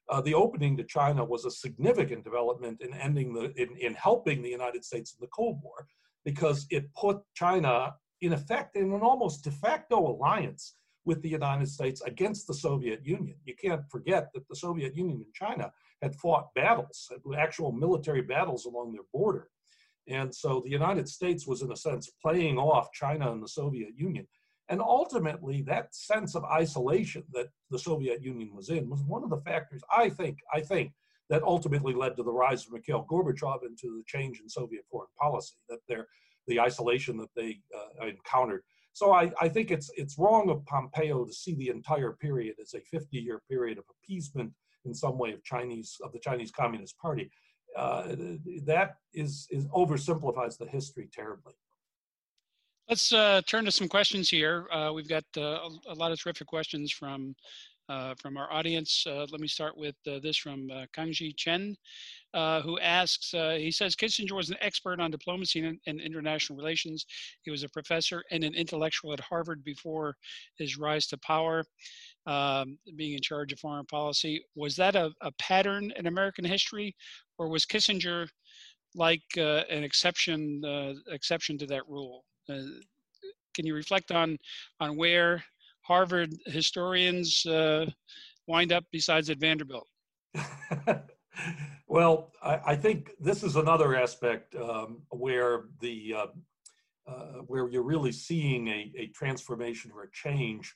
uh, 0.09 0.21
the 0.21 0.35
opening 0.35 0.77
to 0.77 0.85
China 0.85 1.25
was 1.25 1.45
a 1.45 1.51
significant 1.51 2.25
development 2.25 2.81
in 2.81 2.95
ending 2.95 3.33
the 3.33 3.53
in, 3.61 3.77
in 3.77 3.95
helping 3.95 4.43
the 4.43 4.49
United 4.49 4.85
States 4.85 5.13
in 5.13 5.19
the 5.21 5.29
Cold 5.29 5.61
War 5.63 5.87
because 6.25 6.67
it 6.71 6.93
put 6.95 7.21
China 7.35 7.95
in 8.21 8.33
effect 8.33 8.77
in 8.77 8.93
an 8.93 9.01
almost 9.01 9.45
de 9.45 9.51
facto 9.51 9.99
alliance 9.99 10.75
with 11.05 11.23
the 11.23 11.29
United 11.29 11.69
States 11.69 12.03
against 12.03 12.47
the 12.47 12.55
Soviet 12.55 13.05
Union. 13.05 13.37
You 13.45 13.55
can't 13.55 13.89
forget 13.91 14.29
that 14.35 14.47
the 14.49 14.57
Soviet 14.57 14.97
Union 14.97 15.23
and 15.25 15.35
China 15.35 15.73
had 16.03 16.17
fought 16.17 16.53
battles, 16.55 17.11
actual 17.39 17.73
military 17.73 18.23
battles 18.23 18.67
along 18.67 18.93
their 18.93 19.05
border. 19.13 19.49
And 20.09 20.35
so 20.35 20.61
the 20.65 20.71
United 20.71 21.09
States 21.09 21.47
was, 21.47 21.63
in 21.63 21.73
a 21.73 21.77
sense, 21.77 22.11
playing 22.21 22.59
off 22.59 22.93
China 22.93 23.33
and 23.33 23.43
the 23.43 23.49
Soviet 23.49 23.91
Union. 23.97 24.27
And 24.69 24.81
ultimately, 24.81 25.63
that 25.63 25.95
sense 25.95 26.35
of 26.35 26.45
isolation 26.45 27.23
that 27.33 27.49
the 27.71 27.79
Soviet 27.79 28.23
Union 28.23 28.51
was 28.55 28.71
in 28.71 28.89
was 28.91 29.03
one 29.03 29.23
of 29.23 29.31
the 29.31 29.41
factors, 29.43 29.83
I 29.97 30.09
think, 30.09 30.39
I 30.53 30.61
think, 30.61 30.93
that 31.31 31.43
ultimately 31.43 31.95
led 31.95 32.17
to 32.17 32.23
the 32.23 32.33
rise 32.33 32.67
of 32.67 32.73
Mikhail 32.73 33.07
Gorbachev 33.09 33.63
and 33.63 33.79
to 33.79 33.97
the 33.99 34.05
change 34.07 34.41
in 34.41 34.49
Soviet 34.49 34.85
foreign 34.91 35.09
policy, 35.21 35.55
that 35.69 35.79
their, 35.89 36.07
the 36.47 36.61
isolation 36.61 37.17
that 37.19 37.31
they 37.37 37.61
uh, 37.75 38.07
encountered. 38.07 38.63
So 38.93 39.13
I, 39.13 39.31
I 39.41 39.49
think 39.49 39.71
it's, 39.71 39.91
it's 39.97 40.19
wrong 40.19 40.49
of 40.51 40.65
Pompeo 40.67 41.25
to 41.25 41.33
see 41.33 41.55
the 41.55 41.69
entire 41.69 42.13
period 42.13 42.57
as 42.61 42.75
a 42.75 42.97
50-year 42.97 43.43
period 43.49 43.79
of 43.79 43.85
appeasement 43.91 44.53
in 44.85 44.95
some 44.95 45.19
way 45.19 45.33
of 45.33 45.45
Chinese, 45.45 45.97
of 46.03 46.13
the 46.13 46.19
Chinese 46.19 46.51
Communist 46.51 46.97
Party. 46.99 47.31
Uh, 47.77 48.15
that 48.65 48.97
is, 49.13 49.47
is 49.51 49.67
oversimplifies 49.67 50.57
the 50.57 50.67
history 50.67 51.11
terribly. 51.13 51.53
Let's 52.89 53.13
uh, 53.13 53.43
turn 53.49 53.65
to 53.65 53.73
some 53.73 53.89
questions 53.89 54.31
here. 54.31 54.69
Uh, 54.71 54.93
we've 54.95 55.09
got 55.09 55.25
uh, 55.37 55.69
a 55.89 55.95
lot 55.97 56.13
of 56.13 56.21
terrific 56.21 56.47
questions 56.47 56.93
from 56.93 57.35
uh, 57.89 58.15
from 58.15 58.37
our 58.37 58.53
audience. 58.53 59.05
Uh, 59.05 59.27
let 59.33 59.41
me 59.41 59.49
start 59.49 59.77
with 59.77 59.97
uh, 60.07 60.21
this 60.23 60.37
from 60.37 60.69
Kangji 60.97 61.37
Chen, 61.37 61.77
who 62.33 62.79
asks, 62.79 63.31
he 63.31 63.73
says, 63.73 63.97
Kissinger 63.97 64.33
was 64.33 64.51
an 64.51 64.57
expert 64.61 65.01
on 65.01 65.11
diplomacy 65.11 65.65
and, 65.65 65.79
and, 65.87 66.01
international 66.01 66.57
relations. 66.57 67.07
He 67.43 67.51
was 67.51 67.65
a 67.65 67.69
professor 67.69 68.23
and 68.31 68.43
an 68.45 68.55
intellectual 68.55 69.13
at 69.13 69.21
Harvard 69.21 69.63
before 69.65 70.17
his 70.57 70.77
rise 70.79 71.07
to 71.09 71.19
power, 71.19 71.65
um, 72.27 72.79
being 72.97 73.15
in 73.15 73.21
charge 73.21 73.53
of 73.53 73.61
foreign 73.61 73.87
policy. 73.87 74.45
Was 74.55 74.77
that 74.77 74.97
a, 74.97 75.13
a 75.23 75.33
pattern 75.41 75.93
in 75.97 76.07
American 76.07 76.45
history, 76.45 76.95
or 77.39 77.49
was 77.49 77.67
Kissinger 77.67 78.29
like 78.95 79.23
an 79.37 79.85
exception 79.85 80.63
exception 81.09 81.59
to 81.59 81.67
that 81.67 81.89
rule? 81.89 82.25
Uh, 82.49 82.63
can 83.55 83.67
you 83.67 83.75
reflect 83.75 84.13
on 84.13 84.39
on 84.81 84.97
where 84.97 85.43
Harvard 85.83 86.35
historians 86.47 87.45
uh, 87.47 87.87
wind 88.47 88.73
up 88.73 88.85
besides 88.93 89.31
at 89.31 89.39
Vanderbilt? 89.39 89.89
well, 91.87 92.33
I, 92.43 92.61
I, 92.67 92.77
think 92.77 93.13
this 93.19 93.43
is 93.43 93.57
another 93.57 93.97
aspect 93.97 94.55
um, 94.57 95.03
where 95.09 95.65
the 95.81 96.15
uh, 96.17 96.27
uh, 97.11 97.41
where 97.47 97.69
you're 97.69 97.83
really 97.83 98.13
seeing 98.13 98.69
a, 98.69 98.93
a 98.97 99.07
transformation 99.09 99.91
or 99.95 100.03
a 100.03 100.11
change 100.11 100.75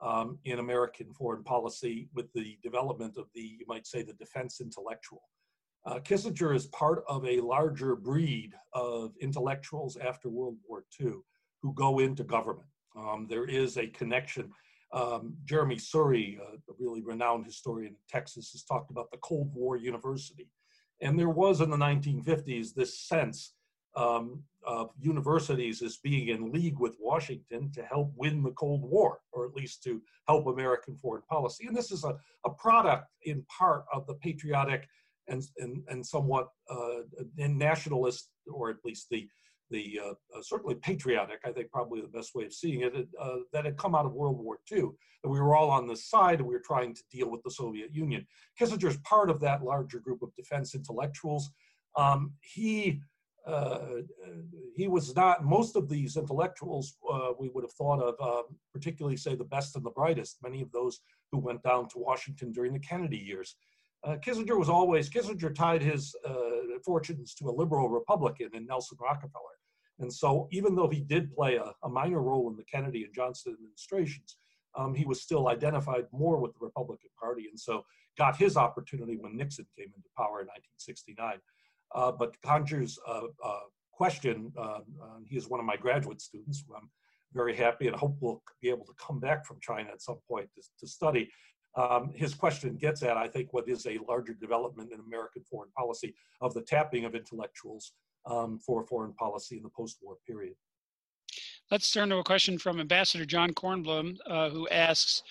um, 0.00 0.38
in 0.44 0.58
American 0.58 1.12
foreign 1.12 1.44
policy 1.44 2.08
with 2.14 2.32
the 2.34 2.56
development 2.62 3.16
of 3.16 3.26
the, 3.34 3.40
you 3.40 3.64
might 3.66 3.86
say, 3.86 4.02
the 4.02 4.14
defense 4.14 4.60
intellectual. 4.60 5.22
Uh, 5.84 5.98
Kissinger 5.98 6.54
is 6.54 6.66
part 6.66 7.04
of 7.08 7.26
a 7.26 7.40
larger 7.40 7.96
breed 7.96 8.54
of 8.72 9.14
intellectuals 9.20 9.96
after 9.96 10.28
World 10.28 10.56
War 10.68 10.84
II 11.00 11.14
who 11.60 11.72
go 11.74 11.98
into 11.98 12.24
government. 12.24 12.68
Um, 12.96 13.26
there 13.28 13.44
is 13.44 13.78
a 13.78 13.86
connection. 13.88 14.50
Um, 14.92 15.34
Jeremi 15.44 15.80
Suri, 15.80 16.38
uh, 16.38 16.56
a 16.68 16.74
really 16.78 17.02
renowned 17.02 17.46
historian 17.46 17.92
in 17.92 17.98
Texas, 18.08 18.52
has 18.52 18.62
talked 18.62 18.90
about 18.90 19.10
the 19.10 19.18
Cold 19.18 19.52
War 19.54 19.76
University. 19.76 20.48
And 21.00 21.18
there 21.18 21.30
was 21.30 21.60
in 21.60 21.70
the 21.70 21.76
1950s 21.76 22.74
this 22.74 23.00
sense 23.00 23.54
um, 23.96 24.42
of 24.64 24.90
universities 24.98 25.82
as 25.82 25.96
being 25.98 26.28
in 26.28 26.52
league 26.52 26.78
with 26.78 26.96
Washington 27.00 27.70
to 27.72 27.82
help 27.82 28.12
win 28.16 28.42
the 28.42 28.52
Cold 28.52 28.82
War, 28.82 29.18
or 29.32 29.46
at 29.46 29.54
least 29.54 29.82
to 29.84 30.00
help 30.28 30.46
American 30.46 30.96
foreign 30.96 31.22
policy. 31.28 31.66
And 31.66 31.76
this 31.76 31.90
is 31.90 32.04
a, 32.04 32.16
a 32.44 32.50
product 32.50 33.08
in 33.24 33.44
part 33.44 33.84
of 33.92 34.06
the 34.06 34.14
patriotic 34.14 34.88
and, 35.32 35.42
and, 35.58 35.82
and 35.88 36.06
somewhat 36.06 36.48
uh, 36.70 37.00
nationalist, 37.36 38.28
or 38.46 38.70
at 38.70 38.76
least 38.84 39.08
the 39.10 39.28
the 39.72 39.98
uh, 40.04 40.10
uh, 40.10 40.42
certainly 40.42 40.74
patriotic, 40.76 41.40
I 41.44 41.50
think 41.50 41.70
probably 41.70 42.02
the 42.02 42.08
best 42.08 42.34
way 42.34 42.44
of 42.44 42.52
seeing 42.52 42.82
it, 42.82 42.94
uh, 43.18 43.36
that 43.52 43.64
had 43.64 43.78
come 43.78 43.94
out 43.94 44.06
of 44.06 44.12
World 44.12 44.38
War 44.38 44.58
II. 44.70 44.90
That 45.22 45.30
we 45.30 45.40
were 45.40 45.56
all 45.56 45.70
on 45.70 45.88
this 45.88 46.08
side 46.08 46.40
and 46.40 46.46
we 46.46 46.54
were 46.54 46.62
trying 46.64 46.94
to 46.94 47.02
deal 47.10 47.30
with 47.30 47.42
the 47.42 47.50
Soviet 47.50 47.94
Union. 47.94 48.26
Kissinger 48.60 48.88
is 48.88 48.98
part 48.98 49.30
of 49.30 49.40
that 49.40 49.64
larger 49.64 49.98
group 49.98 50.22
of 50.22 50.34
defense 50.36 50.74
intellectuals. 50.74 51.50
Um, 51.96 52.34
he 52.40 53.00
uh, 53.46 54.02
he 54.76 54.86
was 54.86 55.16
not 55.16 55.44
most 55.44 55.74
of 55.74 55.88
these 55.88 56.16
intellectuals 56.16 56.96
uh, 57.12 57.30
we 57.38 57.48
would 57.48 57.64
have 57.64 57.72
thought 57.72 58.00
of 58.00 58.14
um, 58.20 58.44
particularly 58.72 59.16
say 59.16 59.34
the 59.34 59.42
best 59.42 59.74
and 59.74 59.84
the 59.84 59.90
brightest 59.90 60.36
many 60.44 60.62
of 60.62 60.70
those 60.70 61.00
who 61.32 61.38
went 61.38 61.60
down 61.64 61.88
to 61.88 61.98
washington 61.98 62.52
during 62.52 62.72
the 62.72 62.78
kennedy 62.78 63.16
years 63.16 63.56
uh, 64.04 64.16
kissinger 64.16 64.58
was 64.58 64.68
always 64.68 65.08
kissinger 65.08 65.54
tied 65.54 65.82
his 65.82 66.14
fortunes 66.84 67.34
to 67.34 67.48
a 67.48 67.50
liberal 67.50 67.88
republican 67.88 68.48
in 68.54 68.66
nelson 68.66 68.98
rockefeller 69.00 69.52
and 70.02 70.12
so, 70.12 70.48
even 70.50 70.74
though 70.74 70.88
he 70.88 71.00
did 71.00 71.32
play 71.32 71.56
a, 71.56 71.72
a 71.84 71.88
minor 71.88 72.20
role 72.20 72.50
in 72.50 72.56
the 72.56 72.64
Kennedy 72.64 73.04
and 73.04 73.14
Johnson 73.14 73.54
administrations, 73.54 74.36
um, 74.74 74.94
he 74.94 75.04
was 75.04 75.22
still 75.22 75.48
identified 75.48 76.06
more 76.12 76.38
with 76.38 76.52
the 76.54 76.64
Republican 76.64 77.10
Party, 77.18 77.46
and 77.48 77.58
so 77.58 77.84
got 78.18 78.36
his 78.36 78.56
opportunity 78.56 79.16
when 79.16 79.36
Nixon 79.36 79.66
came 79.76 79.92
into 79.94 80.08
power 80.16 80.40
in 80.40 80.46
1969. 80.48 81.38
Uh, 81.94 82.12
but 82.12 82.34
Kanju's 82.42 82.98
uh, 83.06 83.22
uh, 83.44 83.60
question, 83.92 84.52
uh, 84.58 84.80
uh, 85.02 85.18
he 85.26 85.36
is 85.36 85.48
one 85.48 85.60
of 85.60 85.66
my 85.66 85.76
graduate 85.76 86.20
students, 86.20 86.64
who 86.66 86.74
I'm 86.74 86.90
very 87.34 87.54
happy 87.54 87.86
and 87.86 87.96
hope 87.96 88.16
we'll 88.20 88.42
be 88.60 88.70
able 88.70 88.84
to 88.86 88.94
come 88.98 89.20
back 89.20 89.46
from 89.46 89.58
China 89.60 89.90
at 89.92 90.02
some 90.02 90.18
point 90.28 90.48
to, 90.54 90.62
to 90.80 90.86
study. 90.86 91.30
Um, 91.74 92.12
his 92.14 92.34
question 92.34 92.76
gets 92.76 93.02
at, 93.02 93.16
I 93.16 93.28
think, 93.28 93.52
what 93.52 93.68
is 93.68 93.86
a 93.86 93.98
larger 94.06 94.34
development 94.34 94.92
in 94.92 95.00
American 95.00 95.42
foreign 95.42 95.70
policy 95.70 96.14
of 96.40 96.52
the 96.52 96.62
tapping 96.62 97.04
of 97.04 97.14
intellectuals 97.14 97.92
um, 98.26 98.58
for 98.58 98.84
foreign 98.84 99.14
policy 99.14 99.56
in 99.56 99.62
the 99.62 99.70
post-war 99.70 100.16
period. 100.26 100.54
Let's 101.70 101.90
turn 101.90 102.10
to 102.10 102.18
a 102.18 102.24
question 102.24 102.58
from 102.58 102.80
Ambassador 102.80 103.24
John 103.24 103.54
Kornblum, 103.54 104.18
uh, 104.26 104.50
who 104.50 104.68
asks, 104.68 105.22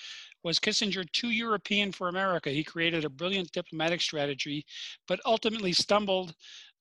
was 0.43 0.59
Kissinger 0.59 1.09
too 1.11 1.29
European 1.29 1.91
for 1.91 2.07
America? 2.07 2.49
He 2.49 2.63
created 2.63 3.05
a 3.05 3.09
brilliant 3.09 3.51
diplomatic 3.51 4.01
strategy, 4.01 4.65
but 5.07 5.19
ultimately 5.23 5.71
stumbled 5.71 6.33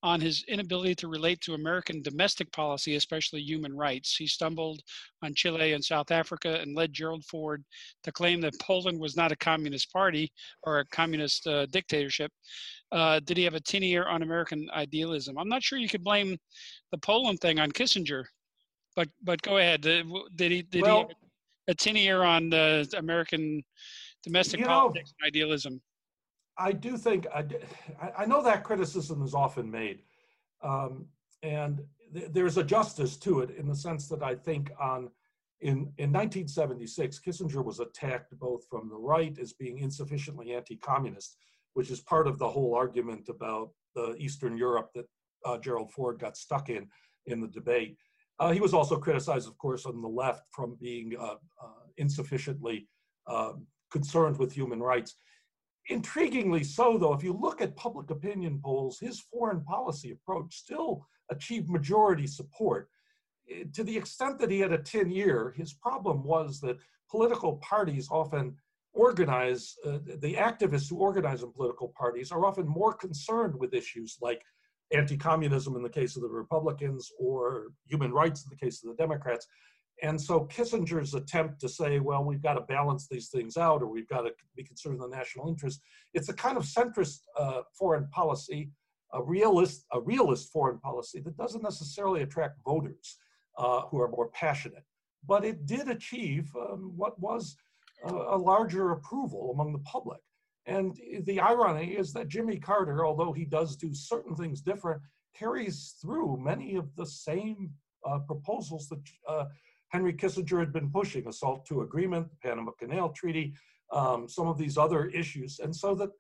on 0.03 0.21
his 0.21 0.45
inability 0.49 0.95
to 0.95 1.09
relate 1.09 1.41
to 1.43 1.55
American 1.55 2.03
domestic 2.03 2.51
policy, 2.53 2.97
especially 2.97 3.41
human 3.41 3.77
rights. 3.77 4.17
He 4.17 4.27
stumbled 4.27 4.81
on 5.23 5.35
Chile 5.35 5.75
and 5.75 5.85
South 5.85 6.11
Africa 6.11 6.59
and 6.61 6.75
led 6.75 6.93
Gerald 6.93 7.25
Ford 7.25 7.63
to 8.05 8.13
claim 8.13 8.41
that 8.41 8.59
Poland 8.61 8.99
was 8.99 9.17
not 9.17 9.33
a 9.33 9.37
communist 9.37 9.93
party 9.93 10.33
or 10.63 10.79
a 10.79 10.87
communist 10.87 11.47
uh, 11.47 11.67
dictatorship. 11.67 12.33
Uh, 12.93 13.21
did 13.21 13.37
he 13.37 13.45
have 13.45 13.55
a 13.55 13.61
tin 13.61 13.83
ear 13.83 14.07
on 14.09 14.23
American 14.23 14.69
idealism? 14.75 15.37
I'm 15.39 15.49
not 15.49 15.63
sure 15.63 15.79
you 15.79 15.89
could 15.89 16.05
blame 16.05 16.37
the 16.93 16.99
Poland 16.99 17.41
thing 17.41 17.61
on 17.61 17.71
Kissinger, 17.71 18.25
but 18.97 19.09
but 19.23 19.43
go 19.43 19.59
ahead. 19.59 19.83
Did, 19.83 20.07
he 20.51 20.63
did 20.63 20.83
well, 20.83 21.09
he 21.09 21.15
a 21.69 21.75
tin 21.75 21.97
ear 21.97 22.23
on 22.23 22.51
the 22.51 22.93
American 22.97 23.63
domestic 24.25 24.65
politics 24.65 25.11
know, 25.11 25.25
and 25.25 25.29
idealism? 25.29 25.81
I 26.59 26.73
do 26.73 26.97
think 26.97 27.27
I, 27.35 27.45
I 28.19 28.27
know 28.27 28.43
that 28.43 28.65
criticism 28.65 29.23
is 29.23 29.35
often 29.35 29.71
made, 29.71 30.03
um, 30.63 31.07
and 31.43 31.83
th- 32.15 32.29
there's 32.33 32.59
a 32.59 32.65
justice 32.65 33.17
to 33.19 33.41
it 33.41 33.51
in 33.51 33.67
the 33.67 33.75
sense 33.75 34.09
that 34.09 34.23
I 34.23 34.35
think 34.35 34.71
on 34.81 35.11
in 35.61 35.93
in 35.99 36.13
1976 36.13 37.21
Kissinger 37.21 37.65
was 37.65 37.81
attacked 37.81 38.39
both 38.39 38.67
from 38.69 38.89
the 38.89 38.97
right 38.97 39.39
as 39.39 39.53
being 39.53 39.79
insufficiently 39.79 40.55
anti-communist, 40.55 41.37
which 41.75 41.91
is 41.91 42.01
part 42.01 42.27
of 42.27 42.39
the 42.39 42.49
whole 42.49 42.75
argument 42.75 43.29
about 43.29 43.71
the 43.95 44.15
Eastern 44.19 44.57
Europe 44.57 44.91
that 44.95 45.07
uh, 45.45 45.59
Gerald 45.59 45.93
Ford 45.93 46.19
got 46.19 46.37
stuck 46.37 46.69
in 46.69 46.89
in 47.27 47.41
the 47.41 47.49
debate. 47.49 47.97
Uh, 48.39 48.53
he 48.53 48.61
was 48.61 48.73
also 48.73 48.97
criticized, 48.97 49.47
of 49.47 49.57
course, 49.59 49.85
on 49.85 50.01
the 50.01 50.09
left 50.09 50.45
from 50.51 50.77
being 50.81 51.15
uh, 51.19 51.35
uh 51.63 51.85
insufficiently 51.99 52.89
um, 53.27 53.67
concerned 53.91 54.39
with 54.39 54.53
human 54.53 54.81
rights. 54.81 55.17
Intriguingly 55.91 56.65
so, 56.65 56.97
though, 56.97 57.13
if 57.13 57.25
you 57.25 57.33
look 57.33 57.61
at 57.61 57.77
public 57.77 58.11
opinion 58.11 58.61
polls, 58.65 58.99
his 59.01 59.21
foreign 59.21 59.63
policy 59.65 60.13
approach 60.13 60.55
still 60.55 61.07
achieved 61.31 61.69
majority 61.69 62.27
support. 62.27 62.89
Eh, 63.51 63.65
to 63.73 63.83
the 63.83 63.97
extent 63.97 64.39
that 64.39 64.51
he 64.51 64.61
had 64.61 64.73
a 64.73 64.79
tin 64.79 65.11
ear, 65.11 65.53
his 65.57 65.73
problem 65.73 66.23
was 66.23 66.61
that 66.61 66.79
political 67.11 67.57
parties 67.57 68.09
often 68.11 68.57
organize, 68.93 69.77
uh, 69.85 69.99
the 70.19 70.35
activists 70.35 70.89
who 70.89 70.99
organize 70.99 71.43
in 71.43 71.53
political 71.53 71.93
parties 71.97 72.31
are 72.31 72.45
often 72.47 72.67
more 72.69 72.95
concerned 72.95 73.55
with 73.59 73.75
issues 73.75 74.17
like 74.21 74.43
anti 74.93 75.17
communism 75.17 75.77
in 75.77 75.83
the 75.83 75.89
case 75.89 76.17
of 76.17 76.23
the 76.23 76.29
Republicans 76.29 77.11
or 77.19 77.73
human 77.85 78.13
rights 78.13 78.45
in 78.45 78.51
the 78.51 78.57
case 78.57 78.83
of 78.83 78.91
the 78.91 78.97
Democrats 78.97 79.47
and 80.03 80.21
so 80.21 80.47
Kissinger's 80.47 81.15
attempt 81.15 81.61
to 81.61 81.69
say, 81.69 82.01
well, 82.01 82.25
we've 82.25 82.43
got 82.43 82.55
to 82.55 82.63
balance 82.63 83.07
these 83.11 83.29
things 83.29 83.57
out 83.57 83.83
or 83.83 83.87
we've 83.87 84.09
got 84.09 84.23
to 84.23 84.33
be 84.57 84.65
concerned 84.65 84.99
with 84.99 85.11
the 85.11 85.17
national 85.17 85.49
interest, 85.49 85.81
it's 86.15 86.29
a 86.29 86.35
kind 86.35 86.57
of 86.57 86.65
centrist 86.65 87.21
uh, 87.39 87.63
foreign 87.79 88.09
policy, 88.09 88.71
a 89.13 89.23
realist, 89.23 89.85
a 89.93 90.01
realist 90.01 90.53
foreign 90.53 90.79
policy 90.79 91.21
that 91.21 91.37
doesn't 91.37 91.63
necessarily 91.63 92.23
attract 92.23 92.59
voters 92.65 93.19
uh, 93.59 93.83
who 93.83 94.01
are 94.01 94.09
more 94.09 94.29
passionate. 94.29 94.85
But 95.27 95.45
it 95.45 95.67
did 95.67 95.89
achieve 95.89 96.51
um, 96.57 96.93
what 96.97 97.19
was 97.21 97.57
a, 98.05 98.13
a 98.13 98.39
larger 98.39 98.93
approval 98.93 99.51
among 99.53 99.73
the 99.73 99.81
public. 99.81 100.21
And 100.67 100.99
the 101.25 101.41
irony 101.41 101.93
is 101.93 102.13
that 102.13 102.29
Jimmy 102.29 102.59
Carter, 102.59 103.05
although 103.05 103.33
he 103.33 103.45
does 103.45 103.77
do 103.77 103.93
certain 103.93 104.37
things 104.37 104.61
different, 104.61 105.03
carries 105.35 105.97
through 106.01 106.39
many 106.39 106.77
of 106.77 106.95
the 106.97 107.07
same 107.07 107.71
uh, 108.07 108.19
proposals 108.21 108.89
that 108.89 109.01
uh, 109.29 109.45
Henry 109.91 110.13
Kissinger 110.13 110.61
had 110.61 110.73
been 110.73 110.91
pushing 110.91 111.27
a 111.27 111.33
SALT 111.33 111.67
II 111.71 111.81
agreement, 111.81 112.29
the 112.31 112.37
Panama 112.49 112.73
Canal 112.73 113.11
Treaty, 113.11 113.55
um, 113.93 114.29
some 114.29 114.47
of 114.47 114.57
these 114.57 114.79
other 114.79 115.07
issues. 115.07 115.59
And 115.59 115.75
so 115.75 115.95
that 115.97 116.11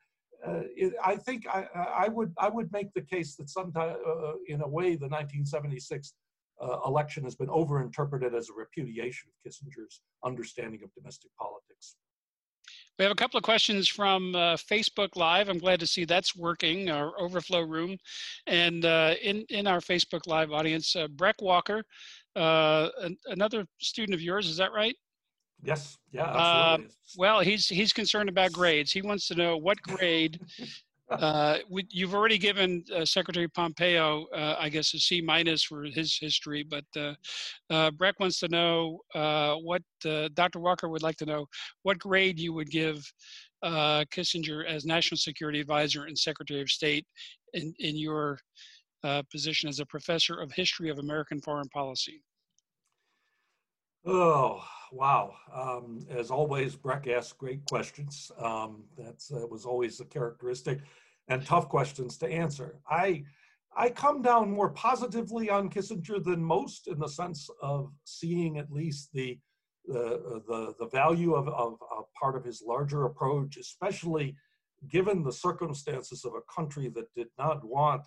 uh, 0.46 0.62
it, 0.76 0.94
I 1.04 1.16
think 1.16 1.46
I, 1.46 1.66
I, 1.74 2.08
would 2.08 2.32
I 2.38 2.48
would 2.48 2.72
make 2.72 2.92
the 2.94 3.02
case 3.02 3.36
that 3.36 3.50
sometime 3.50 3.96
uh, 4.06 4.32
in 4.46 4.62
a 4.62 4.68
way 4.68 4.96
the 4.96 5.08
1976 5.08 6.14
uh, 6.60 6.78
election 6.86 7.24
has 7.24 7.34
been 7.34 7.48
overinterpreted 7.48 8.34
as 8.34 8.48
a 8.48 8.52
repudiation 8.54 9.28
of 9.28 9.50
Kissinger's 9.50 10.00
understanding 10.24 10.80
of 10.82 10.92
domestic 10.94 11.30
politics. 11.38 11.96
We 12.98 13.04
have 13.04 13.12
a 13.12 13.16
couple 13.16 13.38
of 13.38 13.44
questions 13.44 13.88
from 13.88 14.34
uh, 14.34 14.56
Facebook 14.56 15.16
Live. 15.16 15.48
I'm 15.48 15.58
glad 15.58 15.80
to 15.80 15.86
see 15.86 16.04
that's 16.04 16.36
working, 16.36 16.90
our 16.90 17.18
overflow 17.18 17.62
room. 17.62 17.96
And 18.46 18.84
uh, 18.84 19.14
in, 19.22 19.46
in 19.48 19.66
our 19.66 19.80
Facebook 19.80 20.26
Live 20.26 20.52
audience, 20.52 20.94
uh, 20.94 21.08
Breck 21.08 21.40
Walker 21.40 21.82
uh, 22.36 22.88
an, 23.00 23.16
another 23.26 23.64
student 23.78 24.14
of 24.14 24.20
yours. 24.20 24.48
Is 24.48 24.56
that 24.56 24.72
right? 24.72 24.94
Yes. 25.62 25.98
Yeah. 26.10 26.24
Uh, 26.24 26.78
well, 27.16 27.40
he's 27.40 27.66
he's 27.66 27.92
concerned 27.92 28.28
about 28.28 28.52
grades. 28.52 28.92
He 28.92 29.02
wants 29.02 29.26
to 29.28 29.34
know 29.34 29.56
what 29.56 29.80
grade. 29.82 30.40
uh, 31.10 31.58
we, 31.68 31.86
you've 31.90 32.14
already 32.14 32.38
given 32.38 32.84
uh, 32.94 33.04
Secretary 33.04 33.48
Pompeo, 33.48 34.26
uh, 34.34 34.56
I 34.58 34.68
guess, 34.68 34.94
a 34.94 34.98
C 34.98 35.20
minus 35.20 35.62
for 35.62 35.82
his 35.82 36.16
history, 36.18 36.62
but 36.62 36.84
uh, 36.96 37.14
uh, 37.68 37.90
Breck 37.90 38.20
wants 38.20 38.38
to 38.40 38.48
know 38.48 39.00
what 39.62 39.82
Dr. 40.34 40.60
Walker 40.60 40.88
would 40.88 41.02
like 41.02 41.16
to 41.16 41.26
know 41.26 41.46
what 41.82 41.98
grade 41.98 42.38
you 42.38 42.52
would 42.52 42.70
give 42.70 43.02
Kissinger 43.64 44.64
as 44.64 44.84
National 44.84 45.18
Security 45.18 45.60
Advisor 45.60 46.04
and 46.04 46.16
Secretary 46.16 46.62
of 46.62 46.70
State 46.70 47.06
in 47.54 47.74
in 47.80 47.96
your 47.96 48.38
uh, 49.04 49.22
position 49.30 49.68
as 49.68 49.80
a 49.80 49.86
professor 49.86 50.40
of 50.40 50.52
history 50.52 50.90
of 50.90 50.98
American 50.98 51.40
foreign 51.40 51.68
policy. 51.68 52.22
Oh, 54.06 54.62
wow. 54.92 55.34
Um, 55.54 56.06
as 56.10 56.30
always, 56.30 56.74
Breck 56.74 57.06
asks 57.06 57.32
great 57.34 57.64
questions. 57.66 58.30
Um, 58.38 58.84
that 58.96 59.22
uh, 59.34 59.46
was 59.46 59.66
always 59.66 60.00
a 60.00 60.06
characteristic 60.06 60.80
and 61.28 61.44
tough 61.44 61.68
questions 61.68 62.16
to 62.18 62.28
answer. 62.28 62.80
I, 62.88 63.24
I 63.76 63.90
come 63.90 64.22
down 64.22 64.50
more 64.50 64.70
positively 64.70 65.50
on 65.50 65.70
Kissinger 65.70 66.22
than 66.24 66.42
most 66.42 66.88
in 66.88 66.98
the 66.98 67.08
sense 67.08 67.48
of 67.62 67.92
seeing 68.04 68.58
at 68.58 68.72
least 68.72 69.10
the, 69.12 69.38
the, 69.86 70.42
the, 70.48 70.74
the 70.78 70.88
value 70.88 71.34
of, 71.34 71.48
of, 71.48 71.78
part 72.20 72.36
of 72.36 72.44
his 72.44 72.62
larger 72.66 73.04
approach, 73.04 73.56
especially 73.58 74.34
given 74.88 75.22
the 75.22 75.32
circumstances 75.32 76.24
of 76.24 76.32
a 76.34 76.52
country 76.52 76.88
that 76.88 77.12
did 77.14 77.28
not 77.38 77.62
want 77.64 78.02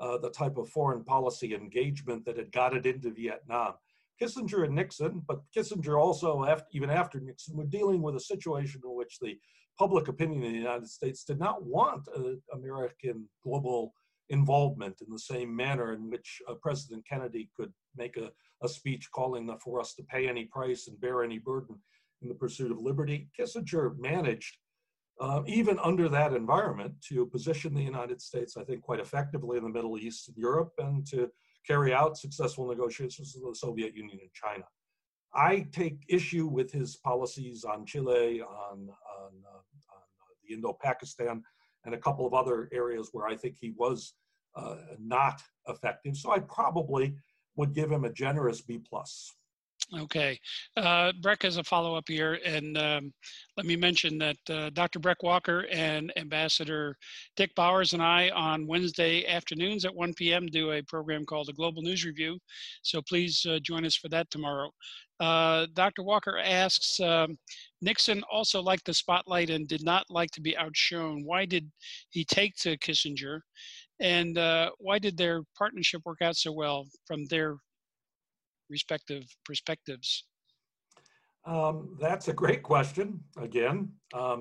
uh, 0.00 0.18
the 0.18 0.30
type 0.30 0.56
of 0.56 0.68
foreign 0.68 1.04
policy 1.04 1.54
engagement 1.54 2.24
that 2.24 2.36
had 2.36 2.52
got 2.52 2.76
it 2.76 2.86
into 2.86 3.10
Vietnam. 3.10 3.74
Kissinger 4.20 4.64
and 4.64 4.74
Nixon, 4.74 5.22
but 5.26 5.40
Kissinger 5.56 6.00
also, 6.00 6.44
after, 6.44 6.66
even 6.72 6.90
after 6.90 7.20
Nixon, 7.20 7.56
were 7.56 7.64
dealing 7.64 8.00
with 8.00 8.14
a 8.16 8.20
situation 8.20 8.80
in 8.84 8.94
which 8.94 9.18
the 9.20 9.38
public 9.78 10.08
opinion 10.08 10.44
in 10.44 10.52
the 10.52 10.58
United 10.58 10.88
States 10.88 11.24
did 11.24 11.38
not 11.38 11.64
want 11.64 12.06
uh, 12.16 12.34
American 12.52 13.28
global 13.42 13.92
involvement 14.30 15.00
in 15.06 15.12
the 15.12 15.18
same 15.18 15.54
manner 15.54 15.92
in 15.92 16.10
which 16.10 16.40
uh, 16.48 16.54
President 16.54 17.04
Kennedy 17.08 17.50
could 17.56 17.72
make 17.96 18.16
a, 18.16 18.30
a 18.62 18.68
speech 18.68 19.10
calling 19.10 19.50
for 19.62 19.80
us 19.80 19.94
to 19.94 20.02
pay 20.04 20.28
any 20.28 20.44
price 20.44 20.88
and 20.88 21.00
bear 21.00 21.22
any 21.22 21.38
burden 21.38 21.76
in 22.22 22.28
the 22.28 22.34
pursuit 22.34 22.70
of 22.70 22.78
liberty. 22.78 23.28
Kissinger 23.38 23.96
managed 23.98 24.56
uh, 25.20 25.42
even 25.46 25.78
under 25.78 26.08
that 26.08 26.32
environment, 26.32 26.94
to 27.08 27.26
position 27.26 27.74
the 27.74 27.82
United 27.82 28.20
States, 28.20 28.56
I 28.56 28.64
think, 28.64 28.82
quite 28.82 29.00
effectively 29.00 29.56
in 29.56 29.64
the 29.64 29.70
Middle 29.70 29.98
East 29.98 30.28
and 30.28 30.36
Europe, 30.36 30.72
and 30.78 31.06
to 31.08 31.30
carry 31.66 31.94
out 31.94 32.18
successful 32.18 32.66
negotiations 32.68 33.34
with 33.34 33.54
the 33.54 33.58
Soviet 33.58 33.94
Union 33.94 34.18
and 34.20 34.32
China. 34.32 34.64
I 35.34 35.66
take 35.72 36.04
issue 36.08 36.46
with 36.46 36.70
his 36.70 36.96
policies 36.96 37.64
on 37.64 37.86
Chile, 37.86 38.40
on, 38.40 38.88
on, 39.18 39.32
uh, 39.52 39.62
on 39.94 40.02
the 40.46 40.54
Indo-Pakistan, 40.54 41.42
and 41.84 41.94
a 41.94 41.98
couple 41.98 42.26
of 42.26 42.34
other 42.34 42.68
areas 42.72 43.10
where 43.12 43.26
I 43.26 43.36
think 43.36 43.56
he 43.60 43.72
was 43.76 44.14
uh, 44.56 44.76
not 44.98 45.42
effective. 45.68 46.16
So 46.16 46.30
I 46.32 46.38
probably 46.38 47.16
would 47.56 47.74
give 47.74 47.90
him 47.90 48.04
a 48.04 48.12
generous 48.12 48.60
B 48.60 48.78
plus. 48.78 49.34
Okay. 50.00 50.38
Uh, 50.76 51.12
Breck 51.22 51.42
has 51.42 51.56
a 51.56 51.64
follow 51.64 51.94
up 51.94 52.08
here. 52.08 52.38
And 52.44 52.76
um, 52.76 53.12
let 53.56 53.66
me 53.66 53.76
mention 53.76 54.18
that 54.18 54.36
uh, 54.50 54.70
Dr. 54.70 54.98
Breck 54.98 55.22
Walker 55.22 55.66
and 55.70 56.12
Ambassador 56.16 56.96
Dick 57.36 57.54
Bowers 57.54 57.92
and 57.92 58.02
I 58.02 58.30
on 58.30 58.66
Wednesday 58.66 59.26
afternoons 59.26 59.84
at 59.84 59.94
1 59.94 60.14
p.m. 60.14 60.46
do 60.46 60.72
a 60.72 60.82
program 60.82 61.24
called 61.24 61.46
the 61.46 61.52
Global 61.52 61.82
News 61.82 62.04
Review. 62.04 62.38
So 62.82 63.02
please 63.02 63.46
uh, 63.48 63.58
join 63.62 63.84
us 63.84 63.94
for 63.94 64.08
that 64.08 64.30
tomorrow. 64.30 64.70
Uh, 65.20 65.66
Dr. 65.74 66.02
Walker 66.02 66.38
asks 66.38 66.98
um, 66.98 67.38
Nixon 67.80 68.24
also 68.32 68.60
liked 68.60 68.86
the 68.86 68.94
spotlight 68.94 69.50
and 69.50 69.68
did 69.68 69.84
not 69.84 70.04
like 70.10 70.30
to 70.32 70.40
be 70.40 70.56
outshone. 70.56 71.22
Why 71.24 71.44
did 71.44 71.70
he 72.10 72.24
take 72.24 72.56
to 72.56 72.76
Kissinger? 72.78 73.40
And 74.00 74.36
uh, 74.38 74.70
why 74.78 74.98
did 74.98 75.16
their 75.16 75.42
partnership 75.56 76.02
work 76.04 76.20
out 76.20 76.36
so 76.36 76.50
well 76.50 76.86
from 77.06 77.26
their 77.26 77.58
respective 78.78 79.24
perspectives? 79.44 80.08
Um, 81.46 81.96
that's 82.00 82.28
a 82.28 82.32
great 82.42 82.62
question. 82.62 83.20
Again, 83.48 83.78
um, 84.12 84.40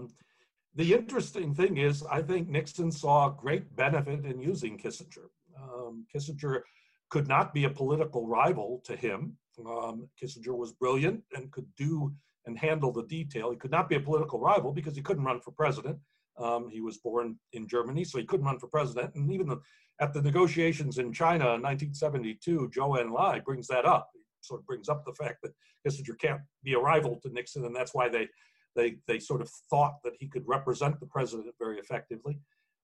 the 0.75 0.93
interesting 0.99 1.53
thing 1.53 1.77
is, 1.77 2.03
I 2.17 2.21
think 2.21 2.49
Nixon 2.49 2.91
saw 2.91 3.29
great 3.29 3.65
benefit 3.75 4.25
in 4.25 4.39
using 4.41 4.77
Kissinger. 4.77 5.27
Um, 5.61 6.05
Kissinger 6.11 6.61
could 7.09 7.27
not 7.27 7.53
be 7.53 7.65
a 7.65 7.69
political 7.81 8.23
rival 8.27 8.81
to 8.85 8.95
him. 8.95 9.19
Um, 9.59 10.09
Kissinger 10.19 10.55
was 10.63 10.71
brilliant 10.83 11.19
and 11.35 11.51
could 11.51 11.69
do 11.77 12.11
and 12.45 12.57
handle 12.57 12.91
the 12.91 13.07
detail. 13.17 13.51
He 13.51 13.57
could 13.57 13.75
not 13.77 13.87
be 13.87 13.95
a 13.95 14.07
political 14.09 14.39
rival 14.39 14.71
because 14.71 14.95
he 14.95 15.05
couldn't 15.07 15.29
run 15.29 15.41
for 15.41 15.51
president. 15.51 15.97
Um, 16.37 16.67
he 16.75 16.81
was 16.81 16.97
born 16.97 17.37
in 17.57 17.67
Germany, 17.67 18.03
so 18.03 18.17
he 18.17 18.25
couldn't 18.25 18.45
run 18.45 18.59
for 18.59 18.67
president. 18.67 19.13
And 19.15 19.31
even 19.31 19.47
the, 19.47 19.59
at 19.99 20.13
the 20.13 20.21
negotiations 20.21 20.97
in 20.97 21.13
China 21.13 21.45
in 21.55 21.61
1972, 21.61 22.71
Zhou 22.75 22.97
Enlai 23.01 23.43
brings 23.43 23.67
that 23.67 23.85
up. 23.85 24.09
Sort 24.43 24.61
of 24.61 24.67
brings 24.67 24.89
up 24.89 25.05
the 25.05 25.13
fact 25.13 25.41
that 25.43 25.53
Kissinger 25.85 26.17
can't 26.19 26.41
be 26.63 26.73
a 26.73 26.79
rival 26.79 27.19
to 27.21 27.29
Nixon, 27.29 27.65
and 27.65 27.75
that's 27.75 27.93
why 27.93 28.09
they, 28.09 28.27
they, 28.75 28.97
they 29.07 29.19
sort 29.19 29.41
of 29.41 29.49
thought 29.69 29.95
that 30.03 30.13
he 30.19 30.27
could 30.27 30.43
represent 30.45 30.99
the 30.99 31.05
president 31.05 31.53
very 31.59 31.79
effectively. 31.79 32.39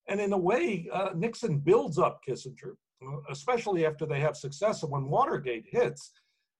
And 0.07 0.19
in 0.19 0.33
a 0.33 0.37
way, 0.37 0.87
uh, 0.91 1.11
Nixon 1.15 1.59
builds 1.59 1.99
up 1.99 2.21
Kissinger, 2.27 2.73
uh, 3.05 3.17
especially 3.29 3.85
after 3.85 4.05
they 4.05 4.19
have 4.19 4.35
success. 4.35 4.83
And 4.83 4.91
when 4.91 5.09
Watergate 5.09 5.65
hits, 5.69 6.11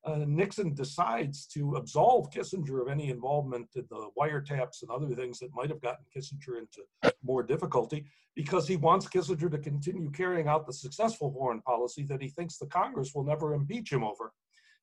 uh, 0.06 0.24
Nixon 0.28 0.74
decides 0.74 1.46
to 1.48 1.76
absolve 1.76 2.30
Kissinger 2.32 2.82
of 2.82 2.88
any 2.88 3.10
involvement 3.10 3.68
in 3.76 3.86
the 3.90 4.10
wiretaps 4.18 4.82
and 4.82 4.92
other 4.92 5.14
things 5.14 5.40
that 5.40 5.54
might 5.54 5.70
have 5.70 5.82
gotten 5.82 6.06
Kissinger 6.16 6.60
into 6.60 7.14
more 7.24 7.44
difficulty 7.44 8.06
because 8.36 8.68
he 8.68 8.78
wants 8.78 9.08
Kissinger 9.08 9.52
to 9.52 9.58
continue 9.58 10.10
carrying 10.12 10.48
out 10.48 10.66
the 10.66 10.74
successful 10.74 11.32
foreign 11.34 11.62
policy 11.62 12.04
that 12.04 12.22
he 12.22 12.30
thinks 12.30 12.58
the 12.58 12.68
Congress 12.68 13.14
will 13.14 13.26
never 13.26 13.54
impeach 13.54 13.92
him 13.92 14.04
over. 14.04 14.32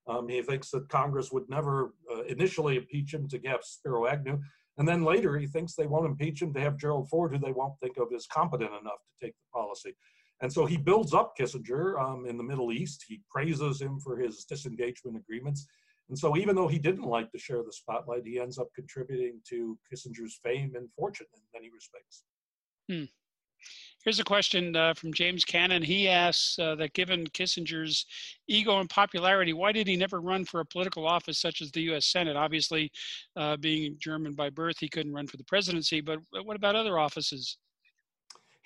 Um, 0.08 0.28
he 0.28 0.40
thinks 0.42 0.70
that 0.70 0.88
Congress 0.88 1.32
would 1.32 1.48
never 1.48 1.94
uh, 2.14 2.22
initially 2.24 2.76
impeach 2.76 3.12
him 3.12 3.28
to 3.28 3.40
have 3.46 3.60
Spiro 3.62 4.06
Agnew, 4.06 4.38
and 4.78 4.86
then 4.86 5.02
later 5.02 5.38
he 5.38 5.46
thinks 5.46 5.74
they 5.74 5.86
won't 5.86 6.06
impeach 6.06 6.42
him 6.42 6.52
to 6.54 6.60
have 6.60 6.76
Gerald 6.76 7.08
Ford, 7.08 7.32
who 7.32 7.38
they 7.38 7.52
won't 7.52 7.78
think 7.80 7.96
of 7.96 8.08
as 8.14 8.26
competent 8.26 8.70
enough 8.70 9.00
to 9.00 9.26
take 9.26 9.34
the 9.34 9.58
policy. 9.58 9.94
And 10.42 10.52
so 10.52 10.66
he 10.66 10.76
builds 10.76 11.14
up 11.14 11.34
Kissinger 11.38 11.98
um, 11.98 12.26
in 12.26 12.36
the 12.36 12.44
Middle 12.44 12.72
East. 12.72 13.04
He 13.08 13.22
praises 13.30 13.80
him 13.80 13.98
for 14.00 14.18
his 14.18 14.44
disengagement 14.44 15.16
agreements. 15.16 15.66
And 16.08 16.18
so 16.18 16.36
even 16.36 16.54
though 16.54 16.68
he 16.68 16.78
didn't 16.78 17.04
like 17.04 17.32
to 17.32 17.38
share 17.38 17.62
the 17.64 17.72
spotlight, 17.72 18.26
he 18.26 18.38
ends 18.38 18.58
up 18.58 18.68
contributing 18.74 19.40
to 19.48 19.78
Kissinger's 19.90 20.38
fame 20.44 20.72
and 20.76 20.88
fortune 20.92 21.26
in 21.34 21.40
many 21.54 21.70
respects. 21.72 22.24
Hmm. 22.88 23.04
Here's 24.04 24.20
a 24.20 24.24
question 24.24 24.76
uh, 24.76 24.94
from 24.94 25.12
James 25.12 25.44
Cannon. 25.44 25.82
He 25.82 26.08
asks 26.08 26.58
uh, 26.60 26.76
that 26.76 26.92
given 26.92 27.26
Kissinger's 27.28 28.06
ego 28.46 28.78
and 28.78 28.88
popularity, 28.88 29.52
why 29.52 29.72
did 29.72 29.88
he 29.88 29.96
never 29.96 30.20
run 30.20 30.44
for 30.44 30.60
a 30.60 30.64
political 30.64 31.08
office 31.08 31.40
such 31.40 31.60
as 31.60 31.72
the 31.72 31.82
US 31.92 32.06
Senate? 32.06 32.36
Obviously, 32.36 32.90
uh, 33.36 33.56
being 33.56 33.96
German 33.98 34.34
by 34.34 34.48
birth, 34.48 34.76
he 34.78 34.88
couldn't 34.88 35.12
run 35.12 35.26
for 35.26 35.38
the 35.38 35.44
presidency, 35.44 36.00
but 36.00 36.18
what 36.44 36.56
about 36.56 36.76
other 36.76 36.98
offices? 36.98 37.58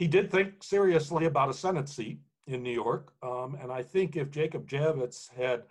he 0.00 0.08
did 0.08 0.30
think 0.30 0.64
seriously 0.64 1.26
about 1.26 1.50
a 1.50 1.52
Senate 1.52 1.86
seat 1.86 2.18
in 2.46 2.62
New 2.62 2.72
York. 2.72 3.12
Um, 3.22 3.58
and 3.60 3.70
I 3.70 3.82
think 3.82 4.16
if 4.16 4.30
Jacob 4.30 4.66
Javits 4.66 5.28
had 5.36 5.64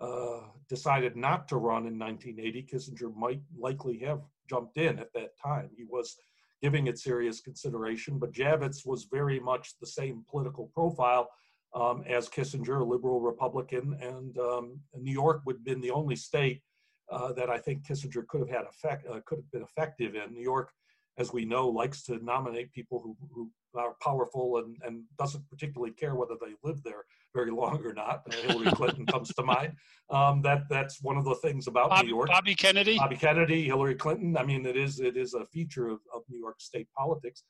uh, 0.00 0.40
decided 0.68 1.16
not 1.16 1.46
to 1.48 1.58
run 1.58 1.86
in 1.86 1.96
1980, 1.96 2.64
Kissinger 2.64 3.16
might 3.16 3.40
likely 3.56 3.96
have 3.98 4.22
jumped 4.50 4.78
in 4.78 4.98
at 4.98 5.12
that 5.12 5.38
time. 5.40 5.70
He 5.76 5.84
was 5.84 6.16
giving 6.62 6.86
it 6.86 6.98
serious 6.98 7.40
consideration, 7.40 8.18
but 8.18 8.32
Javits 8.32 8.86
was 8.86 9.04
very 9.04 9.38
much 9.38 9.74
the 9.80 9.86
same 9.86 10.24
political 10.28 10.70
profile 10.74 11.28
um, 11.74 12.02
as 12.08 12.28
Kissinger, 12.28 12.80
a 12.80 12.84
liberal 12.84 13.20
Republican, 13.20 13.96
and 14.00 14.36
um, 14.38 14.80
New 14.96 15.12
York 15.12 15.42
would 15.44 15.56
have 15.56 15.64
been 15.64 15.80
the 15.80 15.90
only 15.90 16.16
state 16.16 16.62
uh, 17.10 17.32
that 17.34 17.50
I 17.50 17.58
think 17.58 17.86
Kissinger 17.86 18.26
could 18.26 18.40
have 18.40 18.50
had 18.50 18.66
effect, 18.66 19.06
uh, 19.06 19.20
could 19.26 19.38
have 19.38 19.50
been 19.52 19.62
effective 19.62 20.14
in. 20.14 20.34
New 20.34 20.42
York, 20.42 20.70
as 21.18 21.32
we 21.32 21.44
know, 21.44 21.68
likes 21.68 22.02
to 22.04 22.22
nominate 22.24 22.72
people 22.72 23.00
who, 23.00 23.16
who 23.32 23.50
are 23.74 23.94
powerful 24.02 24.58
and, 24.58 24.76
and 24.84 25.04
doesn't 25.18 25.48
particularly 25.48 25.92
care 25.92 26.14
whether 26.14 26.34
they 26.40 26.54
live 26.64 26.82
there 26.82 27.04
very 27.34 27.50
long 27.50 27.84
or 27.84 27.92
not. 27.92 28.22
Uh, 28.30 28.48
Hillary 28.48 28.70
Clinton 28.74 29.06
comes 29.06 29.32
to 29.34 29.42
mind. 29.42 29.72
Um, 30.10 30.42
that 30.42 30.62
that's 30.68 31.02
one 31.02 31.16
of 31.16 31.24
the 31.24 31.34
things 31.36 31.66
about 31.66 32.04
New 32.04 32.08
York. 32.08 32.28
Bobby 32.28 32.54
Kennedy. 32.54 32.98
Bobby 32.98 33.16
Kennedy, 33.16 33.64
Hillary 33.64 33.94
Clinton. 33.94 34.36
I 34.36 34.44
mean, 34.44 34.66
it 34.66 34.76
is 34.76 35.00
it 35.00 35.16
is 35.16 35.34
a 35.34 35.44
feature 35.46 35.88
of, 35.88 36.00
of 36.14 36.22
New 36.28 36.38
York 36.38 36.60
state 36.60 36.88
politics. 36.96 37.42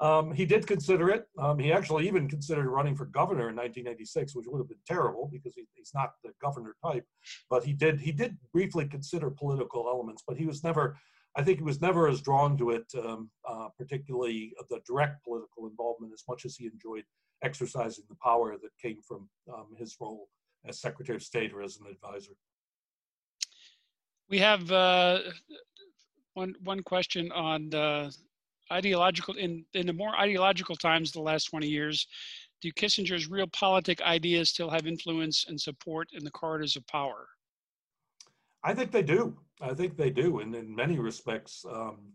Um, 0.00 0.32
he 0.32 0.46
did 0.46 0.66
consider 0.66 1.10
it. 1.10 1.26
Um, 1.38 1.58
he 1.58 1.72
actually 1.72 2.08
even 2.08 2.26
considered 2.26 2.66
running 2.70 2.96
for 2.96 3.04
governor 3.04 3.50
in 3.50 3.56
1986, 3.56 4.34
which 4.34 4.46
would 4.48 4.58
have 4.58 4.68
been 4.68 4.78
terrible 4.86 5.28
because 5.30 5.54
he, 5.54 5.64
he's 5.74 5.92
not 5.94 6.12
the 6.24 6.30
governor 6.40 6.74
type. 6.82 7.04
But 7.50 7.64
he 7.64 7.74
did 7.74 8.00
he 8.00 8.10
did 8.10 8.36
briefly 8.52 8.86
consider 8.86 9.30
political 9.30 9.86
elements, 9.88 10.22
but 10.26 10.38
he 10.38 10.46
was 10.46 10.64
never 10.64 10.96
I 11.36 11.42
think 11.42 11.58
he 11.58 11.64
was 11.64 11.80
never 11.80 12.08
as 12.08 12.20
drawn 12.20 12.58
to 12.58 12.70
it, 12.70 12.86
um, 12.98 13.30
uh, 13.48 13.68
particularly 13.78 14.52
the 14.68 14.80
direct 14.86 15.22
political 15.24 15.68
involvement, 15.68 16.12
as 16.12 16.24
much 16.28 16.44
as 16.44 16.56
he 16.56 16.66
enjoyed 16.66 17.04
exercising 17.42 18.04
the 18.08 18.16
power 18.16 18.56
that 18.60 18.70
came 18.82 19.00
from 19.06 19.28
um, 19.52 19.68
his 19.78 19.96
role 20.00 20.28
as 20.66 20.80
Secretary 20.80 21.16
of 21.16 21.22
State 21.22 21.52
or 21.52 21.62
as 21.62 21.78
an 21.78 21.86
advisor. 21.86 22.32
We 24.28 24.38
have 24.38 24.70
uh, 24.70 25.20
one 26.34 26.54
one 26.62 26.82
question 26.82 27.32
on 27.32 27.70
the 27.70 28.14
ideological 28.72 29.34
in 29.34 29.64
in 29.74 29.86
the 29.86 29.92
more 29.92 30.14
ideological 30.16 30.76
times 30.76 31.12
the 31.12 31.20
last 31.20 31.44
20 31.44 31.66
years. 31.66 32.06
Do 32.60 32.70
Kissinger's 32.72 33.28
realpolitik 33.28 34.02
ideas 34.02 34.50
still 34.50 34.68
have 34.68 34.86
influence 34.86 35.46
and 35.48 35.58
support 35.58 36.08
in 36.12 36.24
the 36.24 36.30
corridors 36.30 36.76
of 36.76 36.86
power? 36.86 37.28
I 38.62 38.74
think 38.74 38.92
they 38.92 39.02
do. 39.02 39.36
I 39.60 39.74
think 39.74 39.96
they 39.96 40.10
do, 40.10 40.40
and 40.40 40.54
in 40.54 40.74
many 40.74 40.98
respects, 40.98 41.64
um, 41.70 42.12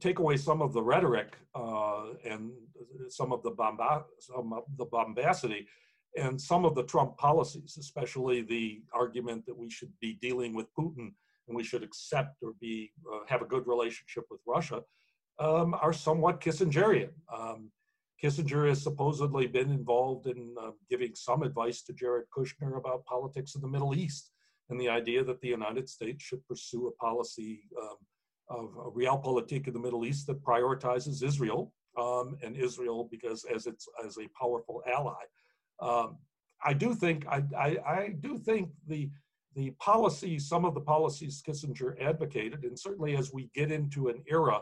take 0.00 0.18
away 0.18 0.36
some 0.36 0.62
of 0.62 0.72
the 0.72 0.82
rhetoric 0.82 1.36
uh, 1.54 2.14
and 2.24 2.52
some 3.08 3.32
of 3.32 3.42
the 3.42 3.50
bomba- 3.50 4.04
some 4.18 4.52
of 4.52 4.64
the 4.76 4.86
bombacity 4.86 5.66
and 6.16 6.40
some 6.40 6.64
of 6.64 6.74
the 6.74 6.84
Trump 6.84 7.16
policies, 7.16 7.76
especially 7.78 8.42
the 8.42 8.82
argument 8.92 9.44
that 9.46 9.56
we 9.56 9.70
should 9.70 9.92
be 10.00 10.14
dealing 10.14 10.54
with 10.54 10.66
Putin 10.74 11.12
and 11.46 11.56
we 11.56 11.64
should 11.64 11.82
accept 11.82 12.36
or 12.42 12.54
be 12.60 12.92
uh, 13.12 13.20
have 13.26 13.42
a 13.42 13.46
good 13.46 13.66
relationship 13.66 14.24
with 14.30 14.40
Russia, 14.46 14.82
um, 15.38 15.74
are 15.74 15.92
somewhat 15.92 16.40
Kissingerian. 16.40 17.10
Um, 17.34 17.70
Kissinger 18.22 18.68
has 18.68 18.82
supposedly 18.82 19.46
been 19.46 19.70
involved 19.70 20.26
in 20.26 20.54
uh, 20.60 20.70
giving 20.90 21.14
some 21.14 21.42
advice 21.42 21.82
to 21.82 21.92
Jared 21.92 22.26
Kushner 22.36 22.76
about 22.76 23.04
politics 23.04 23.54
in 23.54 23.60
the 23.60 23.68
Middle 23.68 23.94
East 23.94 24.32
and 24.70 24.80
the 24.80 24.88
idea 24.88 25.24
that 25.24 25.40
the 25.40 25.48
United 25.48 25.88
States 25.88 26.22
should 26.22 26.46
pursue 26.46 26.88
a 26.88 26.92
policy 26.92 27.62
um, 27.80 27.96
of 28.50 28.70
a 28.76 28.90
realpolitik 28.90 29.66
in 29.66 29.72
the 29.72 29.80
Middle 29.80 30.04
East 30.04 30.26
that 30.26 30.42
prioritizes 30.42 31.22
Israel 31.22 31.72
um, 31.98 32.36
and 32.42 32.56
Israel 32.56 33.08
because 33.10 33.44
as 33.44 33.66
it's 33.66 33.86
as 34.04 34.18
a 34.18 34.28
powerful 34.38 34.82
ally. 34.92 35.22
Um, 35.80 36.18
I 36.64 36.72
do 36.72 36.94
think 36.94 37.26
I, 37.26 37.42
I, 37.56 37.76
I, 37.86 38.14
do 38.20 38.36
think 38.38 38.70
the 38.86 39.10
the 39.54 39.70
policies, 39.80 40.48
some 40.48 40.64
of 40.64 40.74
the 40.74 40.80
policies 40.80 41.42
Kissinger 41.46 42.00
advocated, 42.00 42.64
and 42.64 42.78
certainly 42.78 43.16
as 43.16 43.32
we 43.32 43.50
get 43.54 43.70
into 43.70 44.08
an 44.08 44.22
era, 44.28 44.60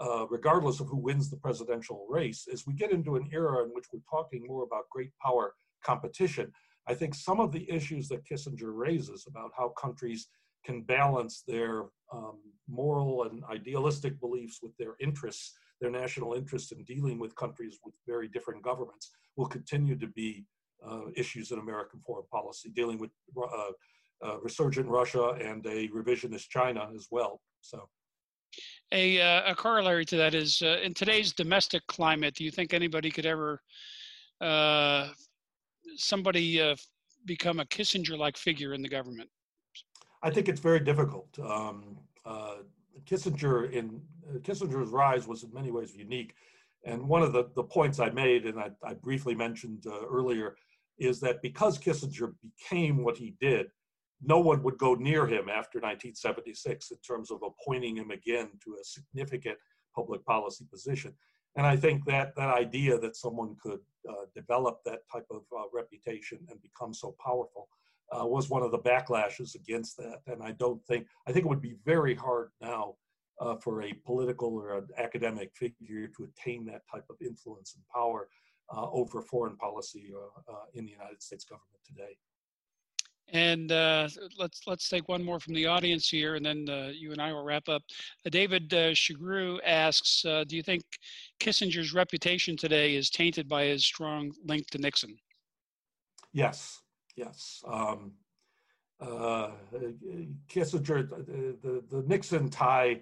uh, 0.00 0.26
regardless 0.28 0.80
of 0.80 0.88
who 0.88 0.96
wins 0.96 1.30
the 1.30 1.36
presidential 1.36 2.06
race, 2.08 2.46
as 2.52 2.66
we 2.66 2.74
get 2.74 2.90
into 2.90 3.16
an 3.16 3.28
era 3.32 3.64
in 3.64 3.70
which 3.70 3.86
we're 3.92 4.00
talking 4.10 4.46
more 4.46 4.64
about 4.64 4.88
great 4.90 5.12
power 5.22 5.54
competition, 5.84 6.52
I 6.90 6.94
think 6.94 7.14
some 7.14 7.38
of 7.38 7.52
the 7.52 7.70
issues 7.70 8.08
that 8.08 8.24
Kissinger 8.24 8.72
raises 8.74 9.26
about 9.28 9.52
how 9.56 9.68
countries 9.80 10.26
can 10.64 10.82
balance 10.82 11.44
their 11.46 11.84
um, 12.12 12.38
moral 12.68 13.22
and 13.24 13.44
idealistic 13.44 14.18
beliefs 14.18 14.58
with 14.60 14.76
their 14.76 14.94
interests, 15.00 15.52
their 15.80 15.92
national 15.92 16.34
interests 16.34 16.72
in 16.72 16.82
dealing 16.82 17.20
with 17.20 17.36
countries 17.36 17.78
with 17.84 17.94
very 18.08 18.26
different 18.26 18.64
governments, 18.64 19.12
will 19.36 19.46
continue 19.46 19.96
to 19.96 20.08
be 20.08 20.44
uh, 20.84 21.02
issues 21.14 21.52
in 21.52 21.60
American 21.60 22.00
foreign 22.00 22.26
policy, 22.26 22.70
dealing 22.70 22.98
with 22.98 23.10
uh, 23.40 23.46
uh, 24.26 24.40
resurgent 24.40 24.88
Russia 24.88 25.36
and 25.40 25.64
a 25.66 25.86
revisionist 25.88 26.48
China 26.48 26.90
as 26.92 27.06
well. 27.12 27.40
So. 27.60 27.88
A, 28.90 29.20
uh, 29.20 29.52
a 29.52 29.54
corollary 29.54 30.04
to 30.06 30.16
that 30.16 30.34
is 30.34 30.60
uh, 30.60 30.80
in 30.82 30.92
today's 30.92 31.32
domestic 31.32 31.86
climate, 31.86 32.34
do 32.34 32.42
you 32.42 32.50
think 32.50 32.74
anybody 32.74 33.12
could 33.12 33.26
ever 33.26 33.62
uh, 34.40 35.10
somebody 35.96 36.60
uh, 36.60 36.76
become 37.24 37.60
a 37.60 37.64
Kissinger-like 37.64 38.36
figure 38.36 38.74
in 38.74 38.82
the 38.82 38.88
government? 38.88 39.28
I 40.22 40.30
think 40.30 40.48
it's 40.48 40.60
very 40.60 40.80
difficult. 40.80 41.28
Um, 41.38 41.98
uh, 42.24 42.56
Kissinger 43.04 43.70
in 43.72 44.00
uh, 44.28 44.38
Kissinger's 44.38 44.90
rise 44.90 45.26
was 45.26 45.42
in 45.42 45.52
many 45.52 45.70
ways 45.70 45.94
unique, 45.94 46.34
and 46.84 47.06
one 47.08 47.22
of 47.22 47.32
the, 47.32 47.50
the 47.54 47.62
points 47.62 48.00
I 48.00 48.10
made, 48.10 48.46
and 48.46 48.58
I, 48.58 48.70
I 48.84 48.94
briefly 48.94 49.34
mentioned 49.34 49.84
uh, 49.86 50.06
earlier, 50.06 50.56
is 50.98 51.20
that 51.20 51.42
because 51.42 51.78
Kissinger 51.78 52.34
became 52.42 53.02
what 53.02 53.16
he 53.16 53.34
did, 53.40 53.66
no 54.22 54.38
one 54.38 54.62
would 54.62 54.76
go 54.78 54.94
near 54.94 55.26
him 55.26 55.48
after 55.48 55.78
1976 55.78 56.90
in 56.90 56.98
terms 56.98 57.30
of 57.30 57.40
appointing 57.42 57.96
him 57.96 58.10
again 58.10 58.50
to 58.64 58.76
a 58.80 58.84
significant 58.84 59.56
public 59.94 60.24
policy 60.24 60.66
position. 60.70 61.14
And 61.56 61.66
I 61.66 61.76
think 61.76 62.04
that 62.04 62.36
that 62.36 62.48
idea 62.48 62.98
that 62.98 63.16
someone 63.16 63.56
could 63.62 63.80
develop 64.34 64.80
that 64.84 65.00
type 65.12 65.26
of 65.30 65.42
uh, 65.56 65.64
reputation 65.72 66.38
and 66.50 66.60
become 66.62 66.94
so 66.94 67.14
powerful 67.24 67.68
uh, 68.12 68.26
was 68.26 68.50
one 68.50 68.62
of 68.62 68.70
the 68.70 68.78
backlashes 68.78 69.54
against 69.54 69.96
that. 69.96 70.20
And 70.26 70.42
I 70.42 70.52
don't 70.52 70.84
think, 70.86 71.06
I 71.26 71.32
think 71.32 71.44
it 71.44 71.48
would 71.48 71.62
be 71.62 71.76
very 71.84 72.14
hard 72.14 72.50
now 72.60 72.94
uh, 73.40 73.56
for 73.56 73.82
a 73.82 73.92
political 74.04 74.48
or 74.48 74.78
an 74.78 74.88
academic 74.98 75.50
figure 75.54 76.08
to 76.08 76.28
attain 76.28 76.64
that 76.66 76.82
type 76.92 77.04
of 77.08 77.16
influence 77.20 77.74
and 77.74 77.84
power 77.94 78.28
uh, 78.74 78.90
over 78.90 79.22
foreign 79.22 79.56
policy 79.56 80.12
uh, 80.48 80.52
in 80.74 80.84
the 80.84 80.92
United 80.92 81.22
States 81.22 81.44
government 81.44 81.80
today. 81.86 82.16
And 83.32 83.70
uh, 83.70 84.08
let's 84.38 84.62
let's 84.66 84.88
take 84.88 85.08
one 85.08 85.22
more 85.22 85.38
from 85.38 85.54
the 85.54 85.66
audience 85.66 86.08
here, 86.08 86.34
and 86.34 86.44
then 86.44 86.68
uh, 86.68 86.90
you 86.92 87.12
and 87.12 87.22
I 87.22 87.32
will 87.32 87.44
wrap 87.44 87.68
up. 87.68 87.82
Uh, 88.26 88.30
David 88.30 88.74
uh, 88.74 88.92
asks, 89.64 90.24
uh, 90.24 90.44
"Do 90.48 90.56
you 90.56 90.62
think 90.62 90.82
Kissinger's 91.38 91.94
reputation 91.94 92.56
today 92.56 92.96
is 92.96 93.08
tainted 93.08 93.48
by 93.48 93.64
his 93.64 93.84
strong 93.84 94.32
link 94.44 94.66
to 94.70 94.78
Nixon?" 94.78 95.16
Yes, 96.32 96.80
yes. 97.16 97.62
Um, 97.66 98.12
uh, 99.00 99.50
Kissinger, 100.48 101.08
the, 101.08 101.56
the, 101.62 101.82
the 101.90 102.02
Nixon 102.06 102.50
tie, 102.50 103.00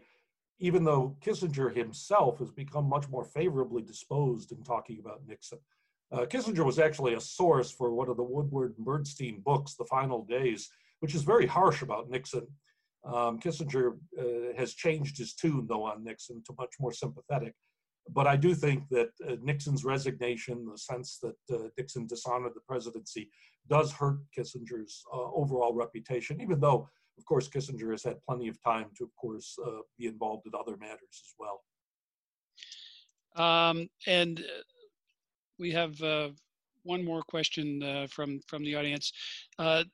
even 0.59 0.85
though 0.85 1.17
Kissinger 1.21 1.75
himself 1.75 2.39
has 2.39 2.51
become 2.51 2.89
much 2.89 3.09
more 3.09 3.25
favorably 3.25 3.83
disposed 3.83 4.53
in 4.53 4.63
talking 4.63 4.99
about 5.01 5.27
Nixon. 5.27 5.59
Uh, 6.11 6.25
Kissinger 6.25 6.65
was 6.65 6.79
actually 6.79 7.15
a 7.15 7.21
source 7.21 7.71
for 7.71 7.93
one 7.93 8.09
of 8.09 8.17
the 8.17 8.23
Woodward 8.23 8.75
and 8.77 8.87
Bernstein 8.87 9.41
books, 9.45 9.75
The 9.75 9.85
Final 9.85 10.25
Days, 10.25 10.71
which 11.01 11.15
is 11.15 11.23
very 11.23 11.47
harsh 11.47 11.83
about 11.83 12.09
Nixon. 12.09 12.47
Um, 13.05 13.39
Kissinger 13.39 13.99
uh, 14.19 14.57
has 14.57 14.75
changed 14.75 15.19
his 15.19 15.35
tune, 15.35 15.67
though, 15.69 15.85
on 15.85 16.05
Nixon 16.05 16.43
to 16.47 16.55
much 16.59 16.75
more 16.81 16.93
sympathetic. 16.93 17.55
But 18.11 18.27
I 18.27 18.37
do 18.37 18.55
think 18.55 18.89
that 18.91 19.11
uh, 19.27 19.37
Nixon's 19.43 19.85
resignation, 19.85 20.67
the 20.71 20.79
sense 20.79 21.19
that 21.23 21.37
uh, 21.55 21.69
Nixon 21.77 22.07
dishonored 22.07 22.53
the 22.55 22.63
presidency, 22.67 23.31
does 23.69 23.93
hurt 23.93 24.21
Kissinger's 24.37 25.05
uh, 25.13 25.31
overall 25.35 25.75
reputation, 25.75 26.41
even 26.41 26.59
though, 26.59 26.89
of 27.19 27.25
course, 27.27 27.49
Kissinger 27.49 27.91
has 27.91 28.03
had 28.03 28.17
plenty 28.27 28.49
of 28.49 28.63
time 28.63 28.87
to, 28.97 29.05
of 29.05 29.11
course, 29.21 29.57
uh, 29.65 29.83
be 29.99 30.07
involved 30.07 30.47
in 30.47 30.53
other 30.59 30.79
matters 30.79 31.23
as 31.23 31.35
well. 31.39 31.61
Um, 33.37 33.89
and 34.07 34.43
we 35.59 35.73
have 35.73 36.01
uh, 36.03 36.29
one 36.83 37.05
more 37.05 37.23
question 37.23 37.83
uh, 37.83 38.07
from 38.11 38.41
from 38.47 38.65
the 38.65 38.75
audience. 38.75 39.13
Uh, 39.59 39.85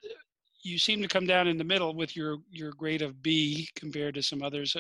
you 0.63 0.79
seem 0.79 1.03
to 1.03 1.09
come 1.09 1.27
down 1.27 1.47
in 1.47 1.59
the 1.59 1.65
middle 1.65 1.95
with 1.95 2.17
your 2.17 2.39
your 2.51 2.73
grade 2.73 3.03
of 3.03 3.23
B 3.23 3.69
compared 3.77 4.15
to 4.15 4.23
some 4.23 4.43
others. 4.43 4.77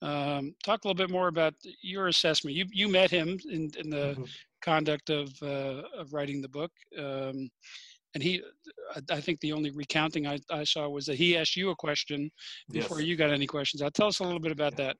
Um, 0.00 0.54
talk 0.64 0.84
a 0.84 0.88
little 0.88 1.06
bit 1.06 1.12
more 1.12 1.28
about 1.28 1.54
your 1.80 2.08
assessment. 2.08 2.56
You 2.56 2.66
you 2.72 2.88
met 2.88 3.10
him 3.10 3.38
in, 3.50 3.70
in 3.78 3.90
the 3.90 4.14
mm-hmm. 4.14 4.24
conduct 4.62 5.10
of 5.10 5.30
uh, 5.42 5.82
of 5.96 6.12
writing 6.12 6.40
the 6.40 6.48
book. 6.48 6.72
Um, 6.98 7.50
and 8.14 8.22
he, 8.22 8.42
I 9.10 9.20
think 9.22 9.40
the 9.40 9.54
only 9.54 9.70
recounting 9.70 10.26
I, 10.26 10.38
I 10.50 10.64
saw 10.64 10.86
was 10.88 11.06
that 11.06 11.16
he 11.16 11.36
asked 11.36 11.56
you 11.56 11.70
a 11.70 11.76
question 11.76 12.30
before 12.70 13.00
yes. 13.00 13.08
you 13.08 13.16
got 13.16 13.30
any 13.30 13.46
questions. 13.46 13.80
Uh, 13.80 13.88
tell 13.94 14.08
us 14.08 14.18
a 14.18 14.24
little 14.24 14.38
bit 14.38 14.52
about 14.52 14.72
yeah. 14.72 14.88
that. 14.88 14.96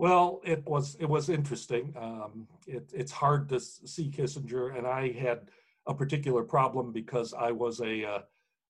Well, 0.00 0.40
it 0.44 0.66
was 0.66 0.96
it 0.98 1.04
was 1.04 1.28
interesting. 1.28 1.92
Um, 1.94 2.48
it, 2.66 2.90
it's 2.94 3.12
hard 3.12 3.50
to 3.50 3.60
see 3.60 4.10
Kissinger, 4.10 4.74
and 4.74 4.86
I 4.86 5.12
had 5.12 5.40
a 5.86 5.92
particular 5.92 6.42
problem 6.42 6.90
because 6.90 7.34
I 7.34 7.50
was 7.52 7.82
a 7.82 8.06
uh, 8.06 8.20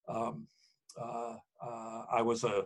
um, 0.08 0.48
uh, 1.00 1.36
uh, 1.62 2.02
I 2.10 2.20
was 2.22 2.42
a, 2.42 2.64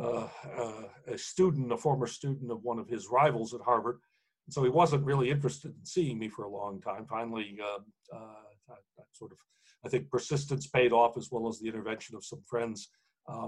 uh, 0.00 0.26
uh, 0.58 0.82
a 1.06 1.16
student, 1.16 1.70
a 1.70 1.76
former 1.76 2.08
student 2.08 2.50
of 2.50 2.64
one 2.64 2.80
of 2.80 2.88
his 2.88 3.06
rivals 3.06 3.54
at 3.54 3.60
Harvard, 3.60 4.00
and 4.48 4.52
so 4.52 4.64
he 4.64 4.68
wasn't 4.68 5.04
really 5.04 5.30
interested 5.30 5.68
in 5.68 5.84
seeing 5.84 6.18
me 6.18 6.28
for 6.28 6.44
a 6.44 6.50
long 6.50 6.80
time. 6.80 7.06
Finally, 7.08 7.56
um, 7.62 7.84
uh, 8.12 8.72
I, 8.72 8.78
I 8.98 9.04
sort 9.12 9.30
of 9.30 9.38
I 9.84 9.88
think 9.88 10.10
persistence 10.10 10.66
paid 10.66 10.90
off 10.90 11.16
as 11.16 11.28
well 11.30 11.46
as 11.46 11.60
the 11.60 11.68
intervention 11.68 12.16
of 12.16 12.24
some 12.24 12.42
friends 12.50 12.88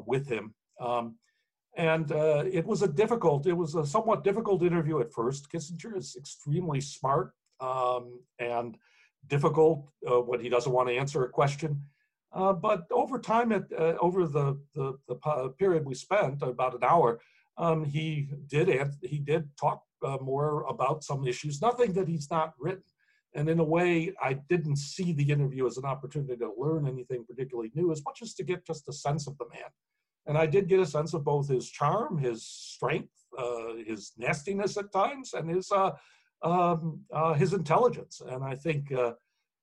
with 0.06 0.28
him. 0.28 0.54
Um, 0.80 1.16
and 1.78 2.10
uh, 2.10 2.42
it 2.52 2.66
was 2.66 2.82
a 2.82 2.88
difficult, 2.88 3.46
it 3.46 3.52
was 3.52 3.76
a 3.76 3.86
somewhat 3.86 4.24
difficult 4.24 4.64
interview 4.64 5.00
at 5.00 5.12
first. 5.12 5.50
Kissinger 5.50 5.96
is 5.96 6.16
extremely 6.18 6.80
smart 6.80 7.32
um, 7.60 8.18
and 8.40 8.76
difficult 9.28 9.88
uh, 10.10 10.20
when 10.20 10.40
he 10.40 10.48
doesn't 10.48 10.72
want 10.72 10.88
to 10.88 10.96
answer 10.96 11.24
a 11.24 11.28
question. 11.28 11.80
Uh, 12.32 12.52
but 12.52 12.82
over 12.90 13.18
time, 13.18 13.52
at, 13.52 13.62
uh, 13.78 13.94
over 14.00 14.26
the, 14.26 14.60
the, 14.74 14.98
the, 15.06 15.54
period 15.58 15.86
we 15.86 15.94
spent, 15.94 16.42
about 16.42 16.74
an 16.74 16.82
hour, 16.82 17.20
um, 17.56 17.84
he 17.84 18.28
did 18.48 18.68
he 19.02 19.18
did 19.18 19.48
talk 19.58 19.82
uh, 20.04 20.18
more 20.20 20.64
about 20.68 21.02
some 21.04 21.26
issues, 21.26 21.62
nothing 21.62 21.92
that 21.92 22.08
he's 22.08 22.30
not 22.30 22.54
written. 22.58 22.82
And 23.34 23.48
in 23.48 23.60
a 23.60 23.64
way, 23.64 24.12
I 24.20 24.34
didn't 24.48 24.76
see 24.76 25.12
the 25.12 25.30
interview 25.30 25.66
as 25.66 25.76
an 25.76 25.84
opportunity 25.84 26.36
to 26.36 26.52
learn 26.58 26.88
anything 26.88 27.24
particularly 27.24 27.70
new, 27.74 27.92
as 27.92 28.02
much 28.04 28.20
as 28.20 28.34
to 28.34 28.42
get 28.42 28.66
just 28.66 28.88
a 28.88 28.92
sense 28.92 29.28
of 29.28 29.38
the 29.38 29.46
man. 29.52 29.70
And 30.28 30.36
I 30.36 30.46
did 30.46 30.68
get 30.68 30.78
a 30.78 30.86
sense 30.86 31.14
of 31.14 31.24
both 31.24 31.48
his 31.48 31.68
charm, 31.68 32.18
his 32.18 32.46
strength, 32.46 33.12
uh, 33.36 33.76
his 33.84 34.12
nastiness 34.18 34.76
at 34.76 34.92
times, 34.92 35.32
and 35.32 35.48
his 35.48 35.72
uh, 35.72 35.92
um, 36.42 37.00
uh, 37.12 37.32
his 37.32 37.54
intelligence. 37.54 38.20
And 38.24 38.44
I 38.44 38.54
think 38.54 38.92
uh, 38.92 39.14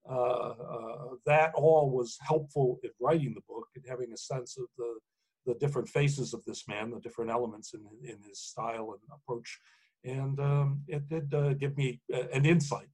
uh, 0.09 0.13
uh, 0.13 1.07
that 1.25 1.53
all 1.53 1.91
was 1.91 2.17
helpful 2.19 2.79
in 2.83 2.89
writing 2.99 3.33
the 3.35 3.41
book 3.47 3.67
and 3.75 3.85
having 3.87 4.11
a 4.11 4.17
sense 4.17 4.57
of 4.57 4.65
the 4.77 4.99
the 5.45 5.53
different 5.59 5.87
faces 5.87 6.33
of 6.33 6.43
this 6.45 6.67
man, 6.67 6.89
the 6.89 6.99
different 6.99 7.29
elements 7.29 7.75
in 7.75 7.81
in 8.03 8.17
his 8.27 8.39
style 8.39 8.93
and 8.93 9.01
approach. 9.13 9.59
And 10.03 10.39
um, 10.39 10.81
it 10.87 11.07
did 11.07 11.33
give 11.59 11.77
me 11.77 11.99
an 12.09 12.45
insight, 12.45 12.89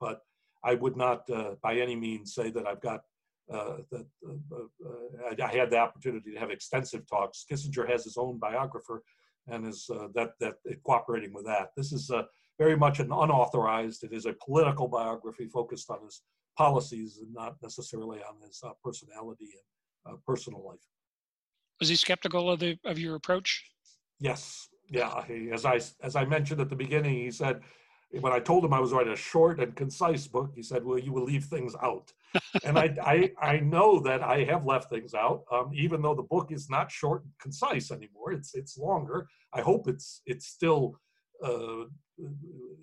but 0.00 0.20
I 0.64 0.74
would 0.74 0.96
not, 0.96 1.28
by 1.60 1.76
any 1.76 1.94
means, 1.96 2.34
say 2.34 2.50
that 2.50 2.66
I've 2.66 2.80
got 2.80 3.02
uh, 3.52 3.76
that 3.92 4.06
uh, 4.28 4.56
uh, 4.56 5.44
I 5.44 5.56
had 5.56 5.70
the 5.70 5.78
opportunity 5.78 6.32
to 6.32 6.38
have 6.38 6.50
extensive 6.50 7.06
talks. 7.06 7.44
Kissinger 7.50 7.88
has 7.88 8.04
his 8.04 8.16
own 8.16 8.38
biographer, 8.38 9.04
and 9.46 9.66
is 9.66 9.88
uh, 9.88 10.08
that 10.14 10.32
that 10.40 10.56
cooperating 10.84 11.32
with 11.32 11.46
that. 11.46 11.68
This 11.76 11.92
is 11.92 12.10
very 12.58 12.76
much 12.76 12.98
an 12.98 13.12
unauthorized. 13.12 14.02
It 14.02 14.12
is 14.12 14.26
a 14.26 14.34
political 14.44 14.88
biography 14.88 15.46
focused 15.46 15.90
on 15.90 16.02
his 16.04 16.22
policies 16.58 17.18
and 17.18 17.32
not 17.32 17.56
necessarily 17.62 18.18
on 18.18 18.34
his 18.44 18.62
personality 18.82 19.50
and 20.06 20.18
personal 20.24 20.66
life. 20.66 20.80
Was 21.78 21.88
he 21.88 21.96
skeptical 21.96 22.50
of 22.50 22.58
the 22.58 22.78
of 22.84 22.98
your 22.98 23.14
approach? 23.14 23.64
Yes. 24.18 24.68
Yeah. 24.88 25.24
He, 25.26 25.50
as 25.52 25.64
I 25.64 25.80
as 26.02 26.16
I 26.16 26.24
mentioned 26.24 26.60
at 26.60 26.70
the 26.70 26.76
beginning, 26.76 27.14
he 27.14 27.30
said 27.30 27.60
when 28.10 28.32
I 28.32 28.38
told 28.38 28.64
him 28.64 28.72
I 28.72 28.80
was 28.80 28.92
writing 28.92 29.12
a 29.12 29.16
short 29.16 29.60
and 29.60 29.74
concise 29.74 30.26
book, 30.26 30.52
he 30.54 30.62
said, 30.62 30.84
"Well, 30.84 30.98
you 30.98 31.12
will 31.12 31.24
leave 31.24 31.44
things 31.44 31.74
out," 31.82 32.12
and 32.64 32.78
I, 32.78 32.94
I, 33.02 33.32
I 33.40 33.60
know 33.60 34.00
that 34.00 34.22
I 34.22 34.44
have 34.44 34.64
left 34.64 34.90
things 34.90 35.14
out, 35.14 35.42
um, 35.50 35.70
even 35.74 36.02
though 36.02 36.14
the 36.14 36.22
book 36.22 36.52
is 36.52 36.70
not 36.70 36.90
short 36.90 37.24
and 37.24 37.32
concise 37.40 37.90
anymore. 37.90 38.32
It's 38.32 38.54
it's 38.54 38.78
longer. 38.78 39.28
I 39.52 39.60
hope 39.60 39.88
it's 39.88 40.22
it's 40.26 40.46
still 40.46 40.98
uh, 41.44 41.84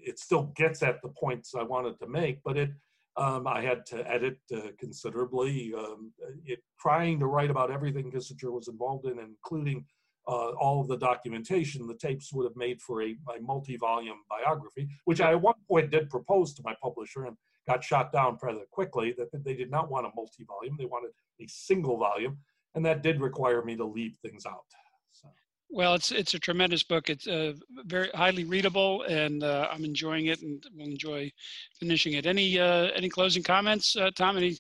it 0.02 0.20
still 0.20 0.52
gets 0.56 0.84
at 0.84 1.02
the 1.02 1.10
points 1.10 1.56
I 1.56 1.64
wanted 1.64 2.00
to 2.00 2.08
make, 2.08 2.40
but 2.44 2.58
it 2.58 2.72
um, 3.16 3.48
I 3.48 3.62
had 3.62 3.86
to 3.88 4.10
edit 4.12 4.40
uh, 4.54 4.70
considerably. 4.80 5.74
Um, 5.78 6.12
it 6.46 6.60
trying 6.80 7.20
to 7.20 7.28
write 7.28 7.52
about 7.52 7.72
everything 7.72 8.12
Kissinger 8.12 8.52
was 8.52 8.68
involved 8.68 9.06
in, 9.06 9.20
including 9.20 9.86
uh, 10.28 10.52
all 10.52 10.82
of 10.82 10.88
the 10.88 10.98
documentation, 10.98 11.88
the 11.88 11.96
tapes 11.96 12.32
would 12.34 12.46
have 12.46 12.56
made 12.56 12.82
for 12.82 13.02
a, 13.04 13.16
a 13.36 13.42
multi-volume 13.42 14.18
biography, 14.30 14.88
which 15.06 15.22
I 15.22 15.32
at 15.32 15.42
one 15.42 15.56
point 15.68 15.92
did 15.92 16.10
propose 16.10 16.54
to 16.56 16.62
my 16.64 16.76
publisher 16.82 17.26
and 17.26 17.36
got 17.68 17.84
shot 17.84 18.12
down 18.12 18.38
rather 18.42 18.62
quickly. 18.72 19.14
That 19.18 19.30
they 19.44 19.54
did 19.54 19.72
not 19.72 19.90
want 19.90 20.06
a 20.06 20.10
multi-volume; 20.16 20.76
they 20.78 20.86
wanted 20.86 21.12
a 21.42 21.48
single 21.48 21.98
volume, 21.98 22.38
and 22.76 22.86
that 22.86 23.04
did 23.04 23.20
require 23.22 23.64
me 23.64 23.76
to 23.76 23.86
leave 23.86 24.16
things 24.22 24.46
out. 24.46 24.64
So. 25.12 25.28
Well, 25.70 25.96
it's 25.96 26.12
it's 26.12 26.36
a 26.36 26.40
tremendous 26.40 26.84
book. 26.84 27.10
It's 27.10 27.28
uh, 27.28 27.54
very 27.86 28.10
highly 28.14 28.44
readable, 28.44 29.04
and 29.04 29.44
uh, 29.44 29.68
I'm 29.72 29.84
enjoying 29.84 30.28
it, 30.28 30.42
and 30.42 30.64
will 30.78 30.86
enjoy 30.86 31.32
finishing 31.80 32.14
it. 32.14 32.26
Any 32.26 32.60
uh, 32.60 32.90
any 32.96 33.10
closing 33.10 33.44
comments, 33.44 33.96
uh, 33.96 34.12
Tom? 34.16 34.38
Any 34.38 34.58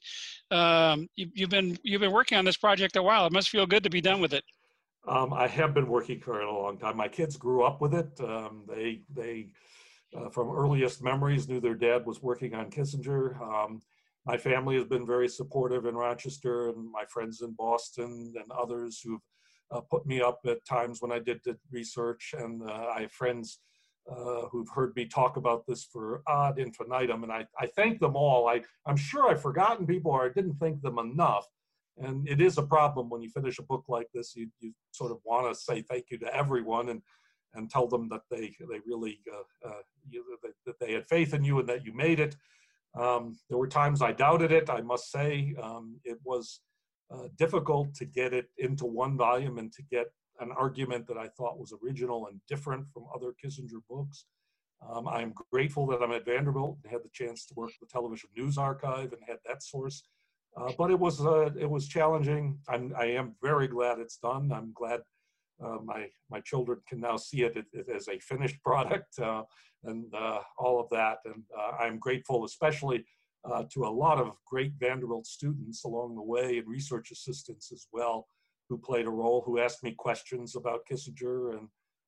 um, 0.51 1.07
you, 1.15 1.29
you've 1.33 1.49
been 1.49 1.77
you've 1.83 2.01
been 2.01 2.11
working 2.11 2.37
on 2.37 2.45
this 2.45 2.57
project 2.57 2.95
a 2.95 3.03
while. 3.03 3.25
It 3.27 3.31
must 3.31 3.49
feel 3.49 3.65
good 3.65 3.83
to 3.83 3.89
be 3.89 4.01
done 4.01 4.19
with 4.21 4.33
it. 4.33 4.43
Um, 5.07 5.33
I 5.33 5.47
have 5.47 5.73
been 5.73 5.87
working 5.87 6.19
for 6.19 6.41
it 6.41 6.47
a 6.47 6.51
long 6.51 6.77
time. 6.77 6.95
My 6.95 7.07
kids 7.07 7.35
grew 7.35 7.63
up 7.63 7.81
with 7.81 7.93
it. 7.93 8.09
Um, 8.21 8.63
they 8.67 9.01
they 9.13 9.49
uh, 10.15 10.29
from 10.29 10.49
earliest 10.49 11.03
memories 11.03 11.47
knew 11.47 11.59
their 11.59 11.75
dad 11.75 12.05
was 12.05 12.21
working 12.21 12.53
on 12.53 12.69
Kissinger. 12.69 13.39
Um, 13.41 13.81
my 14.25 14.37
family 14.37 14.75
has 14.75 14.85
been 14.85 15.05
very 15.05 15.27
supportive 15.27 15.85
in 15.85 15.95
Rochester, 15.95 16.69
and 16.69 16.89
my 16.89 17.03
friends 17.09 17.41
in 17.41 17.51
Boston 17.51 18.33
and 18.35 18.51
others 18.51 19.01
who've 19.03 19.19
uh, 19.71 19.81
put 19.81 20.05
me 20.05 20.21
up 20.21 20.39
at 20.45 20.65
times 20.65 21.01
when 21.01 21.11
I 21.11 21.19
did 21.19 21.41
the 21.43 21.57
research. 21.71 22.33
And 22.37 22.61
uh, 22.69 22.87
I 22.95 23.01
have 23.01 23.11
friends 23.11 23.59
uh, 24.09 24.43
who've 24.51 24.69
heard 24.69 24.95
me 24.95 25.05
talk 25.05 25.35
about 25.35 25.65
this 25.67 25.83
for 25.83 26.21
ad 26.29 26.59
infinitum, 26.59 27.23
and 27.23 27.31
I, 27.31 27.45
I 27.59 27.65
thank 27.65 27.99
them 27.99 28.15
all. 28.15 28.47
I, 28.47 28.61
I'm 28.85 28.97
sure 28.97 29.29
I've 29.29 29.41
forgotten 29.41 29.85
people 29.85 30.11
or 30.11 30.25
I 30.25 30.29
didn't 30.33 30.55
thank 30.55 30.81
them 30.81 30.99
enough. 30.99 31.45
And 31.97 32.27
it 32.27 32.41
is 32.41 32.57
a 32.57 32.63
problem 32.63 33.09
when 33.09 33.21
you 33.21 33.29
finish 33.29 33.59
a 33.59 33.63
book 33.63 33.85
like 33.87 34.07
this. 34.13 34.35
You, 34.35 34.49
you 34.59 34.73
sort 34.91 35.11
of 35.11 35.19
want 35.23 35.53
to 35.53 35.59
say 35.59 35.81
thank 35.81 36.05
you 36.09 36.17
to 36.19 36.35
everyone 36.35 36.89
and 36.89 37.01
and 37.55 37.69
tell 37.69 37.87
them 37.87 38.09
that 38.09 38.21
they 38.31 38.55
they 38.59 38.79
really 38.85 39.19
uh, 39.31 39.69
uh, 39.69 39.81
you, 40.09 40.23
that 40.65 40.79
they 40.79 40.93
had 40.93 41.07
faith 41.07 41.33
in 41.33 41.43
you 41.43 41.59
and 41.59 41.69
that 41.69 41.85
you 41.85 41.93
made 41.93 42.19
it. 42.19 42.35
Um, 42.99 43.37
there 43.49 43.57
were 43.57 43.67
times 43.67 44.01
I 44.01 44.11
doubted 44.11 44.51
it. 44.51 44.69
I 44.69 44.81
must 44.81 45.11
say 45.11 45.55
um, 45.61 45.99
it 46.03 46.19
was 46.23 46.61
uh, 47.11 47.27
difficult 47.37 47.93
to 47.95 48.05
get 48.05 48.33
it 48.33 48.47
into 48.57 48.85
one 48.85 49.17
volume 49.17 49.57
and 49.57 49.71
to 49.73 49.83
get 49.83 50.07
an 50.39 50.51
argument 50.51 51.07
that 51.07 51.17
I 51.17 51.27
thought 51.27 51.59
was 51.59 51.73
original 51.83 52.27
and 52.27 52.39
different 52.47 52.87
from 52.91 53.05
other 53.13 53.33
Kissinger 53.43 53.81
books. 53.89 54.25
Um, 54.87 55.07
I'm 55.07 55.33
grateful 55.51 55.87
that 55.87 56.01
I'm 56.01 56.11
at 56.11 56.25
Vanderbilt 56.25 56.77
and 56.83 56.91
had 56.91 57.03
the 57.03 57.09
chance 57.13 57.45
to 57.45 57.53
work 57.55 57.71
with 57.79 57.89
the 57.89 57.93
Television 57.93 58.29
News 58.35 58.57
Archive 58.57 59.13
and 59.13 59.21
had 59.27 59.37
that 59.45 59.63
source 59.63 60.03
Uh, 60.55 60.71
but 60.77 60.91
it 60.91 60.99
was 60.99 61.19
uh, 61.21 61.49
it 61.59 61.69
was 61.69 61.87
challenging. 61.87 62.59
I'm, 62.67 62.93
I 62.97 63.05
am 63.05 63.35
very 63.41 63.67
glad 63.67 63.99
it's 63.99 64.17
done. 64.17 64.51
I'm 64.51 64.71
glad 64.73 65.01
uh, 65.63 65.77
my 65.83 66.07
my 66.29 66.39
children 66.41 66.79
can 66.87 66.99
now 66.99 67.17
see 67.17 67.41
it, 67.43 67.57
it, 67.57 67.65
it 67.73 67.87
as 67.89 68.07
a 68.07 68.19
finished 68.19 68.61
product 68.63 69.19
uh, 69.19 69.43
and 69.83 70.13
uh, 70.13 70.39
all 70.57 70.79
of 70.79 70.89
that. 70.91 71.17
And 71.25 71.43
uh, 71.57 71.83
I'm 71.83 71.97
grateful, 71.97 72.45
especially 72.45 73.05
to 73.69 73.83
a 73.83 73.89
lot 73.89 74.19
of 74.19 74.37
great 74.47 74.71
Vanderbilt 74.79 75.27
students 75.27 75.83
along 75.83 76.15
the 76.15 76.21
way 76.21 76.59
and 76.59 76.67
research 76.67 77.11
assistants 77.11 77.73
as 77.73 77.87
well, 77.91 78.25
who 78.69 78.77
played 78.77 79.05
a 79.05 79.09
role, 79.09 79.43
who 79.45 79.59
asked 79.59 79.83
me 79.83 79.93
questions 79.97 80.55
about 80.55 80.85
Kissinger 80.89 81.57
and 81.57 81.67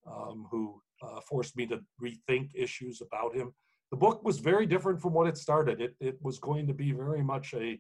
um, 0.10 0.48
who 0.50 0.82
forced 1.28 1.58
me 1.58 1.66
to 1.66 1.82
rethink 2.02 2.52
issues 2.56 3.02
about 3.02 3.36
him. 3.36 3.54
The 3.92 3.98
book 3.98 4.24
was 4.24 4.40
very 4.40 4.66
different 4.66 5.02
from 5.02 5.12
what 5.12 5.28
it 5.28 5.38
started. 5.38 5.82
It, 5.82 5.96
it 6.00 6.18
was 6.22 6.40
going 6.40 6.68
to 6.68 6.74
be 6.74 6.94
very 6.94 7.22
much 7.22 7.54
a 7.54 7.78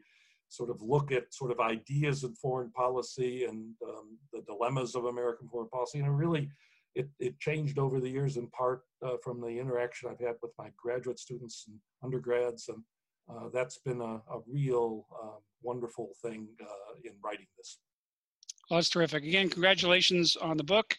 sort 0.55 0.69
of 0.69 0.81
look 0.81 1.11
at 1.11 1.33
sort 1.33 1.51
of 1.51 1.59
ideas 1.59 2.23
in 2.23 2.33
foreign 2.35 2.71
policy 2.71 3.45
and 3.45 3.73
um, 3.87 4.17
the 4.33 4.41
dilemmas 4.41 4.95
of 4.95 5.05
American 5.05 5.47
foreign 5.47 5.69
policy. 5.69 5.99
And 5.99 6.07
it 6.07 6.11
really, 6.11 6.49
it, 6.95 7.09
it 7.19 7.39
changed 7.39 7.77
over 7.77 7.99
the 7.99 8.09
years 8.09 8.37
in 8.37 8.47
part 8.47 8.81
uh, 9.05 9.17
from 9.23 9.41
the 9.41 9.47
interaction 9.47 10.09
I've 10.09 10.25
had 10.25 10.35
with 10.41 10.51
my 10.57 10.69
graduate 10.77 11.19
students 11.19 11.65
and 11.67 11.77
undergrads. 12.03 12.69
And 12.69 12.83
uh, 13.29 13.49
that's 13.53 13.79
been 13.79 14.01
a, 14.01 14.15
a 14.15 14.39
real 14.47 15.05
um, 15.21 15.39
wonderful 15.61 16.11
thing 16.21 16.47
uh, 16.61 16.95
in 17.03 17.11
writing 17.23 17.47
this. 17.57 17.79
Well, 18.69 18.79
that's 18.79 18.89
terrific. 18.89 19.23
Again, 19.23 19.49
congratulations 19.49 20.35
on 20.35 20.57
the 20.57 20.63
book. 20.63 20.95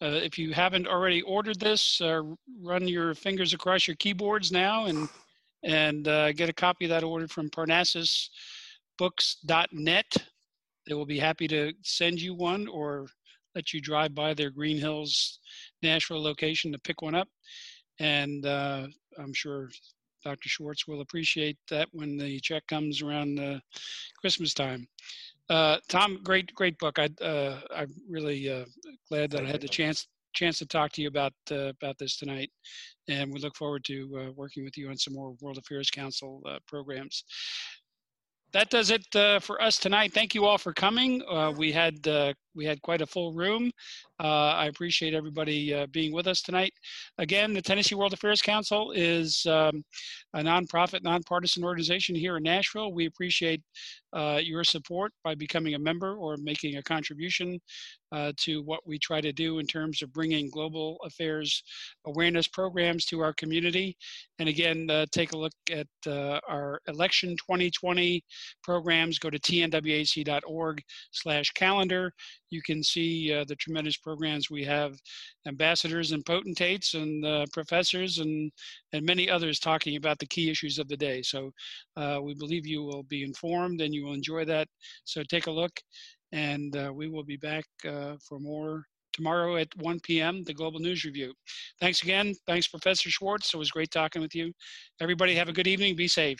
Uh, 0.00 0.20
if 0.22 0.38
you 0.38 0.52
haven't 0.52 0.86
already 0.86 1.22
ordered 1.22 1.58
this, 1.58 2.00
uh, 2.00 2.22
run 2.60 2.86
your 2.86 3.14
fingers 3.14 3.52
across 3.52 3.86
your 3.86 3.96
keyboards 3.96 4.52
now 4.52 4.86
and 4.86 5.08
and 5.64 6.06
uh, 6.06 6.30
get 6.32 6.48
a 6.48 6.52
copy 6.52 6.84
of 6.84 6.90
that 6.90 7.02
ordered 7.02 7.32
from 7.32 7.50
Parnassus 7.50 8.30
books.net. 8.98 10.16
They 10.86 10.94
will 10.94 11.06
be 11.06 11.18
happy 11.18 11.48
to 11.48 11.72
send 11.82 12.20
you 12.20 12.34
one 12.34 12.66
or 12.68 13.06
let 13.54 13.72
you 13.72 13.80
drive 13.80 14.14
by 14.14 14.34
their 14.34 14.50
Green 14.50 14.78
Hills 14.78 15.40
Nashville 15.82 16.22
location 16.22 16.72
to 16.72 16.78
pick 16.78 17.02
one 17.02 17.14
up. 17.14 17.28
And 17.98 18.44
uh, 18.46 18.86
I'm 19.18 19.32
sure 19.32 19.70
Dr. 20.24 20.48
Schwartz 20.48 20.86
will 20.86 21.00
appreciate 21.00 21.56
that 21.70 21.88
when 21.92 22.16
the 22.16 22.40
check 22.40 22.66
comes 22.66 23.02
around 23.02 23.38
uh, 23.38 23.58
Christmas 24.20 24.54
time. 24.54 24.86
Uh, 25.48 25.78
Tom, 25.88 26.20
great, 26.22 26.54
great 26.54 26.78
book. 26.78 26.98
I, 26.98 27.08
uh, 27.24 27.60
I'm 27.74 27.94
really 28.08 28.50
uh, 28.50 28.66
glad 29.08 29.30
that 29.30 29.44
I 29.44 29.48
had 29.48 29.60
the 29.60 29.68
chance 29.68 30.06
chance 30.34 30.58
to 30.58 30.66
talk 30.66 30.92
to 30.92 31.02
you 31.02 31.08
about 31.08 31.32
uh, 31.50 31.72
about 31.80 31.96
this 31.98 32.18
tonight, 32.18 32.50
and 33.08 33.32
we 33.32 33.40
look 33.40 33.56
forward 33.56 33.82
to 33.84 34.18
uh, 34.20 34.32
working 34.36 34.62
with 34.62 34.76
you 34.76 34.90
on 34.90 34.98
some 34.98 35.14
more 35.14 35.34
World 35.40 35.56
Affairs 35.56 35.90
Council 35.90 36.42
uh, 36.46 36.58
programs 36.66 37.24
that 38.52 38.70
does 38.70 38.90
it 38.90 39.14
uh, 39.14 39.40
for 39.40 39.60
us 39.62 39.78
tonight. 39.78 40.12
Thank 40.12 40.34
you 40.34 40.44
all 40.44 40.58
for 40.58 40.72
coming. 40.72 41.22
Uh, 41.28 41.52
we 41.56 41.72
had 41.72 42.06
uh, 42.08 42.34
we 42.58 42.66
had 42.66 42.82
quite 42.82 43.00
a 43.00 43.06
full 43.06 43.32
room. 43.32 43.70
Uh, 44.20 44.50
I 44.50 44.66
appreciate 44.66 45.14
everybody 45.14 45.72
uh, 45.72 45.86
being 45.86 46.12
with 46.12 46.26
us 46.26 46.42
tonight. 46.42 46.72
Again, 47.18 47.54
the 47.54 47.62
Tennessee 47.62 47.94
World 47.94 48.12
Affairs 48.12 48.42
Council 48.42 48.90
is 48.90 49.46
um, 49.46 49.84
a 50.34 50.40
nonprofit, 50.40 51.04
nonpartisan 51.04 51.62
organization 51.62 52.16
here 52.16 52.36
in 52.36 52.42
Nashville. 52.42 52.92
We 52.92 53.06
appreciate 53.06 53.62
uh, 54.12 54.40
your 54.42 54.64
support 54.64 55.12
by 55.22 55.36
becoming 55.36 55.74
a 55.74 55.78
member 55.78 56.16
or 56.16 56.36
making 56.36 56.76
a 56.76 56.82
contribution 56.82 57.60
uh, 58.10 58.32
to 58.38 58.62
what 58.62 58.80
we 58.86 58.98
try 58.98 59.20
to 59.20 59.32
do 59.32 59.58
in 59.58 59.66
terms 59.66 60.02
of 60.02 60.12
bringing 60.12 60.48
global 60.50 60.98
affairs 61.04 61.62
awareness 62.06 62.48
programs 62.48 63.04
to 63.04 63.20
our 63.20 63.34
community. 63.34 63.96
And 64.38 64.48
again, 64.48 64.88
uh, 64.90 65.06
take 65.12 65.32
a 65.32 65.38
look 65.38 65.52
at 65.70 65.86
uh, 66.06 66.40
our 66.48 66.80
election 66.88 67.30
2020 67.36 68.24
programs. 68.62 69.18
Go 69.18 69.30
to 69.30 69.38
tnwac.org 69.38 70.82
slash 71.12 71.50
calendar 71.50 72.12
you 72.50 72.62
can 72.62 72.82
see 72.82 73.32
uh, 73.32 73.44
the 73.44 73.56
tremendous 73.56 73.96
programs 73.96 74.50
we 74.50 74.64
have 74.64 74.94
ambassadors 75.46 76.12
and 76.12 76.24
potentates 76.24 76.94
and 76.94 77.24
uh, 77.24 77.46
professors 77.52 78.18
and, 78.18 78.50
and 78.92 79.04
many 79.04 79.28
others 79.30 79.58
talking 79.58 79.96
about 79.96 80.18
the 80.18 80.26
key 80.26 80.50
issues 80.50 80.78
of 80.78 80.88
the 80.88 80.96
day. 80.96 81.22
So 81.22 81.52
uh, 81.96 82.20
we 82.22 82.34
believe 82.34 82.66
you 82.66 82.82
will 82.82 83.04
be 83.04 83.22
informed 83.22 83.80
and 83.80 83.94
you 83.94 84.04
will 84.04 84.14
enjoy 84.14 84.44
that. 84.46 84.68
So 85.04 85.22
take 85.22 85.46
a 85.46 85.50
look 85.52 85.72
and 86.32 86.76
uh, 86.76 86.92
we 86.94 87.08
will 87.08 87.24
be 87.24 87.36
back 87.36 87.64
uh, 87.86 88.14
for 88.26 88.38
more 88.38 88.84
tomorrow 89.12 89.56
at 89.56 89.68
1 89.78 90.00
p.m., 90.00 90.44
the 90.44 90.54
Global 90.54 90.78
News 90.78 91.04
Review. 91.04 91.32
Thanks 91.80 92.02
again. 92.02 92.34
Thanks, 92.46 92.68
Professor 92.68 93.10
Schwartz. 93.10 93.52
It 93.52 93.56
was 93.56 93.70
great 93.70 93.90
talking 93.90 94.22
with 94.22 94.34
you. 94.34 94.52
Everybody 95.00 95.34
have 95.34 95.48
a 95.48 95.52
good 95.52 95.66
evening. 95.66 95.96
Be 95.96 96.06
safe. 96.06 96.38